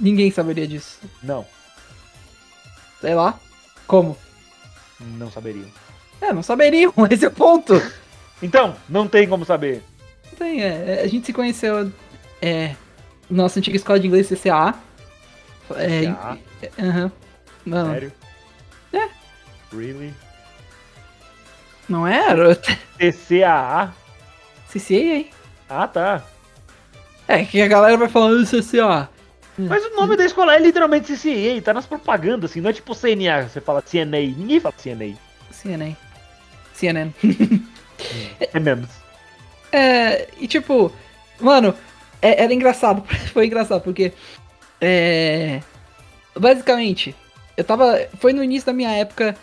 Ninguém 0.00 0.30
saberia 0.30 0.66
disso. 0.66 0.98
Não, 1.22 1.46
Sei 3.02 3.16
lá. 3.16 3.38
Como? 3.84 4.16
não 5.18 5.28
saberiam. 5.28 5.66
É, 6.20 6.32
não 6.32 6.42
saberiam, 6.44 6.94
esse 7.10 7.24
é 7.24 7.28
o 7.28 7.32
ponto. 7.32 7.74
Então, 8.42 8.74
não 8.88 9.06
tem 9.06 9.28
como 9.28 9.44
saber. 9.44 9.82
Não 10.30 10.38
Tem, 10.38 10.62
é, 10.62 11.02
a 11.02 11.06
gente 11.06 11.26
se 11.26 11.32
conheceu 11.32 11.92
é, 12.40 12.74
na 13.30 13.44
nossa 13.44 13.58
antiga 13.58 13.76
escola 13.76 14.00
de 14.00 14.06
inglês 14.06 14.28
CCA. 14.28 14.74
É, 15.76 16.00
CCA? 16.00 16.38
é, 16.62 16.82
Aham. 16.82 17.12
Não, 17.64 17.92
Sério? 17.92 18.12
É. 18.92 19.08
Really? 19.72 20.12
não 21.88 22.06
era? 22.06 22.56
TCAA? 22.56 23.94
CCA? 24.68 25.26
Ah, 25.68 25.86
tá. 25.86 26.24
É, 27.28 27.44
que 27.44 27.60
a 27.60 27.68
galera 27.68 27.96
vai 27.96 28.08
falando 28.08 28.46
CCA. 28.46 29.08
Mas 29.56 29.84
o 29.84 29.94
nome 29.94 30.16
da 30.16 30.24
escola 30.24 30.54
é 30.54 30.58
literalmente 30.58 31.14
CCA, 31.14 31.60
tá 31.62 31.74
nas 31.74 31.86
propagandas, 31.86 32.50
assim, 32.50 32.60
não 32.60 32.70
é 32.70 32.72
tipo 32.72 32.94
CNA, 32.94 33.48
você 33.48 33.60
fala 33.60 33.82
CNA, 33.82 34.20
ninguém 34.36 34.58
fala 34.58 34.74
CNA. 34.76 35.14
CNN. 35.50 35.94
CNN. 36.74 37.12
É 38.52 38.58
mesmo. 38.60 38.86
É, 39.72 40.28
e 40.38 40.46
tipo, 40.46 40.92
mano, 41.40 41.74
é- 42.20 42.42
era 42.44 42.52
engraçado, 42.52 43.02
foi 43.32 43.46
engraçado, 43.46 43.82
porque 43.82 44.12
é, 44.80 45.60
basicamente, 46.38 47.14
eu 47.56 47.64
tava, 47.64 47.98
foi 48.18 48.32
no 48.32 48.42
início 48.42 48.66
da 48.66 48.72
minha 48.72 48.90
época 48.90 49.36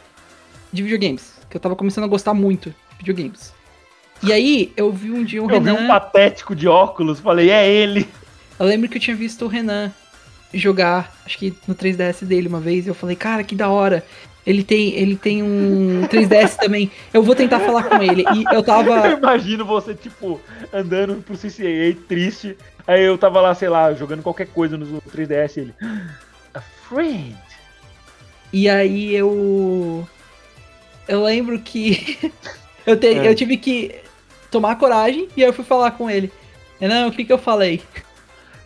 de 0.71 0.83
videogames, 0.83 1.33
que 1.49 1.57
eu 1.57 1.61
tava 1.61 1.75
começando 1.75 2.03
a 2.03 2.07
gostar 2.07 2.33
muito 2.33 2.69
de 2.91 2.97
videogames. 2.99 3.53
E 4.21 4.33
aí, 4.33 4.73
eu 4.75 4.91
vi 4.91 5.11
um 5.11 5.23
dia 5.23 5.41
o 5.41 5.45
Eu 5.45 5.61
vi 5.61 5.65
Renan, 5.69 5.85
um 5.85 5.87
patético 5.87 6.53
de 6.53 6.67
óculos, 6.67 7.19
falei, 7.19 7.49
é 7.49 7.67
ele. 7.67 8.07
eu 8.59 8.65
lembro 8.65 8.89
que 8.89 8.97
eu 8.97 9.01
tinha 9.01 9.15
visto 9.15 9.45
o 9.45 9.47
Renan 9.47 9.91
jogar, 10.53 11.15
acho 11.25 11.37
que 11.37 11.53
no 11.67 11.73
3DS 11.73 12.25
dele 12.25 12.47
uma 12.47 12.59
vez, 12.59 12.85
e 12.85 12.89
eu 12.89 12.93
falei, 12.95 13.15
cara, 13.15 13.43
que 13.43 13.55
da 13.55 13.69
hora. 13.69 14.03
Ele 14.49 14.63
tem, 14.63 14.95
ele 14.95 15.15
tem 15.15 15.43
um 15.43 16.07
3DS 16.07 16.55
também. 16.57 16.89
Eu 17.13 17.21
vou 17.21 17.35
tentar 17.35 17.59
falar 17.59 17.83
com 17.83 18.01
ele. 18.01 18.23
E 18.33 18.43
eu 18.45 18.53
Eu 18.53 18.63
tava. 18.63 19.07
imagino 19.09 19.63
você, 19.63 19.93
tipo, 19.93 20.41
andando 20.73 21.21
pro 21.21 21.37
CCA 21.37 21.95
triste, 22.07 22.57
aí 22.87 23.03
eu 23.03 23.15
tava 23.15 23.39
lá, 23.41 23.53
sei 23.53 23.69
lá, 23.69 23.93
jogando 23.93 24.23
qualquer 24.23 24.47
coisa 24.47 24.75
no 24.75 24.99
3DS 25.03 25.57
e 25.57 25.59
ele... 25.59 25.73
A 26.55 26.61
friend. 26.61 27.35
E 28.51 28.67
aí 28.67 29.13
eu. 29.13 30.07
Eu 31.07 31.23
lembro 31.23 31.59
que. 31.59 32.17
eu, 32.87 32.97
te- 32.97 33.05
É. 33.07 33.27
eu 33.29 33.35
tive 33.35 33.55
que 33.55 33.95
tomar 34.49 34.77
coragem 34.77 35.27
e 35.37 35.43
aí 35.43 35.49
eu 35.49 35.53
fui 35.53 35.63
falar 35.63 35.91
com 35.91 36.09
ele. 36.09 36.31
Não, 36.81 37.09
o 37.09 37.11
que 37.11 37.23
que 37.23 37.31
eu 37.31 37.37
falei? 37.37 37.83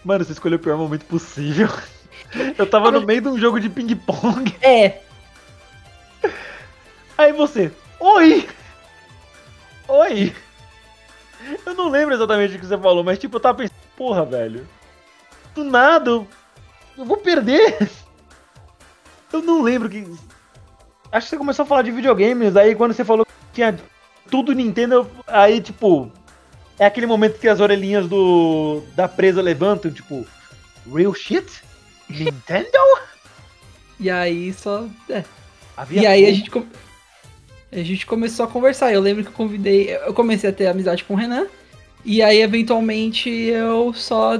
Mano, 0.05 0.23
você 0.23 0.31
escolheu 0.31 0.57
o 0.57 0.61
pior 0.61 0.77
momento 0.77 1.03
possível. 1.05 1.67
Eu 2.57 2.65
tava 2.65 2.89
no 2.89 3.05
meio 3.05 3.21
de 3.21 3.27
um 3.27 3.37
jogo 3.37 3.59
de 3.59 3.69
ping-pong. 3.69 4.55
É, 4.61 5.01
Aí 7.17 7.31
você, 7.31 7.71
oi! 7.99 8.47
Oi! 9.87 10.33
Eu 11.65 11.73
não 11.73 11.89
lembro 11.89 12.15
exatamente 12.15 12.55
o 12.55 12.59
que 12.59 12.65
você 12.65 12.77
falou, 12.77 13.03
mas 13.03 13.19
tipo, 13.19 13.35
eu 13.35 13.41
tava 13.41 13.57
pensando, 13.57 13.77
porra, 13.97 14.25
velho. 14.25 14.67
Do 15.53 15.63
nada, 15.63 16.09
eu, 16.09 16.27
eu 16.97 17.05
vou 17.05 17.17
perder. 17.17 17.89
Eu 19.31 19.41
não 19.41 19.63
lembro 19.63 19.89
que. 19.89 20.05
Acho 21.11 21.25
que 21.25 21.29
você 21.31 21.37
começou 21.37 21.63
a 21.63 21.65
falar 21.65 21.81
de 21.81 21.89
videogames, 21.89 22.55
aí 22.55 22.75
quando 22.75 22.93
você 22.93 23.03
falou 23.03 23.25
que 23.25 23.31
tinha 23.51 23.75
tudo 24.29 24.53
Nintendo, 24.53 25.09
aí 25.25 25.59
tipo. 25.59 26.11
É 26.77 26.85
aquele 26.85 27.05
momento 27.05 27.39
que 27.39 27.47
as 27.47 27.59
orelhinhas 27.59 28.07
do 28.07 28.83
da 28.95 29.07
presa 29.07 29.41
levantam, 29.41 29.91
tipo. 29.91 30.25
Real 30.91 31.13
shit? 31.15 31.63
Nintendo? 32.07 32.77
e 33.99 34.09
aí 34.09 34.53
só. 34.53 34.85
é. 35.09 35.23
E 35.89 36.05
aí 36.05 36.25
a 36.25 36.27
fogo. 36.27 36.37
gente, 36.37 36.51
a 37.75 37.83
gente 37.83 38.05
começou 38.05 38.45
a 38.45 38.47
conversar. 38.47 38.91
Eu 38.93 39.01
lembro 39.01 39.23
que 39.23 39.29
eu 39.29 39.33
convidei. 39.33 39.95
Eu 40.05 40.13
comecei 40.13 40.49
a 40.49 40.53
ter 40.53 40.67
amizade 40.67 41.03
com 41.03 41.13
o 41.13 41.17
Renan. 41.17 41.47
E 42.05 42.21
aí, 42.21 42.41
eventualmente, 42.41 43.29
eu 43.29 43.93
só 43.93 44.39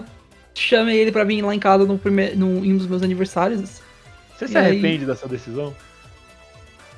chamei 0.54 0.98
ele 0.98 1.12
pra 1.12 1.24
vir 1.24 1.42
lá 1.42 1.56
em 1.56 1.60
casa 1.60 1.86
no 1.86 1.98
primeiro, 1.98 2.38
num, 2.38 2.64
em 2.64 2.74
um 2.74 2.78
dos 2.78 2.88
meus 2.88 3.02
aniversários. 3.02 3.82
Você 4.38 4.48
se 4.48 4.54
E 4.54 4.58
aí? 4.58 4.66
arrepende 4.68 5.06
da 5.06 5.16
sua 5.16 5.30
decisão? 5.30 5.74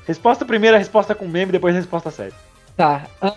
Resposta 0.07 0.45
primeira, 0.45 0.77
resposta 0.77 1.15
com 1.15 1.27
meme, 1.27 1.51
depois 1.51 1.73
resposta 1.75 2.11
séria. 2.11 2.33
Tá. 2.75 3.05
ah, 3.21 3.33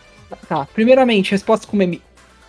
Tá. 0.46 0.66
Primeiramente, 0.74 1.30
resposta 1.30 1.66
com 1.66 1.76
meme. 1.76 2.02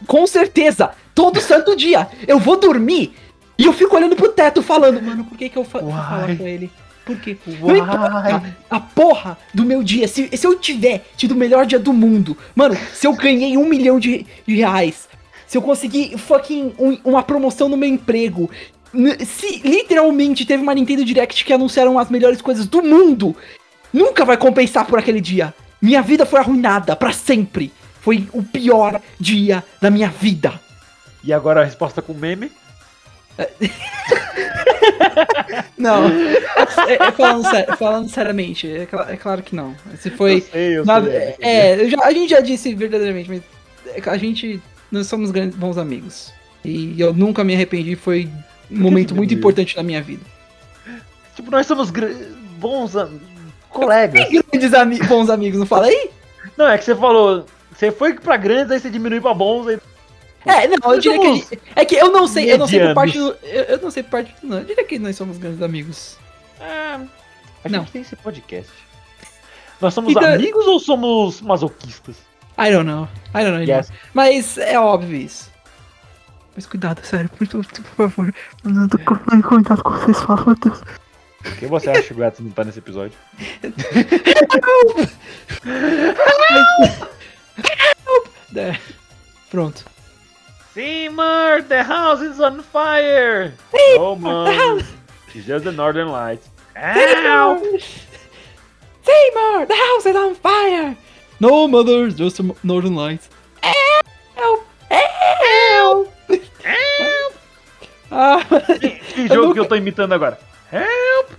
Com 0.05 0.27
certeza! 0.27 0.91
Todo 1.15 1.39
santo 1.39 1.75
dia! 1.75 2.07
Eu 2.27 2.39
vou 2.39 2.57
dormir 2.59 3.13
e 3.57 3.65
eu 3.65 3.73
fico 3.73 3.95
olhando 3.95 4.15
pro 4.15 4.29
teto 4.29 4.61
falando, 4.61 5.01
mano, 5.01 5.23
por 5.25 5.37
que, 5.37 5.49
que 5.49 5.57
eu 5.57 5.63
fa 5.63 5.79
falar 5.79 6.35
com 6.37 6.47
ele? 6.47 6.69
Por 7.15 7.19
quê? 7.21 7.37
Não 7.47 7.75
importa 7.77 8.55
a 8.69 8.79
porra 8.79 9.37
do 9.53 9.65
meu 9.65 9.81
dia. 9.83 10.07
Se, 10.07 10.29
se 10.35 10.45
eu 10.45 10.57
tiver 10.59 11.05
tido 11.17 11.31
o 11.31 11.35
melhor 11.35 11.65
dia 11.65 11.79
do 11.79 11.91
mundo, 11.93 12.37
mano, 12.55 12.77
se 12.93 13.07
eu 13.07 13.13
ganhei 13.13 13.57
um 13.57 13.65
milhão 13.65 13.99
de, 13.99 14.25
de 14.47 14.55
reais, 14.55 15.09
se 15.47 15.57
eu 15.57 15.61
conseguir 15.61 16.17
fucking 16.17 16.73
um- 16.77 16.97
uma 17.03 17.23
promoção 17.23 17.67
no 17.67 17.75
meu 17.77 17.89
emprego, 17.89 18.49
se 19.25 19.61
literalmente 19.67 20.45
teve 20.45 20.61
uma 20.63 20.73
Nintendo 20.73 21.03
Direct 21.05 21.43
que 21.45 21.53
anunciaram 21.53 21.97
as 21.97 22.09
melhores 22.09 22.41
coisas 22.41 22.67
do 22.67 22.81
mundo, 22.83 23.35
nunca 23.93 24.23
vai 24.25 24.37
compensar 24.37 24.85
por 24.85 24.99
aquele 24.99 25.21
dia. 25.21 25.53
Minha 25.81 26.01
vida 26.01 26.25
foi 26.25 26.39
arruinada 26.39 26.95
pra 26.95 27.11
sempre. 27.11 27.71
Foi 28.01 28.27
o 28.33 28.41
pior 28.43 29.01
dia 29.19 29.63
da 29.81 29.89
minha 29.89 30.09
vida. 30.09 30.59
E 31.23 31.33
agora 31.33 31.61
a 31.61 31.65
resposta 31.65 32.01
com 32.01 32.13
meme? 32.13 32.51
Não, 35.77 36.05
é, 36.07 37.07
é 37.07 37.11
falando, 37.11 37.49
sério- 37.49 37.77
falando 37.77 38.09
seriamente, 38.09 38.69
é, 38.69 38.85
cla- 38.85 39.07
é 39.09 39.15
claro 39.17 39.41
que 39.41 39.55
não. 39.55 39.75
Se 39.97 40.09
foi. 40.09 40.37
Eu 40.37 40.41
sei, 40.41 40.77
eu 40.79 40.85
Nada- 40.85 41.09
sei. 41.09 41.35
é, 41.39 41.89
já- 41.89 42.03
a 42.03 42.11
gente 42.11 42.29
já 42.29 42.39
disse 42.41 42.73
verdadeiramente, 42.75 43.29
mas 43.29 43.41
é 43.95 44.09
a 44.09 44.17
gente. 44.17 44.61
Nós 44.91 45.07
somos 45.07 45.31
grandes, 45.31 45.57
bons 45.57 45.77
amigos. 45.77 46.33
E 46.65 46.99
eu 46.99 47.13
nunca 47.13 47.43
me 47.43 47.53
arrependi, 47.55 47.95
foi 47.95 48.29
um 48.69 48.79
momento 48.79 49.15
muito 49.15 49.33
importante 49.33 49.75
na 49.77 49.83
minha 49.83 50.01
vida. 50.01 50.23
Tipo, 51.35 51.49
nós 51.51 51.65
somos 51.65 51.91
bons 52.57 52.93
colegas. 53.69 54.27
Grandes 54.51 54.73
ami 54.73 54.99
bons 54.99 55.29
amigos, 55.29 55.59
não 55.59 55.65
falei? 55.65 56.09
Não, 56.57 56.67
é 56.67 56.77
que 56.77 56.83
você 56.83 56.95
falou. 56.95 57.45
Você 57.73 57.91
foi 57.91 58.13
pra 58.15 58.35
grandes, 58.35 58.71
aí 58.71 58.79
você 58.79 58.89
diminuiu 58.89 59.21
pra 59.21 59.33
bons, 59.33 59.67
aí. 59.67 59.79
É, 60.45 60.67
não, 60.67 60.93
eu 60.93 60.99
diria 60.99 61.19
que. 61.45 61.59
É 61.75 61.85
que 61.85 61.95
eu 61.95 62.11
não 62.11 62.27
sei, 62.27 62.51
eu 62.51 62.57
não 62.57 62.67
sei 62.67 62.79
por 62.79 62.93
parte 62.95 63.17
do. 63.17 63.35
Eu, 63.43 63.63
eu 63.65 63.81
não 63.81 63.91
sei 63.91 64.03
por 64.03 64.09
parte 64.11 64.33
do. 64.41 64.47
Não, 64.47 64.57
eu 64.59 64.65
diria 64.65 64.83
que 64.85 64.99
nós 64.99 65.15
somos 65.15 65.37
grandes 65.37 65.61
amigos. 65.61 66.17
Ah, 66.61 66.99
a 67.63 67.69
Não. 67.69 67.79
gente 67.79 67.91
tem 67.91 68.01
esse 68.01 68.15
podcast. 68.15 68.71
Nós 69.81 69.93
somos 69.93 70.11
Então- 70.11 70.33
amigos 70.33 70.65
ou 70.67 70.79
somos 70.79 71.41
masoquistas? 71.41 72.15
I 72.57 72.71
don't 72.71 72.85
know. 72.85 73.07
I 73.33 73.43
don't 73.43 73.51
know. 73.51 73.61
Yes. 73.77 73.91
Mas 74.13 74.57
é 74.57 74.77
óbvio 74.79 75.15
isso. 75.17 75.49
Mas 76.55 76.65
cuidado, 76.65 77.03
sério, 77.05 77.29
por, 77.29 77.47
por 77.47 77.63
favor. 77.95 78.33
Eu 78.65 78.71
não 78.71 78.87
tô 78.89 78.97
com 78.99 79.15
contato 79.41 79.81
com 79.83 79.91
vocês, 79.91 80.17
por 80.17 80.27
favor, 80.37 80.57
Deus. 80.59 80.81
O 81.45 81.55
que 81.55 81.67
você 81.67 81.89
acha 81.89 82.01
que 82.03 82.13
o 82.13 82.17
Gats 82.17 82.39
não 82.41 82.51
tá 82.51 82.65
nesse 82.65 82.79
episódio? 82.79 83.17
É, 88.55 88.77
pronto. 89.49 89.85
Seymour, 90.73 91.63
the 91.63 91.83
house 91.83 92.21
is 92.21 92.39
on 92.39 92.61
fire! 92.61 93.51
oh, 93.97 94.15
man. 94.15 94.85
It's 95.33 95.45
just 95.45 95.65
the 95.65 95.71
northern 95.71 96.09
lights. 96.09 96.49
Help! 96.75 97.59
Seymour, 99.03 99.65
the 99.65 99.75
house 99.75 100.05
is 100.05 100.15
on 100.15 100.35
fire! 100.35 100.95
No, 101.39 101.67
mother, 101.67 102.09
just 102.11 102.39
a 102.39 102.55
northern 102.63 102.95
lights. 102.95 103.29
Help! 103.61 104.65
Help! 104.89 106.13
Help! 106.63 107.33
Ah, 108.11 108.39
Que 109.13 109.27
jogo 109.27 109.53
que 109.53 109.59
eu 109.59 109.67
tô 109.67 109.75
imitando 109.75 110.13
agora? 110.13 110.39
Help! 110.71 111.29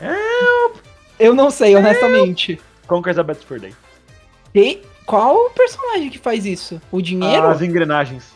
Help! 0.00 0.76
eu 1.18 1.34
não 1.34 1.50
sei, 1.50 1.76
honestamente. 1.76 2.58
Conquers 2.86 3.18
a 3.18 3.22
Bedford 3.22 3.60
Day. 3.60 3.74
E 4.54 4.82
qual 5.04 5.36
o 5.36 5.50
personagem 5.50 6.08
que 6.08 6.18
faz 6.18 6.46
isso? 6.46 6.80
O 6.90 7.02
dinheiro? 7.02 7.46
As 7.48 7.60
engrenagens. 7.60 8.35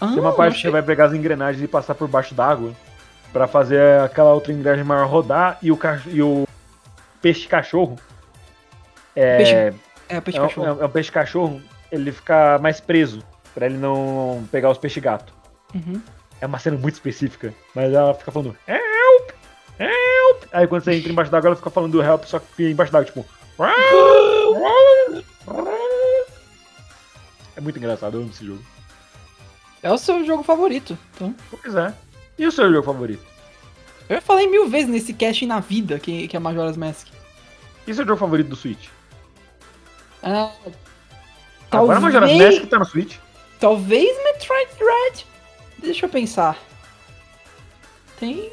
Ah, 0.00 0.08
Tem 0.08 0.18
uma 0.20 0.32
parte 0.32 0.56
que 0.56 0.62
você 0.62 0.70
vai 0.70 0.82
pegar 0.82 1.06
as 1.06 1.12
engrenagens 1.12 1.62
e 1.62 1.68
passar 1.68 1.94
por 1.94 2.08
baixo 2.08 2.34
d'água 2.34 2.72
pra 3.32 3.46
fazer 3.46 4.00
aquela 4.00 4.32
outra 4.32 4.52
engrenagem 4.52 4.84
maior 4.84 5.06
rodar 5.08 5.58
e 5.62 5.70
o, 5.70 5.76
cach... 5.76 6.06
e 6.06 6.22
o 6.22 6.46
peixe 7.20 7.46
cachorro. 7.46 7.98
É, 9.14 9.36
Peixe 9.36 9.74
É, 10.08 10.20
peixe 10.20 10.38
cachorro. 10.40 10.66
é 10.66 10.72
um- 10.72 10.82
é 10.82 10.86
um 10.86 10.90
peixe 10.90 11.12
cachorro, 11.12 11.60
ele 11.92 12.10
fica 12.12 12.58
mais 12.58 12.80
preso 12.80 13.22
pra 13.54 13.66
ele 13.66 13.76
não 13.76 14.42
pegar 14.50 14.70
os 14.70 14.78
peixes 14.78 15.02
gato. 15.02 15.32
Uhum. 15.74 16.00
É 16.40 16.46
uma 16.46 16.58
cena 16.58 16.76
muito 16.78 16.94
específica, 16.94 17.52
mas 17.74 17.92
ela 17.92 18.14
fica 18.14 18.32
falando 18.32 18.56
help, 18.66 19.30
help. 19.78 20.44
Aí 20.52 20.66
quando 20.66 20.82
você 20.82 20.94
entra 20.94 21.12
embaixo 21.12 21.30
d'água, 21.30 21.48
ela 21.48 21.56
fica 21.56 21.68
falando 21.70 22.02
help, 22.02 22.24
só 22.24 22.38
que 22.38 22.70
embaixo 22.70 22.90
d'água, 22.90 23.04
tipo. 23.06 23.26
É 27.56 27.60
muito 27.60 27.78
engraçado, 27.78 28.16
eu 28.16 28.22
amo 28.22 28.30
esse 28.30 28.46
jogo. 28.46 28.62
É 29.82 29.90
o 29.92 29.98
seu 29.98 30.24
jogo 30.24 30.42
favorito. 30.42 30.96
Então, 31.14 31.34
Pois 31.50 31.74
é. 31.74 31.94
E 32.38 32.46
o 32.46 32.52
seu 32.52 32.70
jogo 32.72 32.84
favorito? 32.86 33.24
eu 34.08 34.16
já 34.16 34.20
falei 34.22 34.46
mil 34.48 34.68
vezes 34.68 34.88
nesse 34.88 35.12
cast 35.14 35.44
na 35.46 35.60
vida 35.60 35.98
que, 35.98 36.26
que 36.28 36.36
é 36.36 36.40
Majora's 36.40 36.76
Mask. 36.76 37.06
E 37.86 37.90
o 37.92 37.94
seu 37.94 38.04
jogo 38.06 38.18
favorito 38.18 38.48
do 38.48 38.56
Switch? 38.56 38.88
Ah, 40.22 40.50
Agora 41.70 41.98
a 41.98 42.00
Majora's 42.00 42.30
talvez- 42.30 42.54
Mask 42.58 42.68
tá 42.68 42.78
no 42.78 42.84
Switch. 42.84 43.16
Talvez 43.60 44.24
Metroid 44.24 44.70
Dread. 44.78 45.26
Deixa 45.78 46.06
eu 46.06 46.10
pensar. 46.10 46.58
Tem. 48.18 48.50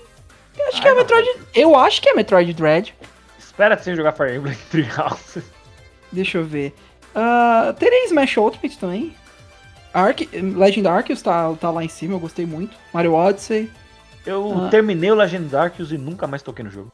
eu 0.58 0.68
Acho 0.68 0.82
que 0.82 0.88
Ai, 0.88 0.94
é 0.94 0.96
não. 0.96 1.02
Metroid. 1.02 1.30
Eu 1.56 1.76
acho 1.76 2.02
que 2.02 2.10
é 2.10 2.14
Metroid 2.14 2.54
Dread. 2.54 2.94
Espera 3.40 3.78
sem 3.78 3.96
jogar 3.96 4.12
Fire 4.14 4.36
Emblem 4.36 4.56
Three 4.70 4.88
Houses. 4.98 5.44
Deixa 6.12 6.38
eu 6.38 6.46
ver. 6.46 6.74
Ah, 7.16 7.74
terei 7.78 8.06
Smash 8.06 8.38
Ultimate 8.38 8.78
também. 8.78 9.16
Ark, 9.98 10.30
Legend 10.32 10.88
Arceus 10.88 11.22
tá, 11.22 11.54
tá 11.56 11.72
lá 11.72 11.84
em 11.84 11.88
cima, 11.90 12.14
eu 12.14 12.20
gostei 12.20 12.46
muito. 12.46 12.78
Mario 12.94 13.14
Odyssey. 13.14 13.72
Eu 14.26 14.66
Ah. 14.66 14.70
terminei 14.70 15.10
o 15.10 15.16
Legend 15.16 15.56
Arceus 15.56 15.92
e 15.92 15.98
nunca 15.98 16.28
mais 16.28 16.42
toquei 16.44 16.64
no 16.64 16.70
jogo. 16.72 16.92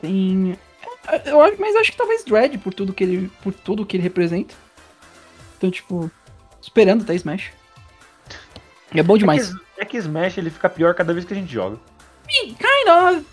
Tem. 0.00 0.58
é, 1.06 1.30
Eu, 1.30 1.40
acho- 1.40 1.56
mas 1.60 1.76
acho 1.76 1.92
que 1.92 1.96
talvez 1.98 2.24
Dread 2.24 2.58
por 2.58 2.72
tudo 2.74 2.92
que 2.92 3.04
ele, 3.04 3.30
por 3.42 3.52
tudo 3.52 3.86
que 3.86 3.96
ele 3.96 4.02
representa. 4.02 4.54
Então, 5.56 5.70
tipo, 5.70 6.10
esperando 6.60 7.02
até 7.02 7.14
Smash. 7.14 7.50
É 8.94 9.02
bom 9.02 9.16
demais. 9.18 9.50
É 9.50 9.52
que, 9.54 9.80
é 9.80 9.84
que 9.84 9.96
Smash 9.98 10.38
ele 10.38 10.50
fica 10.50 10.68
pior 10.68 10.94
cada 10.94 11.12
vez 11.12 11.24
que 11.24 11.32
a 11.32 11.36
gente 11.36 11.52
joga. 11.52 11.78
Kind 12.26 12.88
of. 12.88 13.24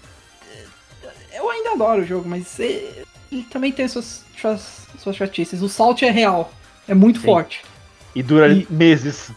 Eu 1.33 1.49
ainda 1.49 1.71
adoro 1.73 2.01
o 2.01 2.05
jogo, 2.05 2.27
mas 2.27 2.59
é- 2.59 3.03
ele 3.31 3.43
também 3.43 3.71
tem 3.71 3.87
suas, 3.87 4.23
suas, 4.39 4.87
suas 4.99 5.15
chatices. 5.15 5.61
O 5.61 5.67
salt 5.69 6.01
é 6.03 6.09
real. 6.11 6.51
É 6.87 6.93
muito 6.93 7.19
Sim. 7.19 7.25
forte. 7.25 7.63
E 8.15 8.23
dura 8.23 8.47
E- 8.51 8.65
meses. 8.69 9.31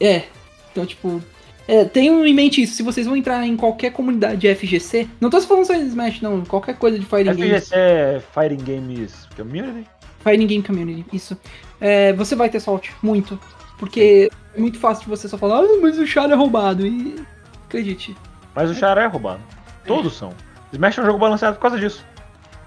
É. 0.00 0.24
Então, 0.70 0.84
tipo. 0.84 1.22
É, 1.68 1.84
tenham 1.84 2.26
em 2.26 2.34
mente 2.34 2.60
isso. 2.60 2.74
Se 2.74 2.82
vocês 2.82 3.06
vão 3.06 3.16
entrar 3.16 3.46
em 3.46 3.56
qualquer 3.56 3.92
comunidade 3.92 4.40
de 4.40 4.48
FGC, 4.54 5.08
não 5.20 5.30
tô 5.30 5.40
falando 5.42 5.64
só 5.64 5.74
de 5.74 5.84
Smash, 5.84 6.20
não. 6.20 6.44
Qualquer 6.44 6.76
coisa 6.76 6.98
de 6.98 7.06
Fighting 7.06 7.34
Games. 7.36 7.62
FGC 7.68 7.74
é 7.76 8.22
Fighting 8.34 8.64
Games 8.64 9.28
Community? 9.36 9.88
Fighting 10.24 10.46
Game 10.48 10.62
Community, 10.64 11.04
isso. 11.12 11.36
É, 11.80 12.12
você 12.14 12.34
vai 12.34 12.48
ter 12.48 12.58
salt, 12.60 12.90
muito. 13.00 13.38
Porque 13.78 14.28
é 14.56 14.60
muito 14.60 14.78
fácil 14.78 15.04
de 15.04 15.10
você 15.10 15.28
só 15.28 15.38
falar, 15.38 15.60
ah, 15.60 15.78
mas 15.80 15.98
o 15.98 16.06
char 16.06 16.28
é 16.30 16.34
roubado. 16.34 16.84
E. 16.86 17.24
Acredite, 17.66 18.14
Mas 18.54 18.68
o 18.70 18.74
Char 18.74 18.98
é 18.98 19.06
roubado. 19.06 19.40
Todos 19.86 20.14
são. 20.14 20.34
Smash 20.72 20.98
é 20.98 21.02
um 21.02 21.06
jogo 21.06 21.18
balanceado 21.18 21.56
por 21.56 21.62
causa 21.62 21.78
disso. 21.78 22.04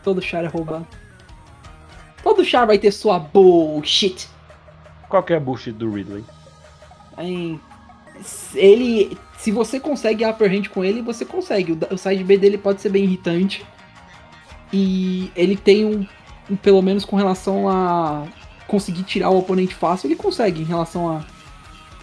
todo 0.03 0.19
char 0.21 0.43
é 0.43 0.47
roubado. 0.47 0.87
Todo 2.23 2.43
char 2.43 2.65
vai 2.65 2.79
ter 2.79 2.91
sua 2.91 3.19
bullshit. 3.19 4.27
Qual 5.09 5.23
que 5.23 5.33
é 5.33 5.37
a 5.37 5.39
bullshit 5.39 5.71
do 5.71 5.91
Ridley? 5.91 6.23
Aí, 7.17 7.59
ele, 8.55 9.17
se 9.37 9.51
você 9.51 9.79
consegue 9.79 10.23
a 10.23 10.29
upper 10.31 10.51
hand 10.51 10.67
com 10.69 10.83
ele, 10.83 11.01
você 11.01 11.25
consegue. 11.25 11.77
O, 11.91 11.97
side 11.97 12.23
B 12.23 12.37
dele 12.37 12.57
pode 12.57 12.81
ser 12.81 12.89
bem 12.89 13.03
irritante. 13.03 13.65
E 14.73 15.31
ele 15.35 15.55
tem 15.55 15.85
um, 15.85 16.05
um- 16.49 16.55
pelo 16.55 16.81
menos 16.81 17.05
com 17.05 17.15
relação 17.15 17.69
a 17.69 18.25
conseguir 18.67 19.03
tirar 19.03 19.29
o 19.29 19.37
oponente 19.37 19.75
fácil, 19.75 20.07
ele 20.07 20.15
consegue 20.15 20.61
em 20.61 20.65
relação 20.65 21.07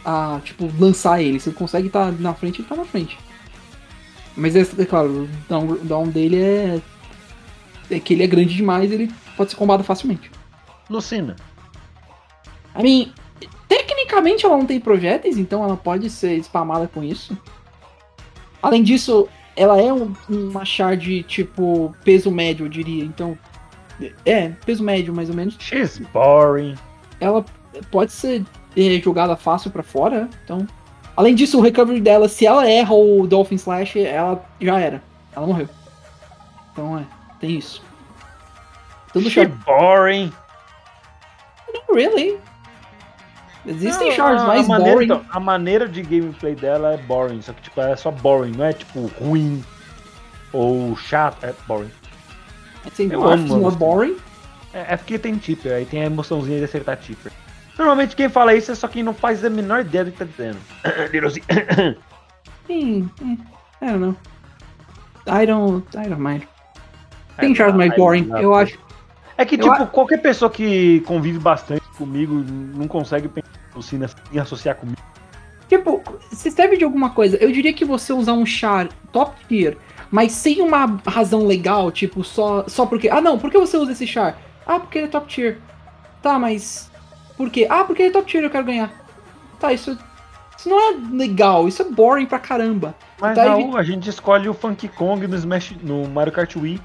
a, 0.04 0.34
a 0.36 0.40
tipo, 0.40 0.70
lançar 0.78 1.20
ele. 1.20 1.40
Se 1.40 1.48
ele 1.48 1.56
consegue 1.56 1.88
estar 1.88 2.12
na 2.12 2.32
frente, 2.34 2.60
ele 2.60 2.68
tá 2.68 2.76
na 2.76 2.84
frente. 2.84 3.18
Mas 4.36 4.56
é, 4.56 4.60
é 4.60 4.86
claro, 4.86 5.24
o 5.24 5.28
down, 5.48 5.66
o 5.72 5.84
down 5.84 6.08
dele 6.08 6.40
é, 6.40 6.80
é 7.90 7.98
que 8.00 8.14
ele 8.14 8.22
é 8.22 8.26
grande 8.26 8.54
demais, 8.54 8.90
ele 8.90 9.12
pode 9.36 9.50
ser 9.50 9.56
combado 9.56 9.82
facilmente. 9.84 10.30
Lucina. 10.88 11.36
I 12.76 12.82
mean, 12.82 13.12
tecnicamente 13.68 14.44
ela 14.44 14.56
não 14.56 14.66
tem 14.66 14.80
projéteis, 14.80 15.38
então 15.38 15.62
ela 15.64 15.76
pode 15.76 16.08
ser 16.10 16.38
spamada 16.38 16.88
com 16.88 17.02
isso. 17.02 17.36
Além 18.62 18.82
disso, 18.82 19.28
ela 19.56 19.80
é 19.80 19.92
um, 19.92 20.14
uma 20.28 20.64
shard 20.64 21.22
tipo 21.24 21.94
peso 22.04 22.30
médio, 22.30 22.66
eu 22.66 22.70
diria. 22.70 23.04
Então, 23.04 23.36
é, 24.24 24.50
peso 24.64 24.82
médio 24.82 25.14
mais 25.14 25.28
ou 25.28 25.34
menos. 25.34 25.56
She's 25.58 25.98
boring. 26.12 26.74
Ela 27.20 27.44
pode 27.90 28.12
ser 28.12 28.44
é, 28.76 29.00
jogada 29.00 29.36
fácil 29.36 29.70
pra 29.70 29.82
fora, 29.82 30.28
então. 30.44 30.66
Além 31.14 31.34
disso, 31.34 31.58
o 31.58 31.60
recovery 31.60 32.00
dela, 32.00 32.26
se 32.26 32.46
ela 32.46 32.66
erra 32.68 32.94
o 32.94 33.26
Dolphin 33.26 33.56
Slash, 33.56 34.00
ela 34.00 34.42
já 34.58 34.80
era. 34.80 35.02
Ela 35.36 35.46
morreu. 35.46 35.68
Então 36.72 36.98
é, 36.98 37.04
tem 37.38 37.58
isso. 37.58 37.82
Tudo 39.12 39.24
She's 39.24 39.34
shard. 39.34 39.52
boring. 39.66 40.32
Não, 41.72 41.94
really. 41.94 42.38
Existem 43.64 44.08
Não, 44.08 44.16
shards 44.16 44.42
a- 44.42 44.46
mais 44.46 44.64
a 44.64 44.68
maneira, 44.68 44.92
boring. 44.94 45.04
então, 45.04 45.24
a 45.30 45.38
maneira 45.40 45.88
de 45.88 46.02
gameplay 46.02 46.54
dela 46.54 46.94
é 46.94 46.96
boring, 46.96 47.40
só 47.42 47.52
que 47.52 47.62
tipo, 47.62 47.80
ela 47.80 47.90
é 47.90 47.96
só 47.96 48.10
boring, 48.10 48.52
não 48.56 48.64
é 48.64 48.72
tipo 48.72 49.06
ruim 49.20 49.62
ou 50.52 50.96
chato, 50.96 51.44
é 51.44 51.54
boring. 51.66 51.90
Tem 52.96 53.10
Eu 53.12 53.22
amo 53.26 53.46
more 53.46 53.62
ela. 53.62 53.70
boring. 53.70 54.16
É, 54.74 54.94
é 54.94 54.96
porque 54.96 55.18
tem 55.18 55.36
tipper, 55.36 55.72
aí 55.74 55.84
tem 55.84 56.02
a 56.02 56.06
emoçãozinha 56.06 56.58
de 56.58 56.64
acertar 56.64 56.96
tipper. 56.96 57.30
Normalmente 57.78 58.16
quem 58.16 58.28
fala 58.28 58.54
isso 58.54 58.72
é 58.72 58.74
só 58.74 58.88
quem 58.88 59.02
não 59.02 59.14
faz 59.14 59.44
a 59.44 59.50
menor 59.50 59.80
ideia 59.82 60.04
do 60.06 60.12
que 60.12 60.18
tá 60.18 60.24
dizendo. 60.24 60.58
Sim, 62.66 63.08
hum, 63.20 63.36
I 63.80 63.86
don't 63.86 63.98
know. 63.98 64.16
I 65.26 65.46
don't, 65.46 65.86
I 65.96 66.08
don't 66.08 66.20
mind. 66.20 66.42
Tem 67.38 67.52
É, 67.52 67.54
shards 67.54 67.76
mais 67.76 67.94
boring, 67.96 68.28
eu 68.40 68.54
acho. 68.54 68.78
É 69.38 69.44
que, 69.44 69.54
Eu 69.54 69.60
tipo, 69.60 69.86
qualquer 69.86 70.20
pessoa 70.20 70.50
que 70.50 71.00
convive 71.06 71.38
bastante 71.38 71.81
comigo 72.02 72.44
não 72.74 72.88
consegue 72.88 73.28
pensar 73.28 73.48
assim, 73.76 74.00
em 74.32 74.38
associar 74.38 74.74
comigo. 74.74 75.00
Tipo, 75.68 76.02
se 76.32 76.50
serve 76.50 76.76
de 76.76 76.84
alguma 76.84 77.10
coisa, 77.10 77.36
eu 77.36 77.50
diria 77.50 77.72
que 77.72 77.84
você 77.84 78.12
usar 78.12 78.32
um 78.32 78.44
char 78.44 78.88
top 79.12 79.34
tier, 79.46 79.78
mas 80.10 80.32
sem 80.32 80.60
uma 80.60 81.00
razão 81.06 81.46
legal, 81.46 81.90
tipo, 81.90 82.22
só, 82.22 82.64
só 82.68 82.84
porque. 82.84 83.08
Ah, 83.08 83.20
não, 83.20 83.38
por 83.38 83.50
que 83.50 83.58
você 83.58 83.76
usa 83.76 83.92
esse 83.92 84.06
char? 84.06 84.38
Ah, 84.66 84.78
porque 84.78 84.98
ele 84.98 85.06
é 85.06 85.10
top 85.10 85.26
tier. 85.26 85.58
Tá, 86.20 86.38
mas. 86.38 86.90
Por 87.36 87.48
quê? 87.48 87.66
Ah, 87.70 87.84
porque 87.84 88.02
ele 88.02 88.10
é 88.10 88.12
top 88.12 88.30
tier, 88.30 88.44
eu 88.44 88.50
quero 88.50 88.66
ganhar. 88.66 88.92
Tá, 89.58 89.72
isso. 89.72 89.96
Isso 90.58 90.68
não 90.68 90.78
é 90.78 90.96
legal, 91.12 91.66
isso 91.66 91.80
é 91.80 91.84
boring 91.86 92.26
pra 92.26 92.38
caramba. 92.38 92.94
Mas 93.18 93.34
Tá 93.34 93.44
Raul, 93.44 93.76
a 93.76 93.82
gente 93.82 94.10
escolhe 94.10 94.48
o 94.48 94.54
Funky 94.54 94.88
Kong 94.88 95.26
no, 95.26 95.36
Smash, 95.36 95.74
no 95.82 96.06
Mario 96.08 96.32
Kart 96.32 96.54
Wii. 96.54 96.80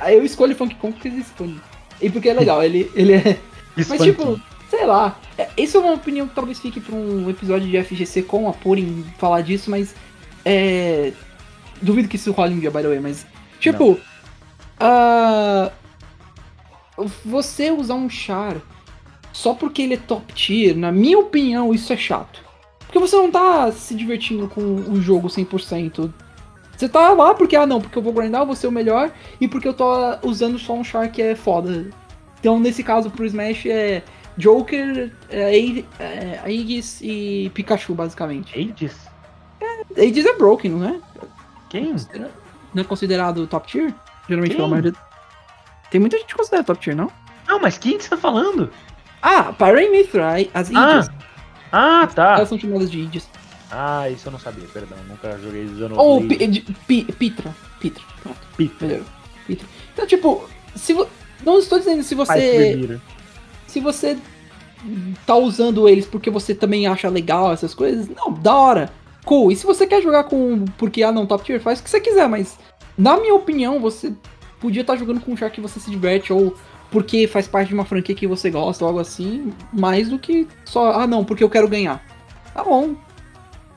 Aí 0.00 0.16
eu 0.16 0.24
escolho 0.24 0.54
Funky 0.54 0.74
Kong 0.74 0.92
porque 0.92 1.08
eles 1.08 1.26
escolhem. 1.26 1.60
E 2.00 2.10
porque 2.10 2.28
é 2.28 2.34
legal, 2.34 2.62
ele, 2.62 2.90
ele 2.94 3.14
é. 3.14 3.38
Mas 3.86 4.02
tipo, 4.02 4.40
sei 4.70 4.86
lá. 4.86 5.18
é- 5.36 5.48
Isso 5.56 5.76
é 5.76 5.80
uma 5.80 5.94
opinião 5.94 6.26
que 6.26 6.34
talvez 6.34 6.58
fique 6.58 6.80
pra 6.80 6.94
um 6.94 7.28
episódio 7.28 7.68
de 7.68 7.76
FGC 7.76 8.22
com 8.22 8.48
a 8.48 8.52
Purim 8.52 9.04
falar 9.18 9.42
disso, 9.42 9.70
mas. 9.70 9.94
É. 10.44 11.12
Duvido 11.80 12.08
que 12.08 12.16
isso 12.16 12.32
role 12.32 12.54
um 12.54 12.58
dia, 12.58 12.70
by 12.70 12.82
the 12.82 12.88
way, 12.88 13.00
mas. 13.00 13.26
Tipo. 13.60 13.98
ah, 14.80 15.70
você 17.24 17.70
usar 17.70 17.94
um 17.94 18.08
char 18.08 18.56
só 19.32 19.54
porque 19.54 19.82
ele 19.82 19.94
é 19.94 19.98
top 19.98 20.32
tier, 20.32 20.76
na 20.76 20.90
minha 20.90 21.18
opinião, 21.18 21.72
isso 21.72 21.92
é 21.92 21.96
chato. 21.96 22.42
Porque 22.80 22.98
você 22.98 23.14
não 23.16 23.30
tá 23.30 23.70
se 23.70 23.94
divertindo 23.94 24.48
com 24.48 24.60
o 24.60 25.00
jogo 25.00 25.28
100%. 25.28 26.12
Você 26.76 26.88
tá 26.88 27.12
lá 27.12 27.34
porque, 27.34 27.54
ah 27.54 27.66
não, 27.66 27.80
porque 27.80 27.98
eu 27.98 28.02
vou 28.02 28.12
grindar, 28.12 28.42
eu 28.42 28.46
vou 28.46 28.56
ser 28.56 28.66
o 28.66 28.72
melhor, 28.72 29.10
e 29.40 29.46
porque 29.46 29.68
eu 29.68 29.74
tô 29.74 29.86
usando 30.22 30.58
só 30.58 30.72
um 30.74 30.82
char 30.82 31.10
que 31.10 31.20
é 31.20 31.34
foda. 31.34 31.90
Então, 32.40 32.58
nesse 32.58 32.82
caso, 32.82 33.10
pro 33.10 33.26
Smash 33.26 33.66
é 33.66 34.02
Joker, 34.36 35.12
é, 35.28 35.58
é, 35.98 36.40
Aegis 36.44 37.00
e 37.02 37.50
Pikachu, 37.54 37.94
basicamente. 37.94 38.56
Aegis? 38.56 38.96
Aegis 39.96 40.24
é 40.24 40.36
broken, 40.36 40.70
não 40.70 40.88
é? 40.88 41.00
Quem? 41.68 41.96
Não 42.72 42.82
é 42.82 42.84
considerado 42.84 43.46
top 43.46 43.66
tier? 43.66 43.92
Geralmente 44.28 44.50
Quem? 44.50 44.56
pela 44.56 44.68
maioria. 44.68 44.92
Tem 45.90 46.00
muita 46.00 46.16
gente 46.18 46.28
que 46.28 46.34
considera 46.36 46.62
top 46.62 46.80
tier, 46.80 46.94
não? 46.94 47.10
Não, 47.46 47.58
mas 47.58 47.78
quem 47.78 47.98
que 47.98 48.04
você 48.04 48.10
tá 48.10 48.16
falando? 48.16 48.70
Ah, 49.20 49.52
Pyre 49.52 49.90
Mithra, 49.90 50.34
as 50.54 50.70
Aegis. 50.70 51.10
Ah, 51.72 52.06
tá. 52.06 52.36
Elas 52.36 52.48
são 52.48 52.58
chamadas 52.58 52.90
de 52.90 53.00
Aegis. 53.00 53.28
Ah, 53.70 54.08
isso 54.08 54.28
eu 54.28 54.32
não 54.32 54.38
sabia, 54.38 54.66
perdão. 54.68 54.96
Nunca 55.08 55.36
joguei 55.38 55.64
usando 55.64 55.98
Ou 55.98 56.22
Pitra. 56.22 57.54
Pitra. 57.80 58.04
Pronto, 58.22 58.38
melhorou. 58.80 59.06
Pitra. 59.46 59.68
Então, 59.92 60.06
tipo, 60.06 60.48
se 60.74 60.94
vo... 60.94 61.08
não 61.44 61.58
estou 61.58 61.78
dizendo 61.78 62.02
se 62.02 62.14
você. 62.14 62.98
se 63.66 63.80
você 63.80 64.16
tá 65.26 65.34
usando 65.34 65.88
eles 65.88 66.06
porque 66.06 66.30
você 66.30 66.54
também 66.54 66.86
acha 66.86 67.08
legal 67.08 67.52
essas 67.52 67.74
coisas, 67.74 68.08
não, 68.08 68.32
da 68.32 68.54
hora. 68.54 68.92
Cool. 69.24 69.52
E 69.52 69.56
se 69.56 69.66
você 69.66 69.86
quer 69.86 70.02
jogar 70.02 70.24
com. 70.24 70.64
Porque, 70.76 71.02
ah, 71.02 71.12
não, 71.12 71.26
top 71.26 71.44
tier, 71.44 71.60
faz 71.60 71.80
o 71.80 71.82
que 71.82 71.90
você 71.90 72.00
quiser, 72.00 72.28
mas. 72.28 72.58
Na 72.96 73.16
minha 73.16 73.34
opinião, 73.34 73.78
você 73.78 74.12
podia 74.58 74.80
estar 74.80 74.96
jogando 74.96 75.20
com 75.20 75.32
um 75.32 75.36
char 75.36 75.50
que 75.50 75.60
você 75.60 75.78
se 75.78 75.90
diverte, 75.90 76.32
ou 76.32 76.56
porque 76.90 77.26
faz 77.26 77.46
parte 77.46 77.68
de 77.68 77.74
uma 77.74 77.84
franquia 77.84 78.14
que 78.14 78.26
você 78.26 78.50
gosta, 78.50 78.84
ou 78.84 78.88
algo 78.88 79.00
assim, 79.00 79.52
mais 79.72 80.08
do 80.08 80.18
que 80.18 80.48
só, 80.64 80.92
ah, 80.92 81.06
não, 81.06 81.24
porque 81.24 81.44
eu 81.44 81.50
quero 81.50 81.68
ganhar. 81.68 82.02
Tá 82.54 82.64
bom. 82.64 82.96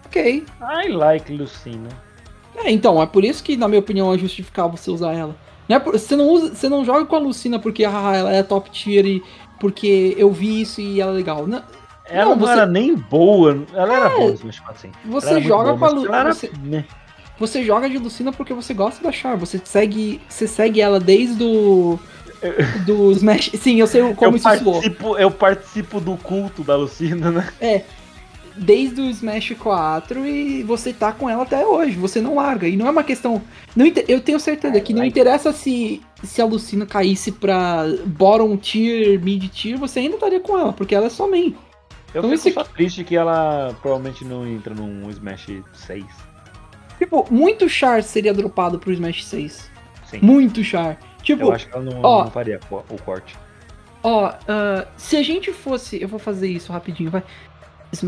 Ok. 0.06 0.46
I 0.62 0.88
like 0.90 1.32
Lucina. 1.32 1.90
É, 2.56 2.72
então, 2.72 3.02
é 3.02 3.06
por 3.06 3.24
isso 3.24 3.44
que, 3.44 3.56
na 3.56 3.68
minha 3.68 3.80
opinião, 3.80 4.14
é 4.14 4.18
justificável 4.18 4.76
você 4.76 4.90
usar 4.90 5.14
ela. 5.14 5.36
Não 5.72 5.78
é 5.78 5.80
por- 5.80 5.98
você, 5.98 6.16
não 6.18 6.28
usa, 6.28 6.54
você 6.54 6.68
não 6.68 6.84
joga 6.84 7.06
com 7.06 7.16
a 7.16 7.20
Lucina 7.20 7.58
porque 7.58 7.86
ah, 7.86 8.12
ela 8.14 8.34
é 8.34 8.44
top 8.44 8.70
tier 8.70 9.06
e 9.06 9.24
porque 9.58 10.14
eu 10.18 10.30
vi 10.30 10.62
isso 10.62 10.82
e 10.82 11.00
ela 11.00 11.12
é 11.12 11.16
legal. 11.16 11.48
Não, 11.48 11.64
Ela 12.10 12.32
não, 12.32 12.36
Não, 12.36 12.46
você- 12.46 12.52
era 12.52 12.66
nem 12.66 12.94
boa. 12.94 13.64
Ela 13.74 13.96
era 13.96 14.10
boa 14.10 14.30
no 14.32 14.34
Smash 14.36 14.60
4, 14.60 14.82
sim. 14.82 14.92
Ela 15.06 15.14
você 15.14 15.30
era 15.30 15.40
joga 15.42 15.74
boa, 15.74 15.78
com 15.80 15.86
a 15.86 15.90
mas 15.90 15.98
Lu- 15.98 16.06
ela 16.08 16.20
era- 16.20 16.34
você- 16.34 16.52
né. 16.62 16.84
Você 17.40 17.64
joga 17.64 17.90
de 17.90 17.98
Lucina 17.98 18.34
porque 18.34 18.54
você 18.54 18.74
gosta 18.74 19.02
da 19.02 19.12
Char. 19.14 19.38
Você 19.38 19.62
segue, 19.64 20.20
você 20.28 20.46
segue 20.46 20.82
ela 20.82 21.00
desde 21.00 21.42
o. 21.44 21.98
Do 22.86 23.12
Smash. 23.14 23.52
Sim, 23.54 23.80
eu 23.80 23.88
sei 23.88 24.02
como 24.16 24.32
eu, 24.34 24.36
isso 24.38 24.50
soou. 24.58 24.74
participo, 24.74 25.18
eu 25.18 25.32
participo 25.32 26.02
do 26.02 26.18
culto 26.18 26.64
da 26.64 26.76
Lucina, 26.76 27.32
né? 27.32 27.84
Desde 28.64 29.02
o 29.02 29.10
Smash 29.10 29.56
4 29.58 30.24
e 30.26 30.62
você 30.62 30.94
tá 30.94 31.12
com 31.12 31.28
ela 31.28 31.42
até 31.42 31.66
hoje. 31.66 31.96
Você 31.98 32.22
não 32.22 32.36
larga. 32.36 32.68
E 32.68 32.78
não 32.78 32.86
é 32.86 32.92
uma 32.92 33.04
questão. 33.04 33.42
Não, 33.76 33.86
eu 34.08 34.22
tenho 34.22 34.40
certeza 34.40 34.80
que 34.80 34.94
não 34.94 35.04
interessa 35.04 35.52
se, 35.52 36.00
se 36.24 36.40
a 36.42 36.46
Lucina 36.46 36.86
caísse 36.86 37.32
pra 37.32 37.86
bottom 38.06 38.56
tier, 38.58 39.20
mid 39.20 39.50
tier, 39.50 39.80
você 39.80 40.00
ainda 40.00 40.14
estaria 40.16 40.40
com 40.40 40.56
ela, 40.58 40.72
porque 40.74 40.94
ela 40.94 41.08
é 41.08 41.10
só 41.10 41.28
main. 41.28 41.56
Eu 42.14 42.20
Então 42.20 42.24
fico 42.24 42.34
esse- 42.36 42.52
só 42.54 42.64
triste 42.64 43.04
que 43.04 43.16
ela 43.16 43.76
provavelmente 43.82 44.24
não 44.24 44.46
entra 44.48 44.76
num 44.76 45.10
Smash 45.10 45.48
6. 45.74 46.06
Tipo, 47.00 47.26
muito 47.32 47.68
char 47.68 48.04
seria 48.04 48.32
dropado 48.34 48.78
pro 48.78 48.92
Smash 48.94 49.26
6. 49.26 49.72
Sim. 50.06 50.20
Muito 50.22 50.64
char. 50.64 51.00
Tipo, 51.24 51.44
Eu 51.46 51.52
acho 51.54 51.68
que 51.68 51.74
ela 51.76 51.84
não, 51.84 52.00
ó. 52.04 52.26
não 52.26 52.32
faria 52.32 52.60
o 52.72 53.02
corte. 53.02 53.36
Ó, 54.04 54.32
ah, 54.48 54.88
se 54.98 55.16
a 55.18 55.24
gente 55.24 55.52
fosse. 55.52 56.00
Eu 56.02 56.08
vou 56.08 56.20
fazer 56.20 56.48
isso 56.50 56.72
rapidinho, 56.74 57.10
vai. 57.10 57.24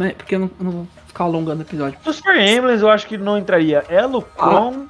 É- 0.01 0.13
porque 0.13 0.35
eu 0.35 0.39
não, 0.39 0.51
eu 0.59 0.63
não 0.65 0.71
vou 0.71 0.87
ficar 1.07 1.23
alongando 1.25 1.59
o 1.59 1.65
episódio. 1.65 1.99
Dos 2.03 2.19
Fire 2.19 2.39
Emblems 2.41 2.81
eu 2.81 2.89
acho 2.89 3.07
que 3.07 3.17
não 3.17 3.37
entraria. 3.37 3.83
Elo, 3.89 4.21
Cron. 4.21 4.87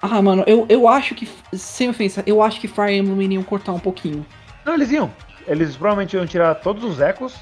Ah, 0.00 0.22
mano, 0.22 0.44
eu, 0.46 0.66
eu 0.68 0.88
acho 0.88 1.14
que. 1.14 1.28
Sem 1.52 1.88
ofensa, 1.88 2.22
eu 2.26 2.42
acho 2.42 2.60
que 2.60 2.68
Fire 2.68 2.92
Emblem 2.96 3.22
iriam 3.24 3.42
cortar 3.42 3.72
um 3.72 3.78
pouquinho. 3.78 4.24
Não, 4.64 4.74
eles 4.74 4.90
iam. 4.90 5.10
Eles 5.46 5.76
provavelmente 5.76 6.14
iam 6.16 6.26
tirar 6.26 6.54
todos 6.56 6.84
os 6.84 7.00
ecos. 7.00 7.34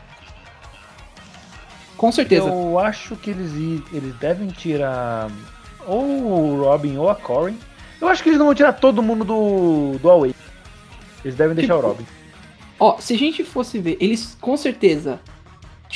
Com 1.96 2.10
certeza. 2.12 2.48
Eu 2.48 2.78
acho 2.78 3.16
que 3.16 3.30
eles, 3.30 3.52
eles 3.92 4.14
devem 4.16 4.48
tirar 4.48 5.30
ou 5.86 6.02
o 6.02 6.62
Robin 6.64 6.96
ou 6.96 7.08
a 7.08 7.14
Corrin. 7.14 7.58
Eu 8.00 8.08
acho 8.08 8.22
que 8.22 8.28
eles 8.28 8.38
não 8.38 8.46
vão 8.46 8.54
tirar 8.54 8.72
todo 8.74 9.02
mundo 9.02 9.24
do, 9.24 9.98
do 9.98 10.10
Away. 10.10 10.34
Eles 11.24 11.36
devem 11.36 11.54
deixar 11.54 11.74
Tipo, 11.76 11.86
o 11.86 11.90
Robin. 11.90 12.06
Ó, 12.78 12.98
se 12.98 13.14
a 13.14 13.18
gente 13.18 13.44
fosse 13.44 13.78
ver, 13.78 13.96
eles 14.00 14.36
com 14.40 14.56
certeza. 14.56 15.20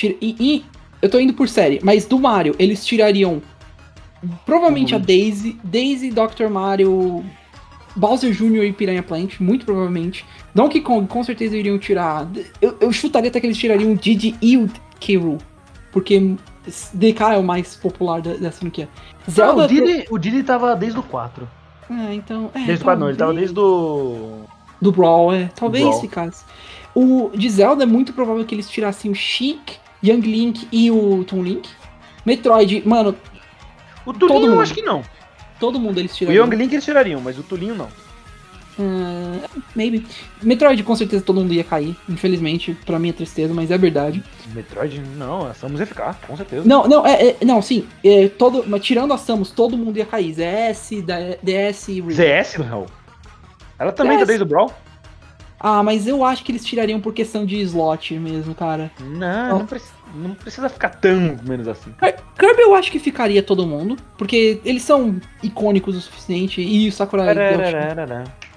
E, 0.06 0.36
e- 0.38 0.64
eu 1.00 1.08
tô 1.08 1.18
indo 1.20 1.32
por 1.32 1.48
série, 1.48 1.78
mas 1.82 2.06
do 2.06 2.18
Mario, 2.18 2.54
eles 2.58 2.84
tirariam. 2.84 3.40
Provavelmente 4.44 4.94
a 4.94 4.98
Daisy, 4.98 5.58
Daisy, 5.62 6.10
Dr. 6.10 6.48
Mario, 6.50 7.24
Bowser 7.94 8.32
Jr. 8.32 8.64
e 8.64 8.72
Piranha 8.72 9.02
Plant, 9.02 9.38
muito 9.40 9.64
provavelmente. 9.64 10.24
Donkey 10.54 10.80
Kong, 10.80 11.06
com 11.06 11.22
certeza 11.22 11.56
iriam 11.56 11.78
tirar. 11.78 12.28
Eu, 12.60 12.76
eu 12.80 12.92
chutaria 12.92 13.28
até 13.30 13.40
que 13.40 13.46
eles 13.46 13.56
tirariam 13.56 13.92
o 13.92 13.96
Didi 13.96 14.34
e 14.42 14.56
o 14.56 14.68
K. 14.98 15.16
Rool, 15.16 15.38
Porque 15.92 16.34
DK 16.92 17.22
é 17.34 17.36
o 17.36 17.44
mais 17.44 17.76
popular 17.76 18.20
da- 18.20 18.34
dessa 18.34 18.58
franquia. 18.58 18.88
Zelda. 19.30 19.54
Não, 19.58 19.64
o, 19.64 19.68
Diddy, 19.68 20.04
o 20.10 20.18
Diddy 20.18 20.42
tava 20.42 20.74
desde 20.74 20.98
o 20.98 21.02
4. 21.02 21.48
Ah, 21.88 22.12
então. 22.12 22.50
É, 22.54 22.58
Desde 22.64 22.82
o 22.82 22.84
4 22.84 23.00
não, 23.00 23.08
ele 23.08 23.16
tava 23.18 23.32
desde 23.34 23.58
o. 23.58 24.40
Do 24.82 24.90
Brawl, 24.92 25.32
é. 25.32 25.50
Talvez 25.54 25.84
Brawl. 25.84 26.00
ficasse. 26.00 26.44
O 26.94 27.30
de 27.34 27.48
Zelda 27.48 27.84
é 27.84 27.86
muito 27.86 28.12
provável 28.12 28.44
que 28.44 28.54
eles 28.54 28.68
tirassem 28.68 29.10
o 29.10 29.14
Sheik, 29.14 29.76
Young 30.04 30.20
Link 30.20 30.68
e 30.72 30.90
o 30.90 31.24
Toon 31.24 31.42
Link. 31.42 31.68
Metroid, 32.24 32.82
mano, 32.86 33.14
O 34.06 34.12
Tulinho 34.12 34.44
eu 34.46 34.50
mundo. 34.50 34.60
acho 34.62 34.74
que 34.74 34.82
não. 34.82 35.02
todo 35.58 35.78
mundo 35.80 35.98
eles 35.98 36.12
O 36.12 36.16
tirariam. 36.16 36.44
Young 36.46 36.56
Link 36.56 36.72
eles 36.72 36.84
tirariam, 36.84 37.20
mas 37.20 37.38
o 37.38 37.42
Tulinho 37.42 37.74
não. 37.74 37.88
Ah, 38.80 39.48
maybe. 39.74 40.06
Metroid 40.40 40.80
com 40.84 40.94
certeza 40.94 41.24
todo 41.24 41.40
mundo 41.40 41.52
ia 41.52 41.64
cair. 41.64 41.96
Infelizmente, 42.08 42.76
pra 42.86 42.96
minha 42.98 43.12
tristeza, 43.12 43.52
mas 43.52 43.70
é 43.72 43.78
verdade. 43.78 44.22
Metroid, 44.54 45.00
não, 45.16 45.46
a 45.46 45.54
Samus 45.54 45.80
ia 45.80 45.86
ficar, 45.86 46.14
com 46.26 46.36
certeza. 46.36 46.62
Não, 46.66 46.86
não, 46.86 47.04
é, 47.04 47.30
é- 47.30 47.36
não, 47.44 47.60
sim. 47.60 47.86
é, 48.04 48.28
todo, 48.28 48.64
mas 48.68 48.80
tirando 48.84 49.12
a 49.12 49.18
Samus, 49.18 49.50
todo 49.50 49.76
mundo 49.76 49.96
ia 49.96 50.06
cair. 50.06 50.32
ZS, 50.32 50.90
DS 51.42 51.88
e 51.88 52.00
Ring. 52.00 52.10
ZS, 52.12 52.58
não. 52.58 52.86
Ela 53.78 53.90
também 53.92 54.16
tá 54.18 54.24
desde 54.24 54.44
o 54.44 54.46
Brawl? 54.46 54.72
Ah, 55.60 55.82
mas 55.82 56.06
eu 56.06 56.24
acho 56.24 56.44
que 56.44 56.52
eles 56.52 56.64
tirariam 56.64 57.00
por 57.00 57.12
questão 57.12 57.44
de 57.44 57.60
slot 57.62 58.14
mesmo, 58.18 58.54
cara. 58.54 58.90
Não, 59.00 59.58
não, 59.60 59.66
preci- 59.66 59.90
não 60.14 60.34
precisa 60.34 60.68
ficar 60.68 60.90
tão 60.90 61.36
menos 61.44 61.66
assim. 61.66 61.92
Kirby 62.38 62.62
eu 62.62 62.74
acho 62.76 62.92
que 62.92 62.98
ficaria 63.00 63.42
todo 63.42 63.66
mundo, 63.66 63.96
porque 64.16 64.60
eles 64.64 64.82
são 64.82 65.20
icônicos 65.42 65.96
o 65.96 66.00
suficiente 66.00 66.60
e 66.62 66.88
o 66.88 66.92
Sakurai. 66.92 67.26
acho- 67.30 67.76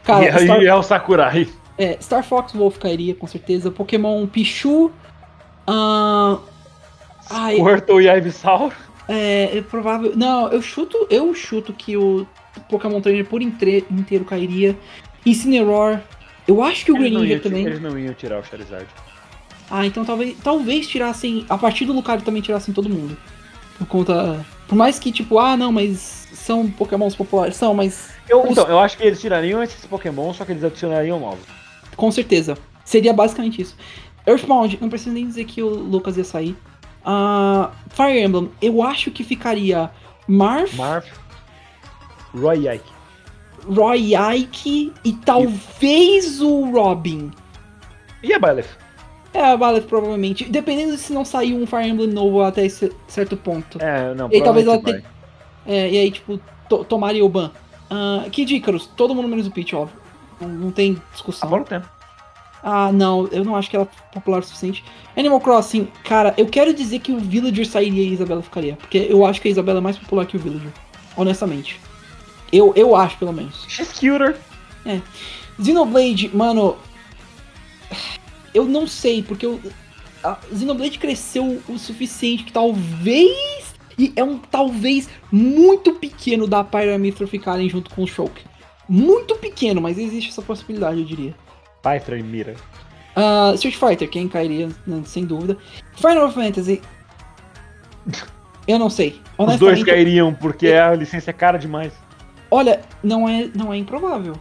Cara, 0.04 0.26
e 0.26 0.44
Star, 0.46 0.62
é 0.64 0.76
o 0.76 0.84
Sakurai. 0.84 1.48
é, 1.78 1.98
Star 2.00 2.24
Fox 2.24 2.54
Wolf 2.54 2.78
cairia 2.78 3.16
com 3.16 3.26
certeza. 3.26 3.72
Pokémon 3.72 4.28
Pichu. 4.28 4.92
ahn, 5.68 6.38
ai, 7.30 7.56
Squirtle 7.58 8.02
e 8.02 8.08
Ivysaur. 8.18 8.72
é, 9.08 9.58
é 9.58 9.62
provável. 9.64 10.14
Não, 10.16 10.50
eu 10.50 10.62
chuto, 10.62 11.08
eu 11.10 11.34
chuto 11.34 11.74
que 11.74 11.98
o 11.98 12.28
Pokémon 12.70 13.02
Trainer 13.02 13.26
por 13.26 13.42
inte- 13.42 13.86
inteiro 13.90 14.24
cairia. 14.26 14.78
Incineroar. 15.26 16.02
Eu 16.48 16.62
acho 16.64 16.84
que 16.86 16.92
o 16.92 16.98
Eles 16.98 17.12
Greninja 17.12 17.40
também. 17.40 17.66
eles 17.66 17.82
não 17.82 17.98
iam 17.98 18.14
tirar 18.14 18.40
o 18.40 18.44
Charizard. 18.44 18.88
Ah, 19.70 19.86
então 19.86 20.04
talvez, 20.04 20.36
talvez 20.44 20.88
tirassem. 20.88 21.46
A 21.50 21.58
partir 21.58 21.86
do 21.86 21.94
Lucario 21.94 22.24
também 22.24 22.42
tirassem 22.42 22.74
todo 22.74 22.90
mundo. 22.90 23.18
Por 23.78 23.88
conta. 23.88 24.46
Por 24.68 24.76
mais 24.76 25.00
que, 25.00 25.12
tipo, 25.12 25.40
ah, 25.40 25.56
não, 25.56 25.72
mas 25.72 26.28
são 26.34 26.70
Pokémons 26.70 27.16
populares. 27.16 27.56
São, 27.56 27.74
mas. 27.74 28.10
Eu, 28.28 28.44
Os- 28.44 28.52
então, 28.52 28.68
eu 28.68 28.80
acho 28.80 28.98
que 28.98 29.04
eles 29.04 29.20
tirariam 29.22 29.62
esses 29.64 29.86
Pokémon, 29.86 30.34
só 30.34 30.44
que 30.46 30.52
eles 30.52 30.64
adicionariam 30.64 31.20
novos. 31.20 31.46
Com 31.96 32.12
certeza. 32.12 32.58
Seria 32.84 33.14
basicamente 33.14 33.62
isso. 33.62 33.76
Earthbound, 34.28 34.78
não 34.82 34.90
preciso 34.90 35.12
nem 35.12 35.26
dizer 35.26 35.46
que 35.46 35.62
o 35.64 35.70
Lucas 35.70 36.18
ia 36.18 36.24
sair. 36.24 36.56
Ah, 37.06 37.72
Fire 37.90 38.20
Emblem, 38.22 38.52
eu 38.62 38.84
acho 38.84 39.10
que 39.12 39.24
ficaria 39.24 39.90
Marth, 40.28 40.74
Marv, 40.74 41.06
Roy 42.36 42.68
Ike. 42.76 42.92
Roy 43.68 44.14
Ike 44.16 44.94
e 45.04 45.14
talvez 45.14 46.42
o 46.42 46.72
Robin. 46.72 47.32
E 48.24 48.34
a 48.34 48.40
Byleth? 48.40 48.82
É, 49.34 49.42
a 49.42 49.58
Ballad 49.58 49.86
provavelmente. 49.86 50.46
Dependendo 50.46 50.92
de 50.92 50.98
se 50.98 51.14
não 51.14 51.24
sair 51.24 51.54
um 51.54 51.66
Fire 51.66 51.88
Emblem 51.88 52.10
novo 52.10 52.42
até 52.42 52.66
esse 52.66 52.92
certo 53.08 53.38
ponto. 53.38 53.82
É, 53.82 54.14
não, 54.14 54.30
E 54.32 54.42
talvez 54.42 54.68
ela 54.68 54.82
tenha. 54.82 55.04
É, 55.66 55.90
e 55.90 55.98
aí, 55.98 56.12
tipo, 56.12 56.40
to 56.68 56.84
tomaria 56.84 57.24
o 57.24 57.30
ban. 57.30 57.52
Ah, 57.90 58.26
Kid 58.32 58.56
Icarus, 58.56 58.88
todo 58.88 59.16
mundo 59.16 59.28
menos 59.28 59.48
o 59.48 59.52
Peach, 59.52 59.76
óbvio. 59.76 59.98
Não, 60.40 60.50
não 60.50 60.72
tem 60.72 61.02
discussão. 61.12 61.48
Agora 61.48 61.64
tem. 61.64 61.82
Ah, 62.64 62.92
não, 62.92 63.28
eu 63.28 63.44
não 63.44 63.56
acho 63.56 63.70
que 63.70 63.76
ela 63.76 63.88
é 63.90 64.14
popular 64.14 64.40
o 64.40 64.44
suficiente. 64.44 64.84
Animal 65.16 65.40
Crossing, 65.40 65.88
cara, 66.04 66.34
eu 66.38 66.46
quero 66.46 66.74
dizer 66.74 67.00
que 67.00 67.12
o 67.12 67.18
Villager 67.18 67.66
sairia 67.66 68.04
e 68.04 68.10
a 68.10 68.14
Isabela 68.14 68.42
ficaria. 68.42 68.76
Porque 68.76 69.08
eu 69.10 69.26
acho 69.26 69.42
que 69.42 69.48
a 69.48 69.52
Isabela 69.52 69.80
é 69.80 69.82
mais 69.82 69.98
popular 69.98 70.26
que 70.26 70.36
o 70.36 70.40
Villager. 70.40 70.72
Honestamente. 71.16 71.80
Eu, 72.52 72.74
eu 72.76 72.96
acho, 72.96 73.18
pelo 73.18 73.34
menos. 73.34 73.66
She's 73.68 73.92
cuter. 73.94 74.38
Xenoblade, 75.64 76.30
mano. 76.34 76.78
Eu 78.54 78.66
não 78.66 78.86
sei, 78.86 79.24
porque 79.24 79.46
eu, 79.46 79.60
a 80.24 80.38
Xenoblade 80.56 81.00
cresceu 81.00 81.62
o 81.68 81.78
suficiente 81.78 82.44
que 82.44 82.52
talvez. 82.52 83.72
E 83.98 84.12
é 84.16 84.24
um 84.24 84.38
talvez 84.38 85.10
muito 85.32 85.94
pequeno 85.94 86.48
da 86.48 86.64
Pyramithra 86.64 87.28
ficarem 87.28 87.70
junto 87.70 87.94
com 87.94 88.04
o 88.04 88.08
Shulk. 88.08 88.42
Muito 88.88 89.36
pequeno, 89.36 89.80
mas 89.80 89.98
existe 89.98 90.30
essa 90.30 90.42
possibilidade, 90.42 91.00
eu 91.00 91.06
diria. 91.06 91.36
Python 91.82 92.16
e 92.16 92.24
Mira. 92.24 92.56
Ah, 93.16 93.52
Street 93.56 93.76
Fighter, 93.76 94.10
quem 94.10 94.28
cairia, 94.28 94.70
né, 94.88 95.02
sem 95.06 95.26
dúvida. 95.26 95.58
Final 95.96 96.32
Fantasy. 96.32 96.82
Eu 98.68 98.80
não 98.80 98.90
sei. 98.90 99.20
Os 99.38 99.58
dois 99.58 99.84
cairiam 99.84 100.34
porque 100.34 100.68
a 100.68 100.96
licença 100.96 101.30
é 101.30 101.34
cara 101.34 101.58
demais. 101.58 101.94
Olha, 102.52 102.82
não 103.02 103.28
é, 103.28 103.50
não 103.56 103.74
é 103.74 103.78
improvável. 103.78 104.36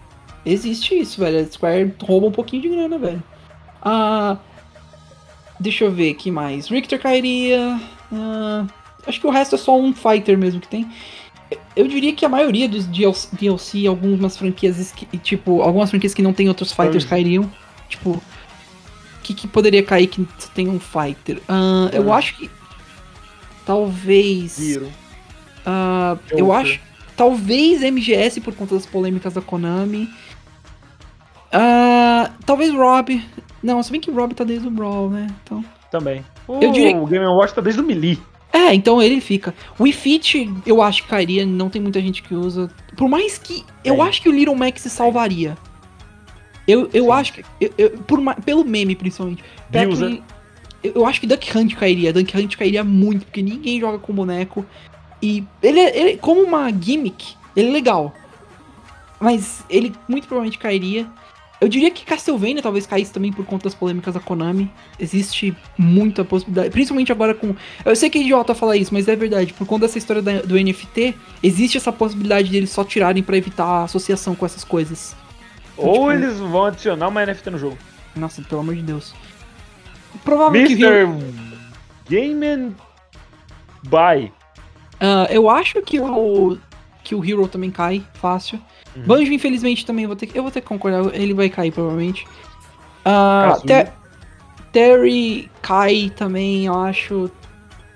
Existe 0.44 0.98
isso, 0.98 1.20
velho. 1.20 1.40
A 1.40 1.46
Square 1.46 1.94
rouba 2.02 2.26
um 2.26 2.32
pouquinho 2.32 2.62
de 2.62 2.68
grana, 2.68 2.98
velho. 2.98 3.22
Ah, 3.82 4.36
deixa 5.58 5.84
eu 5.84 5.92
ver 5.92 6.10
aqui 6.10 6.30
mais. 6.30 6.68
Richter 6.68 7.00
cairia. 7.00 7.80
Ah, 8.12 8.66
acho 9.06 9.20
que 9.20 9.26
o 9.26 9.30
resto 9.30 9.54
é 9.54 9.58
só 9.58 9.78
um 9.78 9.94
fighter 9.94 10.36
mesmo 10.36 10.60
que 10.60 10.68
tem. 10.68 10.90
Eu 11.74 11.86
diria 11.88 12.12
que 12.14 12.24
a 12.24 12.28
maioria 12.28 12.68
dos 12.68 12.86
DLC, 12.86 13.86
algumas 13.86 14.36
franquias, 14.36 14.92
que, 14.92 15.06
tipo, 15.18 15.62
algumas 15.62 15.90
franquias 15.90 16.14
que 16.14 16.22
não 16.22 16.32
tem 16.32 16.48
outros 16.48 16.72
fighters 16.72 17.04
cairiam. 17.04 17.50
Tipo, 17.88 18.10
o 18.10 18.22
que, 19.22 19.34
que 19.34 19.48
poderia 19.48 19.82
cair 19.82 20.06
que 20.06 20.26
tem 20.54 20.68
um 20.68 20.78
fighter? 20.78 21.40
Ah, 21.48 21.90
eu 21.92 22.04
Bungie. 22.04 22.18
acho 22.18 22.36
que. 22.36 22.50
Talvez. 23.66 24.78
Ah, 25.66 26.16
eu 26.30 26.52
acho. 26.52 26.80
Talvez 27.20 27.82
MGS 27.82 28.40
por 28.40 28.54
conta 28.54 28.74
das 28.76 28.86
polêmicas 28.86 29.34
da 29.34 29.42
Konami. 29.42 30.08
Ah, 31.52 32.30
talvez 32.46 32.72
Rob. 32.72 33.22
Não, 33.62 33.82
se 33.82 33.92
bem 33.92 34.00
que 34.00 34.10
o 34.10 34.14
Rob 34.14 34.34
tá 34.34 34.42
desde 34.42 34.66
o 34.66 34.70
Brawl, 34.70 35.10
né? 35.10 35.26
Então. 35.44 35.62
Também. 35.90 36.24
O 36.48 36.54
Eu 36.62 36.72
diria- 36.72 36.92
Game 37.04 37.26
Watch 37.26 37.52
tá 37.52 37.60
desde 37.60 37.78
o 37.82 37.84
Melee. 37.84 38.18
É, 38.50 38.72
então 38.72 39.02
ele 39.02 39.20
fica. 39.20 39.54
O 39.78 39.82
Wii 39.82 39.92
Fit, 39.92 40.50
eu 40.64 40.80
acho 40.80 41.02
que 41.02 41.10
cairia, 41.10 41.44
não 41.44 41.68
tem 41.68 41.82
muita 41.82 42.00
gente 42.00 42.22
que 42.22 42.34
usa. 42.34 42.70
Por 42.96 43.06
mais 43.06 43.36
que. 43.36 43.66
Eu 43.84 43.96
Tem. 43.96 44.08
acho 44.08 44.22
que 44.22 44.28
o 44.30 44.32
Little 44.32 44.56
Max 44.56 44.80
se 44.80 44.88
salvaria. 44.88 45.58
Eu, 46.66 46.88
eu 46.94 47.04
Sim. 47.04 47.10
acho 47.10 47.32
que. 47.34 47.44
eu- 47.60 47.72
eu- 47.76 47.90
por 47.90 48.18
pelo 48.36 48.64
meme, 48.64 48.96
principalmente. 48.96 49.44
Eu, 50.82 50.92
eu 50.94 51.06
acho 51.06 51.20
que 51.20 51.26
Duck 51.26 51.54
Hunt 51.58 51.74
cairia. 51.74 52.14
Duck 52.14 52.34
Hunt 52.34 52.56
cairia 52.56 52.82
muito, 52.82 53.26
porque 53.26 53.42
ninguém 53.42 53.78
joga 53.78 53.98
com 53.98 54.10
boneco. 54.14 54.64
E 55.22 55.44
ele, 55.62 55.80
é- 55.80 55.98
ele 55.98 56.16
como 56.18 56.40
uma 56.42 56.70
gimmick, 56.70 57.34
ele 57.54 57.68
é 57.68 57.72
legal. 57.72 58.14
Mas 59.18 59.62
ele 59.68 59.94
muito 60.08 60.26
provavelmente 60.26 60.58
cairia. 60.58 61.06
Eu 61.60 61.68
diria 61.68 61.90
que 61.90 62.06
Castlevania 62.06 62.62
talvez 62.62 62.86
caísse 62.86 63.12
também 63.12 63.30
por 63.30 63.44
conta 63.44 63.64
das 63.64 63.74
polêmicas 63.74 64.14
da 64.14 64.20
Konami. 64.20 64.72
Existe 64.98 65.54
muita 65.76 66.24
possibilidade. 66.24 66.70
Principalmente 66.70 67.12
agora 67.12 67.34
com. 67.34 67.54
Eu 67.84 67.94
sei 67.94 68.08
que 68.08 68.16
é 68.16 68.22
idiota 68.22 68.54
falar 68.54 68.78
isso, 68.78 68.94
mas 68.94 69.06
é 69.08 69.14
verdade. 69.14 69.52
Por 69.52 69.66
conta 69.66 69.86
dessa 69.86 69.98
história 69.98 70.22
da- 70.22 70.40
do 70.40 70.56
NFT, 70.56 71.14
existe 71.42 71.76
essa 71.76 71.92
possibilidade 71.92 72.48
deles 72.50 72.70
só 72.70 72.82
tirarem 72.82 73.22
pra 73.22 73.36
evitar 73.36 73.66
a 73.66 73.82
associação 73.84 74.34
com 74.34 74.46
essas 74.46 74.64
coisas. 74.64 75.14
Então, 75.74 75.84
Ou 75.86 75.94
tipo, 75.94 76.12
eles 76.12 76.38
vão 76.38 76.64
adicionar 76.64 77.08
uma 77.08 77.20
NFT 77.26 77.50
no 77.50 77.58
jogo. 77.58 77.76
Nossa, 78.16 78.40
pelo 78.40 78.62
amor 78.62 78.74
de 78.74 78.82
Deus. 78.82 79.14
O 80.14 80.46
Mr. 80.48 80.82
Hero- 80.82 81.18
Game 82.08 82.46
and 82.46 82.70
Buy. 83.84 84.32
Ah, 85.00 85.26
eu 85.30 85.48
acho 85.48 85.80
que 85.82 85.98
o 86.00 86.58
que 87.02 87.14
o 87.14 87.24
Hero 87.24 87.48
também 87.48 87.70
cai 87.70 88.04
fácil. 88.14 88.60
Uhum. 88.94 89.02
Banjo, 89.04 89.32
infelizmente, 89.32 89.86
também 89.86 90.06
vou 90.06 90.14
ter 90.14 90.26
que, 90.26 90.38
eu 90.38 90.42
vou 90.42 90.52
ter 90.52 90.60
que 90.60 90.66
concordar, 90.66 91.14
ele 91.14 91.32
vai 91.32 91.48
cair 91.48 91.72
provavelmente. 91.72 92.26
Ah, 93.04 93.52
Kazuya. 93.54 93.84
Te- 93.84 93.92
Terry 94.72 95.50
cai 95.62 96.12
também, 96.14 96.66
eu 96.66 96.78
acho 96.78 97.30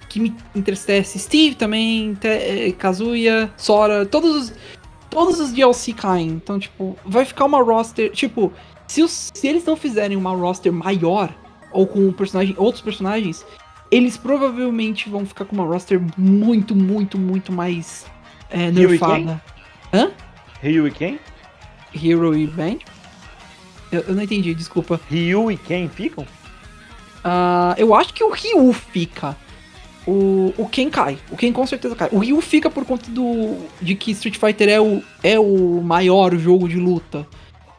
que 0.09 0.19
me 0.21 0.35
entristece. 0.57 1.19
Steve 1.19 1.55
também, 1.55 2.15
Te- 2.15 2.29
eh, 2.29 2.73
Kazuya, 2.73 3.51
Sora, 3.57 4.07
todos 4.07 4.35
os 4.35 4.53
todos 5.11 5.39
os 5.39 5.53
DLC 5.53 5.93
caem. 5.93 6.29
Então, 6.29 6.59
tipo, 6.59 6.99
vai 7.05 7.25
ficar 7.25 7.45
uma 7.45 7.63
roster, 7.63 8.11
tipo, 8.11 8.53
se, 8.89 9.01
os- 9.03 9.31
se 9.33 9.47
eles 9.47 9.65
não 9.65 9.77
fizerem 9.77 10.17
uma 10.17 10.31
roster 10.35 10.73
maior 10.73 11.33
ou 11.71 11.87
com 11.87 12.11
personagem, 12.13 12.55
outros 12.59 12.83
personagens, 12.83 13.45
eles 13.91 14.17
provavelmente 14.17 15.09
vão 15.09 15.25
ficar 15.25 15.45
com 15.45 15.55
uma 15.55 15.65
roster 15.65 16.01
muito, 16.17 16.75
muito, 16.75 17.19
muito 17.19 17.53
mais 17.53 18.07
é, 18.51 18.71
nerfada. 18.71 19.43
Ryu 20.63 20.89
e 20.89 20.91
quem? 20.91 21.21
Hero 21.95 22.37
e 22.37 22.47
Band? 22.47 22.79
Eu, 23.93 24.01
eu 24.09 24.15
não 24.15 24.23
entendi, 24.23 24.55
desculpa. 24.55 25.01
Ryu 25.09 25.51
e 25.51 25.57
quem 25.57 25.89
ficam? 25.89 26.27
Ah, 27.23 27.75
eu 27.79 27.95
acho 27.95 28.13
que 28.13 28.25
o 28.25 28.31
Ryu 28.31 28.73
fica. 28.73 29.37
O, 30.07 30.53
o 30.59 30.69
Ken 30.69 30.91
cai. 30.91 31.19
O 31.31 31.37
Ken 31.37 31.53
com 31.53 31.67
certeza 31.67 31.95
cai. 31.95 32.09
O 32.13 32.19
Ryu 32.19 32.41
fica 32.41 32.69
por 32.69 32.85
conta 32.85 33.11
do 33.11 33.57
de 33.81 33.95
que 33.95 34.11
Street 34.11 34.37
Fighter 34.37 34.69
é 34.69 34.81
o, 34.81 35.03
é 35.23 35.39
o 35.39 35.81
maior 35.83 36.37
jogo 36.37 36.69
de 36.69 36.77
luta. 36.77 37.27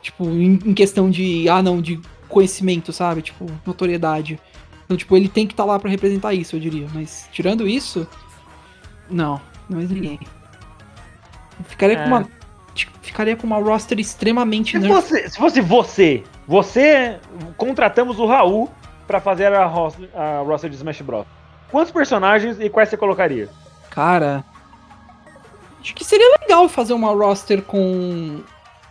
Tipo, 0.01 0.25
em, 0.29 0.59
em 0.65 0.73
questão 0.73 1.09
de. 1.09 1.47
Ah, 1.49 1.61
não, 1.61 1.81
de 1.81 1.99
conhecimento, 2.27 2.91
sabe? 2.93 3.21
Tipo, 3.21 3.45
notoriedade. 3.65 4.39
Então, 4.85 4.95
tipo, 4.95 5.17
ele 5.17 5.27
tem 5.27 5.45
que 5.47 5.53
estar 5.53 5.65
lá 5.65 5.79
pra 5.79 5.89
representar 5.89 6.33
isso, 6.33 6.55
eu 6.55 6.59
diria. 6.59 6.87
Mas, 6.93 7.27
tirando 7.31 7.67
isso. 7.67 8.07
Não, 9.09 9.41
não 9.69 9.79
é 9.79 9.83
ninguém. 9.83 10.19
Ficaria 11.67 11.97
É. 11.97 12.03
com 12.03 12.07
uma. 12.09 12.27
tipo, 12.73 12.91
Ficaria 13.01 13.35
com 13.35 13.47
uma 13.47 13.57
roster 13.59 13.99
extremamente 13.99 14.79
Se 14.79 14.87
fosse, 14.87 15.29
se 15.29 15.37
fosse 15.37 15.61
você, 15.61 16.23
você 16.47 17.17
contratamos 17.57 18.19
o 18.19 18.25
Raul 18.25 18.69
pra 19.07 19.19
fazer 19.21 19.53
a, 19.53 19.65
ros- 19.65 19.95
a 20.13 20.39
roster 20.45 20.69
de 20.69 20.75
Smash 20.75 21.01
Bros. 21.01 21.25
Quantos 21.71 21.91
personagens 21.91 22.59
e 22.59 22.69
quais 22.69 22.89
você 22.89 22.97
colocaria? 22.97 23.47
Cara. 23.89 24.43
Acho 25.79 25.93
que 25.95 26.03
seria 26.03 26.37
legal 26.41 26.67
fazer 26.67 26.93
uma 26.93 27.11
roster 27.11 27.61
com. 27.61 28.41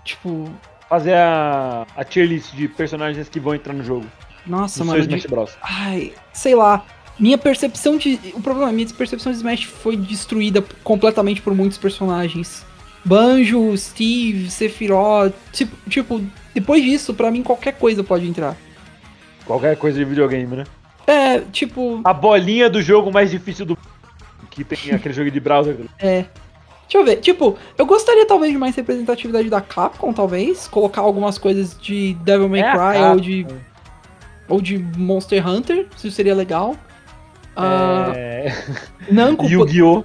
Tipo. 0.05 0.51
Fazer 0.89 1.15
a, 1.15 1.87
a 1.97 2.05
tier 2.05 2.27
list 2.27 2.53
de 2.55 2.69
personagens 2.69 3.29
que 3.29 3.41
vão 3.41 3.55
entrar 3.55 3.73
no 3.73 3.83
jogo. 3.83 4.07
Nossa, 4.47 4.81
No 4.81 4.87
mano. 4.91 5.03
seu 5.03 5.09
Smash 5.17 5.27
Bros. 5.31 5.53
Ai, 5.63 6.13
sei 6.33 6.55
lá. 6.55 6.85
Minha 7.19 7.39
percepção 7.39 7.97
de. 7.97 8.19
O 8.35 8.41
problema 8.41 8.71
é 8.71 8.73
minha 8.73 8.89
percepção 8.89 9.31
de 9.31 9.39
Smash 9.39 9.65
foi 9.65 9.97
destruída 9.97 10.65
completamente 10.83 11.41
por 11.41 11.55
muitos 11.55 11.79
personagens. 11.79 12.65
Banjo, 13.05 13.77
Steve, 13.77 14.51
Sephiroth. 14.51 15.33
Tipo, 15.53 15.77
tipo, 15.89 16.21
depois 16.55 16.83
disso, 16.83 17.15
pra 17.15 17.31
mim 17.31 17.43
qualquer 17.43 17.73
coisa 17.79 18.03
pode 18.03 18.27
entrar. 18.27 18.57
Qualquer 19.47 19.77
coisa 19.77 19.99
de 19.99 20.05
videogame, 20.05 20.57
né? 20.57 20.65
É, 21.07 21.39
tipo. 21.41 22.01
A 22.03 22.13
bolinha 22.13 22.69
do 22.69 22.81
jogo 22.83 23.13
mais 23.13 23.31
difícil 23.31 23.65
do. 23.67 23.79
Que 24.51 24.65
tem 24.65 24.79
aquele 24.95 25.15
jogo 25.15 25.31
de 25.31 25.39
browser. 25.41 25.77
É. 25.99 26.25
Deixa 26.83 26.99
eu 26.99 27.05
ver. 27.05 27.17
Tipo, 27.17 27.57
eu 27.79 27.87
gostaria 27.87 28.27
talvez 28.27 28.53
de 28.53 28.59
mais 28.59 28.75
representatividade 28.77 29.49
da 29.49 29.61
Capcom, 29.61 30.13
talvez. 30.13 30.67
Colocar 30.69 31.01
algumas 31.03 31.39
coisas 31.39 31.77
de 31.81 32.15
Devil 32.25 32.49
May 32.49 32.61
É 32.61 32.73
Cry 32.73 33.03
ou 33.13 33.21
de. 33.21 33.47
Ou 34.49 34.61
de 34.61 34.79
Monster 34.79 35.47
Hunter, 35.47 35.87
isso 35.97 36.11
seria 36.11 36.35
legal. 36.35 36.77
Ah, 37.57 38.13
É... 38.15 38.53
Namco, 39.11 39.45
po- 39.47 39.49
Yu-Gi-Oh! 39.51 40.05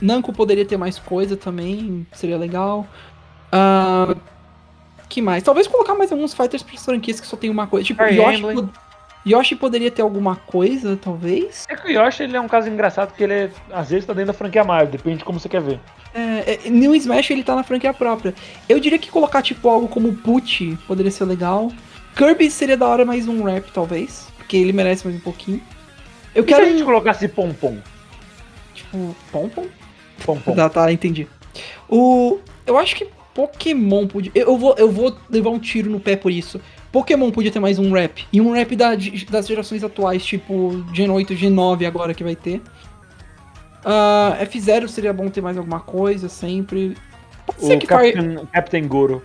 Namco 0.00 0.32
poderia 0.32 0.64
ter 0.64 0.76
mais 0.76 0.98
coisa 0.98 1.36
também, 1.36 2.06
seria 2.12 2.38
legal. 2.38 2.86
Ah, 3.50 4.14
que 5.08 5.20
mais? 5.22 5.42
Talvez 5.42 5.66
colocar 5.66 5.94
mais 5.94 6.12
alguns 6.12 6.34
fighters 6.34 6.62
para 6.62 6.78
franquias 6.78 7.20
que 7.20 7.26
só 7.26 7.36
tem 7.36 7.50
uma 7.50 7.66
coisa. 7.66 7.86
Tipo, 7.86 8.02
Fire 8.04 8.16
Yoshi, 8.16 8.38
Emblem. 8.38 8.56
po- 8.66 8.68
Yoshi 9.26 9.56
poderia 9.56 9.90
ter 9.90 10.02
alguma 10.02 10.36
coisa, 10.36 10.96
talvez. 10.96 11.66
É 11.68 11.74
que 11.76 11.88
o 11.88 11.90
Yoshi 11.90 12.22
ele 12.22 12.36
é 12.36 12.40
um 12.40 12.48
caso 12.48 12.68
engraçado 12.68 13.08
porque 13.08 13.24
ele 13.24 13.32
é, 13.34 13.50
às 13.72 13.90
vezes 13.90 14.06
tá 14.06 14.12
dentro 14.12 14.28
da 14.28 14.32
franquia 14.32 14.62
Mario, 14.64 14.90
depende 14.90 15.18
de 15.18 15.24
como 15.24 15.38
você 15.40 15.48
quer 15.48 15.60
ver. 15.60 15.80
É, 16.14 16.58
é, 16.66 16.70
no 16.70 16.94
Smash 16.94 17.30
ele 17.30 17.42
tá 17.42 17.54
na 17.54 17.62
franquia 17.64 17.92
própria. 17.92 18.34
Eu 18.68 18.78
diria 18.80 18.98
que 18.98 19.10
colocar 19.10 19.42
tipo 19.42 19.68
algo 19.68 19.88
como 19.88 20.12
Put 20.14 20.78
poderia 20.86 21.10
ser 21.10 21.24
legal. 21.24 21.70
Kirby 22.18 22.50
seria 22.50 22.76
da 22.76 22.86
hora 22.88 23.04
mais 23.04 23.28
um 23.28 23.42
rap, 23.44 23.70
talvez. 23.72 24.26
Porque 24.36 24.56
ele 24.56 24.72
merece 24.72 25.06
mais 25.06 25.16
um 25.16 25.20
pouquinho. 25.20 25.62
Eu 26.34 26.42
E 26.44 26.48
se 26.48 26.52
a 26.54 26.56
quero, 26.58 26.70
gente 26.70 26.84
colocasse 26.84 27.28
Pompom? 27.28 27.78
tipo, 28.74 29.14
Pompom? 29.32 29.66
Pompom. 30.24 30.54
Tá, 30.54 30.68
tá, 30.68 30.92
entendi. 30.92 31.28
O, 31.88 32.38
eu 32.66 32.76
acho 32.76 32.96
que 32.96 33.06
Pokémon 33.32 34.06
podia. 34.08 34.32
Eu, 34.34 34.48
eu 34.48 34.56
vou, 34.58 34.74
eu 34.76 34.90
vou 34.90 35.16
levar 35.30 35.50
um 35.50 35.58
tiro 35.60 35.88
no 35.88 36.00
pé 36.00 36.16
por 36.16 36.32
isso. 36.32 36.60
Pokémon 36.90 37.30
podia 37.30 37.52
ter 37.52 37.60
mais 37.60 37.78
um 37.78 37.92
rap. 37.92 38.26
E 38.32 38.40
um 38.40 38.50
rap 38.52 38.74
da- 38.74 38.96
das 39.30 39.46
gerações 39.46 39.84
atuais, 39.84 40.24
tipo 40.24 40.84
Gen 40.92 41.10
8, 41.10 41.36
Gen 41.36 41.50
9 41.50 41.86
agora 41.86 42.12
que 42.14 42.24
vai 42.24 42.34
ter. 42.34 42.60
Ah, 43.84 44.36
F0 44.42 44.88
seria 44.88 45.12
bom 45.12 45.28
ter 45.28 45.40
mais 45.40 45.56
alguma 45.56 45.80
coisa, 45.80 46.28
sempre. 46.28 46.96
Pode 47.46 47.60
ser 47.64 47.76
O 47.76 47.78
que 47.78 47.86
Fire... 47.86 48.12
Captain, 48.12 48.46
Captain 48.52 48.88
Goro. 48.88 49.22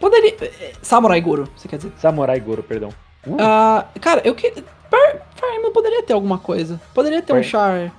Poderia. 0.00 0.34
Samurai 0.82 1.20
Goro, 1.20 1.48
você 1.56 1.66
quer 1.68 1.76
dizer? 1.76 1.92
Samurai 1.98 2.38
Goro, 2.40 2.62
perdão. 2.62 2.90
Uh, 3.26 3.36
Ah, 3.40 3.86
cara, 4.00 4.20
eu 4.24 4.34
que. 4.34 4.50
Fire 4.50 5.56
Emblem 5.56 5.72
poderia 5.72 6.02
ter 6.02 6.12
alguma 6.12 6.38
coisa. 6.38 6.80
Poderia 6.94 7.20
ter 7.22 7.32
um 7.32 7.36
Fire- 7.36 7.48
char. 7.48 7.92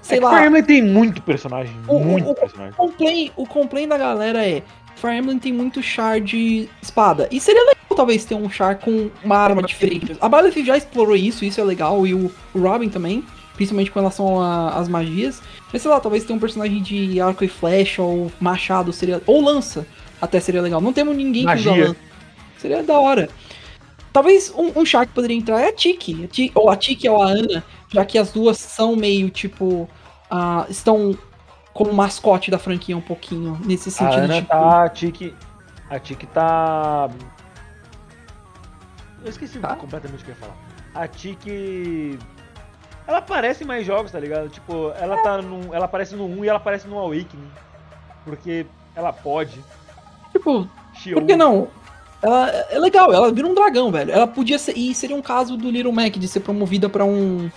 Sei 0.00 0.18
é 0.18 0.20
lá. 0.20 0.30
Fire 0.34 0.46
Emblem 0.46 0.62
tem 0.64 0.82
muito 0.82 1.22
personagem. 1.22 1.74
O- 1.86 1.98
muito 2.00 2.30
o- 2.30 2.34
personagem. 2.34 2.72
O 2.72 2.76
complaint, 2.76 3.32
o 3.36 3.46
complaint 3.46 3.88
da 3.88 3.98
galera 3.98 4.44
é 4.46 4.62
Fire 4.96 5.16
Emblem 5.16 5.38
tem 5.38 5.52
muito 5.52 5.82
char 5.82 6.20
de 6.20 6.68
espada. 6.80 7.28
E 7.30 7.38
seria 7.40 7.60
legal 7.62 7.76
talvez 7.94 8.24
ter 8.24 8.34
um 8.34 8.48
char 8.50 8.76
com 8.78 9.10
uma 9.22 9.36
arma 9.36 9.62
diferente. 9.62 10.16
A 10.20 10.28
Battlefield 10.28 10.66
já 10.66 10.76
explorou 10.76 11.14
isso, 11.14 11.44
isso 11.44 11.60
é 11.60 11.64
legal, 11.64 12.06
e 12.06 12.14
o, 12.14 12.30
Robin 12.56 12.88
também, 12.88 13.22
principalmente 13.54 13.90
com 13.90 13.98
relação 14.00 14.40
às 14.40 14.88
magias. 14.88 15.42
Mas 15.72 15.82
sei 15.82 15.90
lá, 15.90 16.00
talvez 16.00 16.24
ter 16.24 16.32
um 16.32 16.38
personagem 16.38 16.80
de 16.82 17.20
arco 17.20 17.44
e 17.44 17.48
flecha 17.48 18.00
ou 18.02 18.32
machado 18.40 18.92
seria. 18.92 19.20
Ou 19.26 19.42
lança, 19.42 19.86
até 20.22 20.40
seria 20.40 20.62
legal. 20.62 20.80
Não 20.80 20.92
temos 20.92 21.14
ninguém 21.16 21.44
que 21.44 21.52
usa 21.54 21.70
Magia. 21.70 21.96
Seria 22.56 22.82
da 22.82 22.98
hora. 22.98 23.28
Talvez 24.12 24.50
um, 24.56 24.80
um 24.80 24.84
char 24.86 25.04
que 25.06 25.12
poderia 25.12 25.36
entrar 25.36 25.60
é 25.60 25.68
a 25.68 25.72
Tiki. 25.72 26.24
a 26.24 26.28
Ti- 26.28 26.52
Ou 26.54 26.70
a 26.70 26.76
Tiki 26.76 27.08
ou 27.08 27.22
a 27.22 27.26
Ana, 27.26 27.64
já 27.92 28.04
que 28.04 28.16
as 28.18 28.30
duas 28.32 28.56
são 28.58 28.94
meio 28.96 29.28
tipo. 29.30 29.88
ah, 30.30 30.64
estão 30.70 31.16
como 31.74 31.92
mascote 31.92 32.50
da 32.50 32.58
franquia 32.58 32.96
um 32.96 33.00
pouquinho, 33.00 33.58
nesse 33.64 33.88
A 33.88 33.92
sentido. 33.92 34.22
Ana 34.24 34.34
tipo, 34.36 34.48
tá. 34.48 34.84
A 34.84 34.88
Tiki. 34.88 35.34
A 35.90 35.98
Tiki 35.98 36.26
tá. 36.26 37.10
Eu 39.24 39.30
esqueci 39.30 39.58
Tá. 39.58 39.76
completamente 39.76 40.20
o 40.22 40.24
que 40.24 40.30
eu 40.30 40.34
ia 40.34 40.40
falar. 40.40 40.56
A 40.94 41.08
Tiki. 41.08 42.18
Ela 43.06 43.18
aparece 43.18 43.64
em 43.64 43.66
mais 43.66 43.86
jogos, 43.86 44.12
tá 44.12 44.20
ligado? 44.20 44.48
Tipo, 44.48 44.92
ela 45.00 45.16
tá 45.22 45.40
num. 45.40 45.72
Ela 45.74 45.86
aparece 45.86 46.14
no 46.14 46.26
1 46.26 46.44
e 46.44 46.48
ela 46.48 46.58
aparece 46.58 46.86
no 46.86 46.98
Awakening. 46.98 47.50
Porque 48.24 48.66
ela 48.94 49.12
pode. 49.12 49.58
Tipo, 50.42 50.68
She 50.94 51.12
por 51.12 51.24
que 51.24 51.36
não? 51.36 51.68
Ela 52.22 52.48
é 52.70 52.78
legal, 52.78 53.12
ela 53.12 53.32
vira 53.32 53.48
um 53.48 53.54
dragão, 53.54 53.90
velho. 53.90 54.12
Ela 54.12 54.26
podia 54.26 54.58
ser. 54.58 54.76
E 54.76 54.94
seria 54.94 55.16
um 55.16 55.22
caso 55.22 55.56
do 55.56 55.70
Little 55.70 55.92
Mac 55.92 56.12
de 56.16 56.28
ser 56.28 56.40
promovida 56.40 56.88
pra 56.88 57.04
um. 57.04 57.50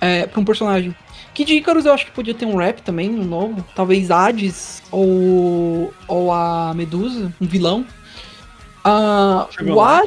É, 0.00 0.26
pra 0.26 0.40
um 0.40 0.44
personagem. 0.44 0.94
Kid 1.32 1.54
Icarus 1.54 1.86
eu 1.86 1.92
acho 1.94 2.04
que 2.06 2.12
podia 2.12 2.34
ter 2.34 2.44
um 2.46 2.56
rap 2.56 2.80
também, 2.82 3.08
um 3.08 3.24
novo. 3.24 3.64
Talvez 3.74 4.10
Hades 4.10 4.82
ou. 4.90 5.92
ou 6.06 6.32
a 6.32 6.72
Medusa, 6.74 7.32
um 7.40 7.46
vilão. 7.46 7.86
Ah, 8.84 9.46
Chegou 9.50 9.76
o. 9.76 9.80
Ar- 9.80 10.04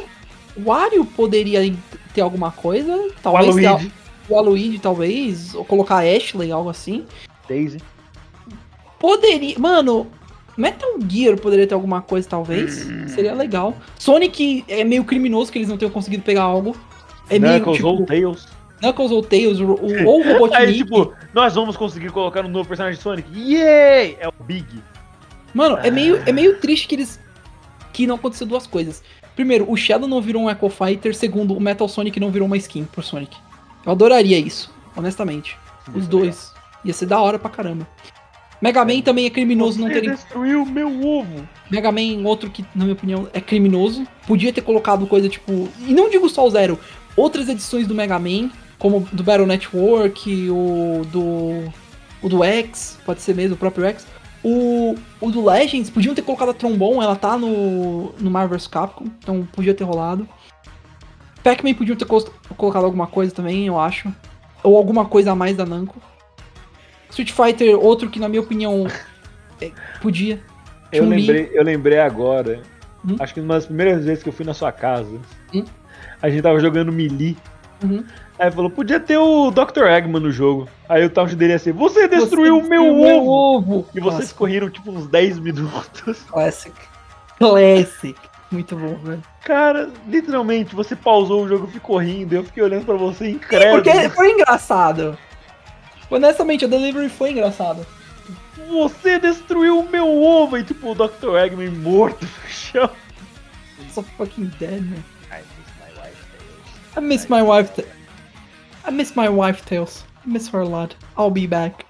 o 0.56 0.64
Wario 0.66 1.06
poderia 1.06 1.74
ter 2.14 2.22
alguma 2.22 2.52
coisa. 2.52 2.96
O 2.96 3.12
Talvez 3.24 3.56
ter- 3.56 3.66
Aluigi. 3.66 4.76
o 4.76 4.80
talvez. 4.80 5.56
Ou 5.56 5.66
colocar 5.66 5.98
a 5.98 6.16
Ashley, 6.16 6.52
algo 6.52 6.70
assim. 6.70 7.06
Daisy. 7.48 7.80
Poderia. 9.00 9.58
Mano, 9.58 10.08
Metal 10.60 10.90
Gear 11.08 11.38
poderia 11.38 11.66
ter 11.66 11.74
alguma 11.74 12.02
coisa, 12.02 12.28
talvez. 12.28 12.86
Hum. 12.90 13.08
Seria 13.08 13.34
legal. 13.34 13.76
Sonic 13.98 14.64
é 14.68 14.84
meio 14.84 15.04
criminoso 15.06 15.52
que 15.52 15.58
eles 15.58 15.70
não 15.70 15.78
tenham 15.78 15.92
conseguido 15.92 16.24
pegar 16.24 16.44
algo. 16.44 16.76
É 17.30 17.40
meio 17.40 17.54
Knuckles 17.56 17.78
tipo, 17.78 17.88
ou 17.88 18.06
Tails. 18.06 18.48
Knuckles 18.82 19.12
ou 19.12 19.24
Tails, 19.24 19.60
o, 19.60 19.66
o- 19.74 20.04
ou 20.08 20.20
o 20.20 20.24
Robotnik. 20.34 20.62
Aí, 20.62 20.74
tipo, 20.78 21.14
nós 21.34 21.56
vamos 21.56 21.78
conseguir 21.78 22.10
colocar 22.12 22.46
um 22.46 22.50
novo 22.50 22.68
personagem 22.68 22.98
de 22.98 23.04
Sonic. 23.04 23.28
Yay! 23.34 24.18
É 24.20 24.28
o 24.28 24.44
Big. 24.44 24.66
Mano, 25.54 25.78
é 25.82 25.90
meio, 25.90 26.22
é 26.26 26.32
meio 26.32 26.58
triste 26.60 26.88
que 26.88 26.96
eles. 26.96 27.20
que 27.94 28.06
não 28.06 28.16
aconteceu 28.16 28.46
duas 28.46 28.68
coisas. 28.68 29.02
Primeiro, 29.36 29.72
o 29.72 29.78
Shadow 29.78 30.08
não 30.08 30.22
virou 30.22 30.44
um 30.44 30.50
Echo 30.50 30.70
Fighter. 30.70 31.16
Segundo, 31.16 31.54
o 31.56 31.60
Metal 31.62 31.88
Sonic 31.88 32.20
não 32.20 32.30
virou 32.32 32.46
uma 32.46 32.58
skin 32.58 32.84
pro 32.86 33.02
Sonic. 33.02 33.36
Eu 33.86 33.92
adoraria 33.94 34.38
isso, 34.38 34.74
honestamente. 34.96 35.58
Os 35.94 36.06
dois. 36.08 36.54
Ia 36.84 36.94
ser 36.94 37.06
da 37.06 37.20
hora 37.22 37.40
pra 37.40 37.50
caramba. 37.50 37.88
Mega 38.62 38.84
Man 38.84 39.02
também 39.02 39.26
é 39.26 39.30
criminoso 39.30 39.80
não 39.80 39.88
Você 39.88 39.94
terem 39.94 40.12
destruiu 40.12 40.66
meu 40.66 40.90
ovo. 41.02 41.48
Mega 41.72 41.92
Man, 41.92 42.26
outro 42.26 42.50
que, 42.50 42.64
na 42.76 42.84
minha 42.84 42.94
opinião, 42.94 43.28
é 43.34 43.40
criminoso. 43.40 44.06
Podia 44.28 44.52
ter 44.52 44.62
colocado 44.62 45.08
coisa 45.08 45.30
tipo. 45.30 45.70
E 45.88 45.94
não 45.94 46.10
digo 46.10 46.28
só 46.30 46.46
o 46.46 46.50
Zero, 46.50 46.78
outras 47.16 47.48
edições 47.48 47.88
do 47.88 47.96
Mega 47.96 48.20
Man, 48.20 48.50
como 48.78 49.08
do 49.12 49.24
Battle 49.24 49.48
Network, 49.48 50.50
o 50.50 51.06
do. 51.06 51.72
O 52.22 52.28
do 52.28 52.44
X, 52.44 53.00
pode 53.06 53.22
ser 53.22 53.34
mesmo, 53.34 53.56
o 53.56 53.58
próprio 53.58 53.86
X. 53.86 54.06
O, 54.44 54.96
o 55.22 55.32
do 55.32 55.46
Legends, 55.46 55.90
podiam 55.90 56.14
ter 56.14 56.22
colocado 56.22 56.50
a 56.50 56.54
Trombone, 56.54 57.02
ela 57.02 57.16
tá 57.16 57.38
no, 57.38 58.14
no 58.20 58.30
Marvel's 58.30 58.68
Capcom, 58.68 59.06
então 59.20 59.48
podia 59.54 59.74
ter 59.74 59.86
rolado. 59.86 60.28
Pac-Man 61.42 61.74
podiam 61.74 61.96
ter 61.96 62.06
colocado 62.06 62.84
alguma 62.84 63.08
coisa 63.08 63.34
também, 63.34 63.68
eu 63.68 63.80
acho. 63.80 64.14
Ou 64.64 64.78
alguma 64.78 65.06
coisa 65.06 65.32
a 65.32 65.36
mais 65.36 65.56
da 65.56 65.66
Namco. 65.66 66.02
Street 67.10 67.32
Fighter, 67.32 67.78
outro 67.78 68.10
que, 68.10 68.20
na 68.20 68.30
minha 68.30 68.42
opinião, 68.42 68.88
é, 69.62 69.72
podia. 70.02 70.40
Eu 70.92 71.06
lembrei, 71.06 71.50
eu 71.54 71.64
lembrei 71.64 72.00
agora. 72.00 72.62
Hum? 73.08 73.16
Acho 73.20 73.34
que 73.34 73.40
uma 73.40 73.56
das 73.56 73.66
primeiras 73.66 74.04
vezes 74.06 74.24
que 74.24 74.30
eu 74.30 74.34
fui 74.34 74.46
na 74.46 74.54
sua 74.54 74.72
casa. 74.72 75.20
Hum? 75.54 75.64
A 76.22 76.30
gente 76.30 76.42
tava 76.42 76.60
jogando 76.60 76.92
Melee. 76.92 77.38
Uhum. 77.84 78.04
Aí 78.38 78.52
falou, 78.52 78.70
podia 78.70 79.00
ter 79.00 79.18
o 79.18 79.52
Dr. 79.52 79.84
Eggman 79.86 80.22
no 80.22 80.32
jogo. 80.32 80.68
Aí 80.88 81.04
o 81.06 81.10
taunt 81.10 81.34
dele 81.36 81.54
ia 81.54 81.60
ser, 81.60 81.74
você 81.74 82.08
destruiu 82.08 82.58
o 82.58 82.62
Você 82.62 82.70
meu 82.70 82.84
destruiu 82.84 83.22
ovo! 83.22 83.32
ovo! 83.32 83.88
E 83.94 84.00
vocês 84.00 84.16
Clássico. 84.16 84.38
correram 84.40 84.70
tipo 84.70 84.92
uns 84.92 85.08
10 85.08 85.40
minutos. 85.40 86.24
Classic. 86.32 86.74
Classic. 87.38 88.16
Muito 88.52 88.76
bom, 88.76 88.96
velho. 88.96 89.22
Cara, 89.46 89.90
literalmente, 90.08 90.76
você 90.76 90.96
pausou 90.96 91.44
o 91.44 91.48
jogo 91.48 91.68
e 91.68 91.72
ficou 91.72 91.98
rindo. 91.98 92.34
Eu 92.34 92.44
fiquei 92.44 92.64
olhando 92.64 92.86
pra 92.86 92.96
você 92.96 93.30
incrédulo. 93.30 93.84
Porque 93.84 94.10
foi 94.10 94.32
engraçado. 94.32 95.18
Honestamente, 96.10 96.66
a 96.66 96.68
delivery 96.68 97.10
foi 97.10 97.32
engraçada. 97.32 97.86
Você 98.68 99.20
destruiu 99.20 99.80
o 99.80 99.90
meu 99.90 100.08
ovo! 100.22 100.58
E 100.58 100.64
tipo, 100.64 100.92
o 100.92 100.96
Dr. 100.96 101.38
Eggman 101.38 101.70
morto 101.72 102.24
no 102.26 102.50
chão. 102.50 102.90
So 103.94 104.04
fucking 104.18 104.52
dead, 104.60 104.82
man. 104.84 105.04
I 106.98 107.02
miss 107.02 107.28
my 107.30 107.42
wife. 107.42 107.72
Ta- 107.82 107.88
I 108.88 108.92
miss 108.92 109.16
my 109.16 109.30
wife, 109.30 109.64
Tails. 109.66 110.04
I 110.26 110.30
miss 110.30 110.48
her 110.50 110.62
a 110.62 110.68
lot. 110.68 110.96
I'll 111.18 111.32
be 111.32 111.48
back. 111.48 111.86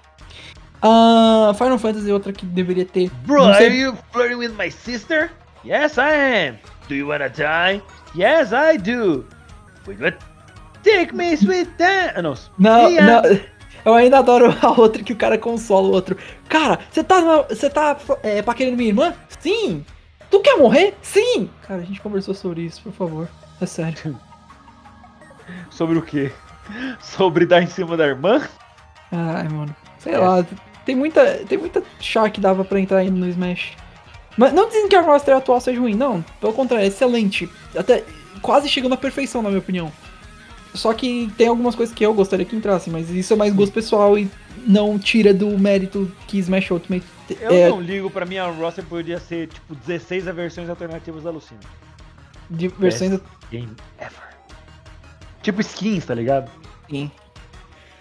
Ah, 0.82 1.52
Final 1.58 1.78
Fantasy 1.78 2.10
é 2.10 2.12
outra 2.14 2.32
que 2.32 2.46
deveria 2.46 2.84
ter. 2.86 3.10
Bro, 3.26 3.46
Não 3.48 3.54
sei- 3.54 3.66
are 3.66 3.76
you 3.76 3.98
flirting 4.12 4.36
with 4.36 4.52
my 4.56 4.70
sister? 4.70 5.30
Yes, 5.64 5.98
I 5.98 6.48
am. 6.48 6.58
Do 6.88 6.94
you 6.94 7.08
wanna 7.08 7.28
die? 7.28 7.82
Yes, 8.14 8.50
I 8.52 8.78
do. 8.78 9.26
Wait, 9.86 10.00
what? 10.00 10.16
Take 10.82 11.14
me, 11.14 11.36
sweet 11.36 11.68
Dan. 11.76 12.12
Ah, 12.16 12.22
não. 12.22 12.34
Não, 12.58 12.88
Yeah. 12.88 13.22
não. 13.28 13.40
Eu 13.84 13.94
ainda 13.94 14.18
adoro 14.18 14.54
a 14.62 14.70
outra 14.80 15.02
que 15.02 15.12
o 15.12 15.16
cara 15.16 15.38
consola 15.38 15.88
o 15.88 15.92
outro. 15.92 16.16
Cara, 16.48 16.78
você 16.90 17.02
tá, 17.04 17.42
você 17.48 17.70
tá 17.70 17.96
é, 18.22 18.42
paquerando 18.42 18.76
minha 18.76 18.88
irmã? 18.90 19.14
Sim. 19.40 19.84
Tu 20.30 20.40
quer 20.40 20.56
morrer? 20.56 20.94
Sim. 21.02 21.50
Cara, 21.66 21.80
a 21.80 21.84
gente 21.84 22.00
conversou 22.00 22.34
sobre 22.34 22.62
isso, 22.62 22.80
por 22.82 22.92
favor. 22.92 23.28
É 23.60 23.66
sério. 23.66 24.18
Sobre 25.70 25.98
o 25.98 26.02
quê? 26.02 26.30
Sobre 27.00 27.44
dar 27.44 27.60
em 27.62 27.66
cima 27.66 27.96
da 27.96 28.06
irmã? 28.06 28.40
Ai, 29.10 29.48
mano. 29.48 29.74
Sei 29.98 30.14
É. 30.14 30.18
lá. 30.18 30.44
Tem 30.86 30.94
muita, 30.94 31.24
tem 31.48 31.58
muita 31.58 31.82
char 31.98 32.30
que 32.30 32.40
dava 32.40 32.64
pra 32.64 32.78
entrar 32.80 32.98
ainda 32.98 33.18
no 33.18 33.28
Smash. 33.28 33.72
Mas 34.36 34.52
não 34.52 34.68
dizem 34.68 34.88
que 34.88 34.94
a 34.94 35.00
roster 35.00 35.36
atual 35.36 35.60
seja 35.60 35.80
ruim, 35.80 35.94
não. 35.94 36.24
Pelo 36.40 36.52
contrário, 36.52 36.84
é 36.84 36.86
excelente. 36.88 37.50
Até 37.76 38.04
quase 38.40 38.68
chegando 38.68 38.94
à 38.94 38.96
perfeição, 38.96 39.42
na 39.42 39.48
minha 39.48 39.58
opinião. 39.58 39.92
Só 40.74 40.92
que 40.94 41.30
tem 41.36 41.48
algumas 41.48 41.74
coisas 41.74 41.94
que 41.94 42.04
eu 42.04 42.14
gostaria 42.14 42.46
que 42.46 42.54
entrassem, 42.54 42.92
mas 42.92 43.10
isso 43.10 43.32
é 43.32 43.36
mais 43.36 43.52
gosto 43.52 43.72
pessoal 43.72 44.16
e 44.18 44.30
não 44.66 44.98
tira 44.98 45.34
do 45.34 45.58
mérito 45.58 46.10
que 46.26 46.38
Smash 46.38 46.70
Ultimate 46.70 47.04
Eu 47.40 47.50
é, 47.50 47.68
não 47.68 47.80
ligo, 47.80 48.10
pra 48.10 48.24
mim 48.24 48.38
a 48.38 48.46
roster 48.46 48.84
podia 48.84 49.18
ser 49.18 49.48
tipo 49.48 49.74
16 49.74 50.24
versões 50.26 50.68
alternativas 50.68 51.24
da 51.24 51.30
Lucina. 51.30 51.60
de 52.48 52.68
versões 52.68 53.20
Game 53.50 53.74
ever. 53.98 54.30
Tipo 55.42 55.60
skins, 55.60 56.04
tá 56.04 56.14
ligado? 56.14 56.50
assim, 56.86 57.10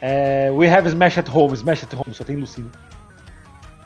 É, 0.02 0.52
we 0.52 0.70
have 0.70 0.88
Smash 0.88 1.18
at 1.18 1.30
Home, 1.30 1.54
Smash 1.54 1.84
at 1.84 1.94
Home, 1.94 2.14
só 2.14 2.24
tem 2.24 2.36
Lucina. 2.36 2.70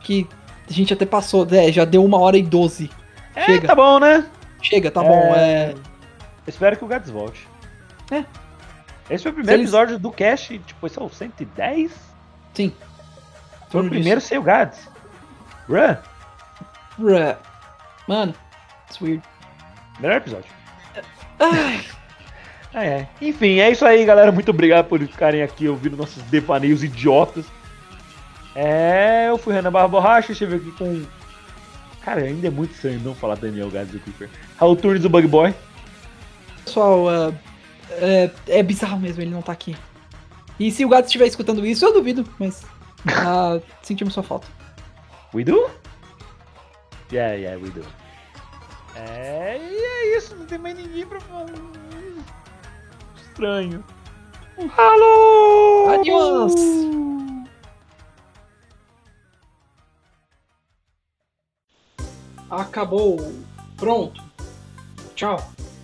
que 0.01 0.27
a 0.69 0.73
gente 0.73 0.93
até 0.93 1.05
passou, 1.05 1.47
é, 1.51 1.71
já 1.71 1.85
deu 1.85 2.03
uma 2.03 2.19
hora 2.19 2.37
e 2.37 2.43
doze. 2.43 2.89
É, 3.35 3.45
Chega. 3.45 3.67
tá 3.67 3.75
bom, 3.75 3.99
né? 3.99 4.25
Chega, 4.61 4.91
tá 4.91 5.01
bom, 5.01 5.33
é. 5.35 5.73
Espero 6.47 6.77
que 6.77 6.83
o 6.83 6.87
Gads 6.87 7.09
volte. 7.09 7.47
É. 8.11 8.25
Esse 9.09 9.23
foi 9.23 9.31
o 9.31 9.35
primeiro 9.35 9.61
eles- 9.61 9.69
episódio 9.73 9.99
do 9.99 10.11
cast, 10.11 10.57
tipo, 10.59 10.87
esse 10.87 10.97
é 10.99 11.01
o 11.03 11.09
110? 11.09 11.91
Sim. 12.53 12.73
Foi 13.69 13.85
o 13.85 13.89
primeiro 13.89 14.21
sem 14.21 14.37
o 14.37 14.43
Gads. 14.43 14.87
Bruh, 15.67 15.97
Bruh. 16.97 17.35
Mano, 18.07 18.33
it's 18.85 19.01
weird. 19.01 19.21
melhor 19.99 20.17
episódio. 20.17 20.49
Ai, 21.39 21.83
É, 22.75 22.85
é. 22.87 23.07
Enfim, 23.21 23.59
é 23.59 23.69
isso 23.69 23.85
aí, 23.85 24.03
galera. 24.03 24.31
Muito 24.31 24.49
obrigado 24.49 24.87
por 24.87 24.99
ficarem 24.99 25.43
aqui 25.43 25.67
ouvindo 25.67 25.95
nossos 25.95 26.23
devaneios 26.23 26.83
idiotas. 26.83 27.45
É, 28.55 29.27
eu 29.29 29.37
fui 29.37 29.53
Renan 29.53 29.71
Barra 29.71 29.87
Borracha, 29.87 30.31
estive 30.31 30.55
aqui 30.55 30.71
com. 30.71 31.03
Cara, 32.01 32.21
ainda 32.21 32.47
é 32.47 32.49
muito 32.49 32.73
estranho 32.73 32.99
não 33.01 33.13
falar 33.13 33.35
Daniel 33.35 33.69
Gads 33.69 33.93
e 33.93 33.97
o 33.97 33.99
Creeper. 33.99 34.27
Raul 34.57 34.75
Turnes, 34.75 35.05
o 35.05 35.09
Bug 35.09 35.27
Boy. 35.27 35.53
Pessoal, 36.65 37.09
ah, 37.09 37.31
é, 38.01 38.31
é 38.47 38.63
bizarro 38.63 38.99
mesmo 38.99 39.21
ele 39.21 39.31
não 39.31 39.41
tá 39.41 39.51
aqui. 39.51 39.75
E 40.59 40.71
se 40.71 40.85
o 40.85 40.89
gato 40.89 41.05
estiver 41.05 41.25
escutando 41.25 41.65
isso, 41.65 41.85
eu 41.85 41.93
duvido, 41.93 42.27
mas 42.39 42.63
ah, 43.07 43.59
sentimos 43.81 44.13
sua 44.13 44.23
falta. 44.23 44.47
We 45.33 45.43
do? 45.43 45.69
Yeah, 47.11 47.33
yeah, 47.35 47.61
we 47.61 47.69
do. 47.69 47.83
É, 48.95 49.57
e 49.57 49.75
é 49.75 50.17
isso, 50.17 50.35
não 50.35 50.45
tem 50.45 50.57
mais 50.57 50.77
ninguém 50.77 51.05
pra 51.05 51.19
falar. 51.21 51.47
Estranho. 53.15 53.83
Alô! 54.77 55.89
Adiós! 55.89 56.53
Acabou. 62.49 63.17
Pronto. 63.77 64.23
Tchau. 65.15 65.37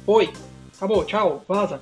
Oi. 0.06 0.32
Acabou. 0.76 1.04
Tchau. 1.04 1.44
Vaza. 1.48 1.82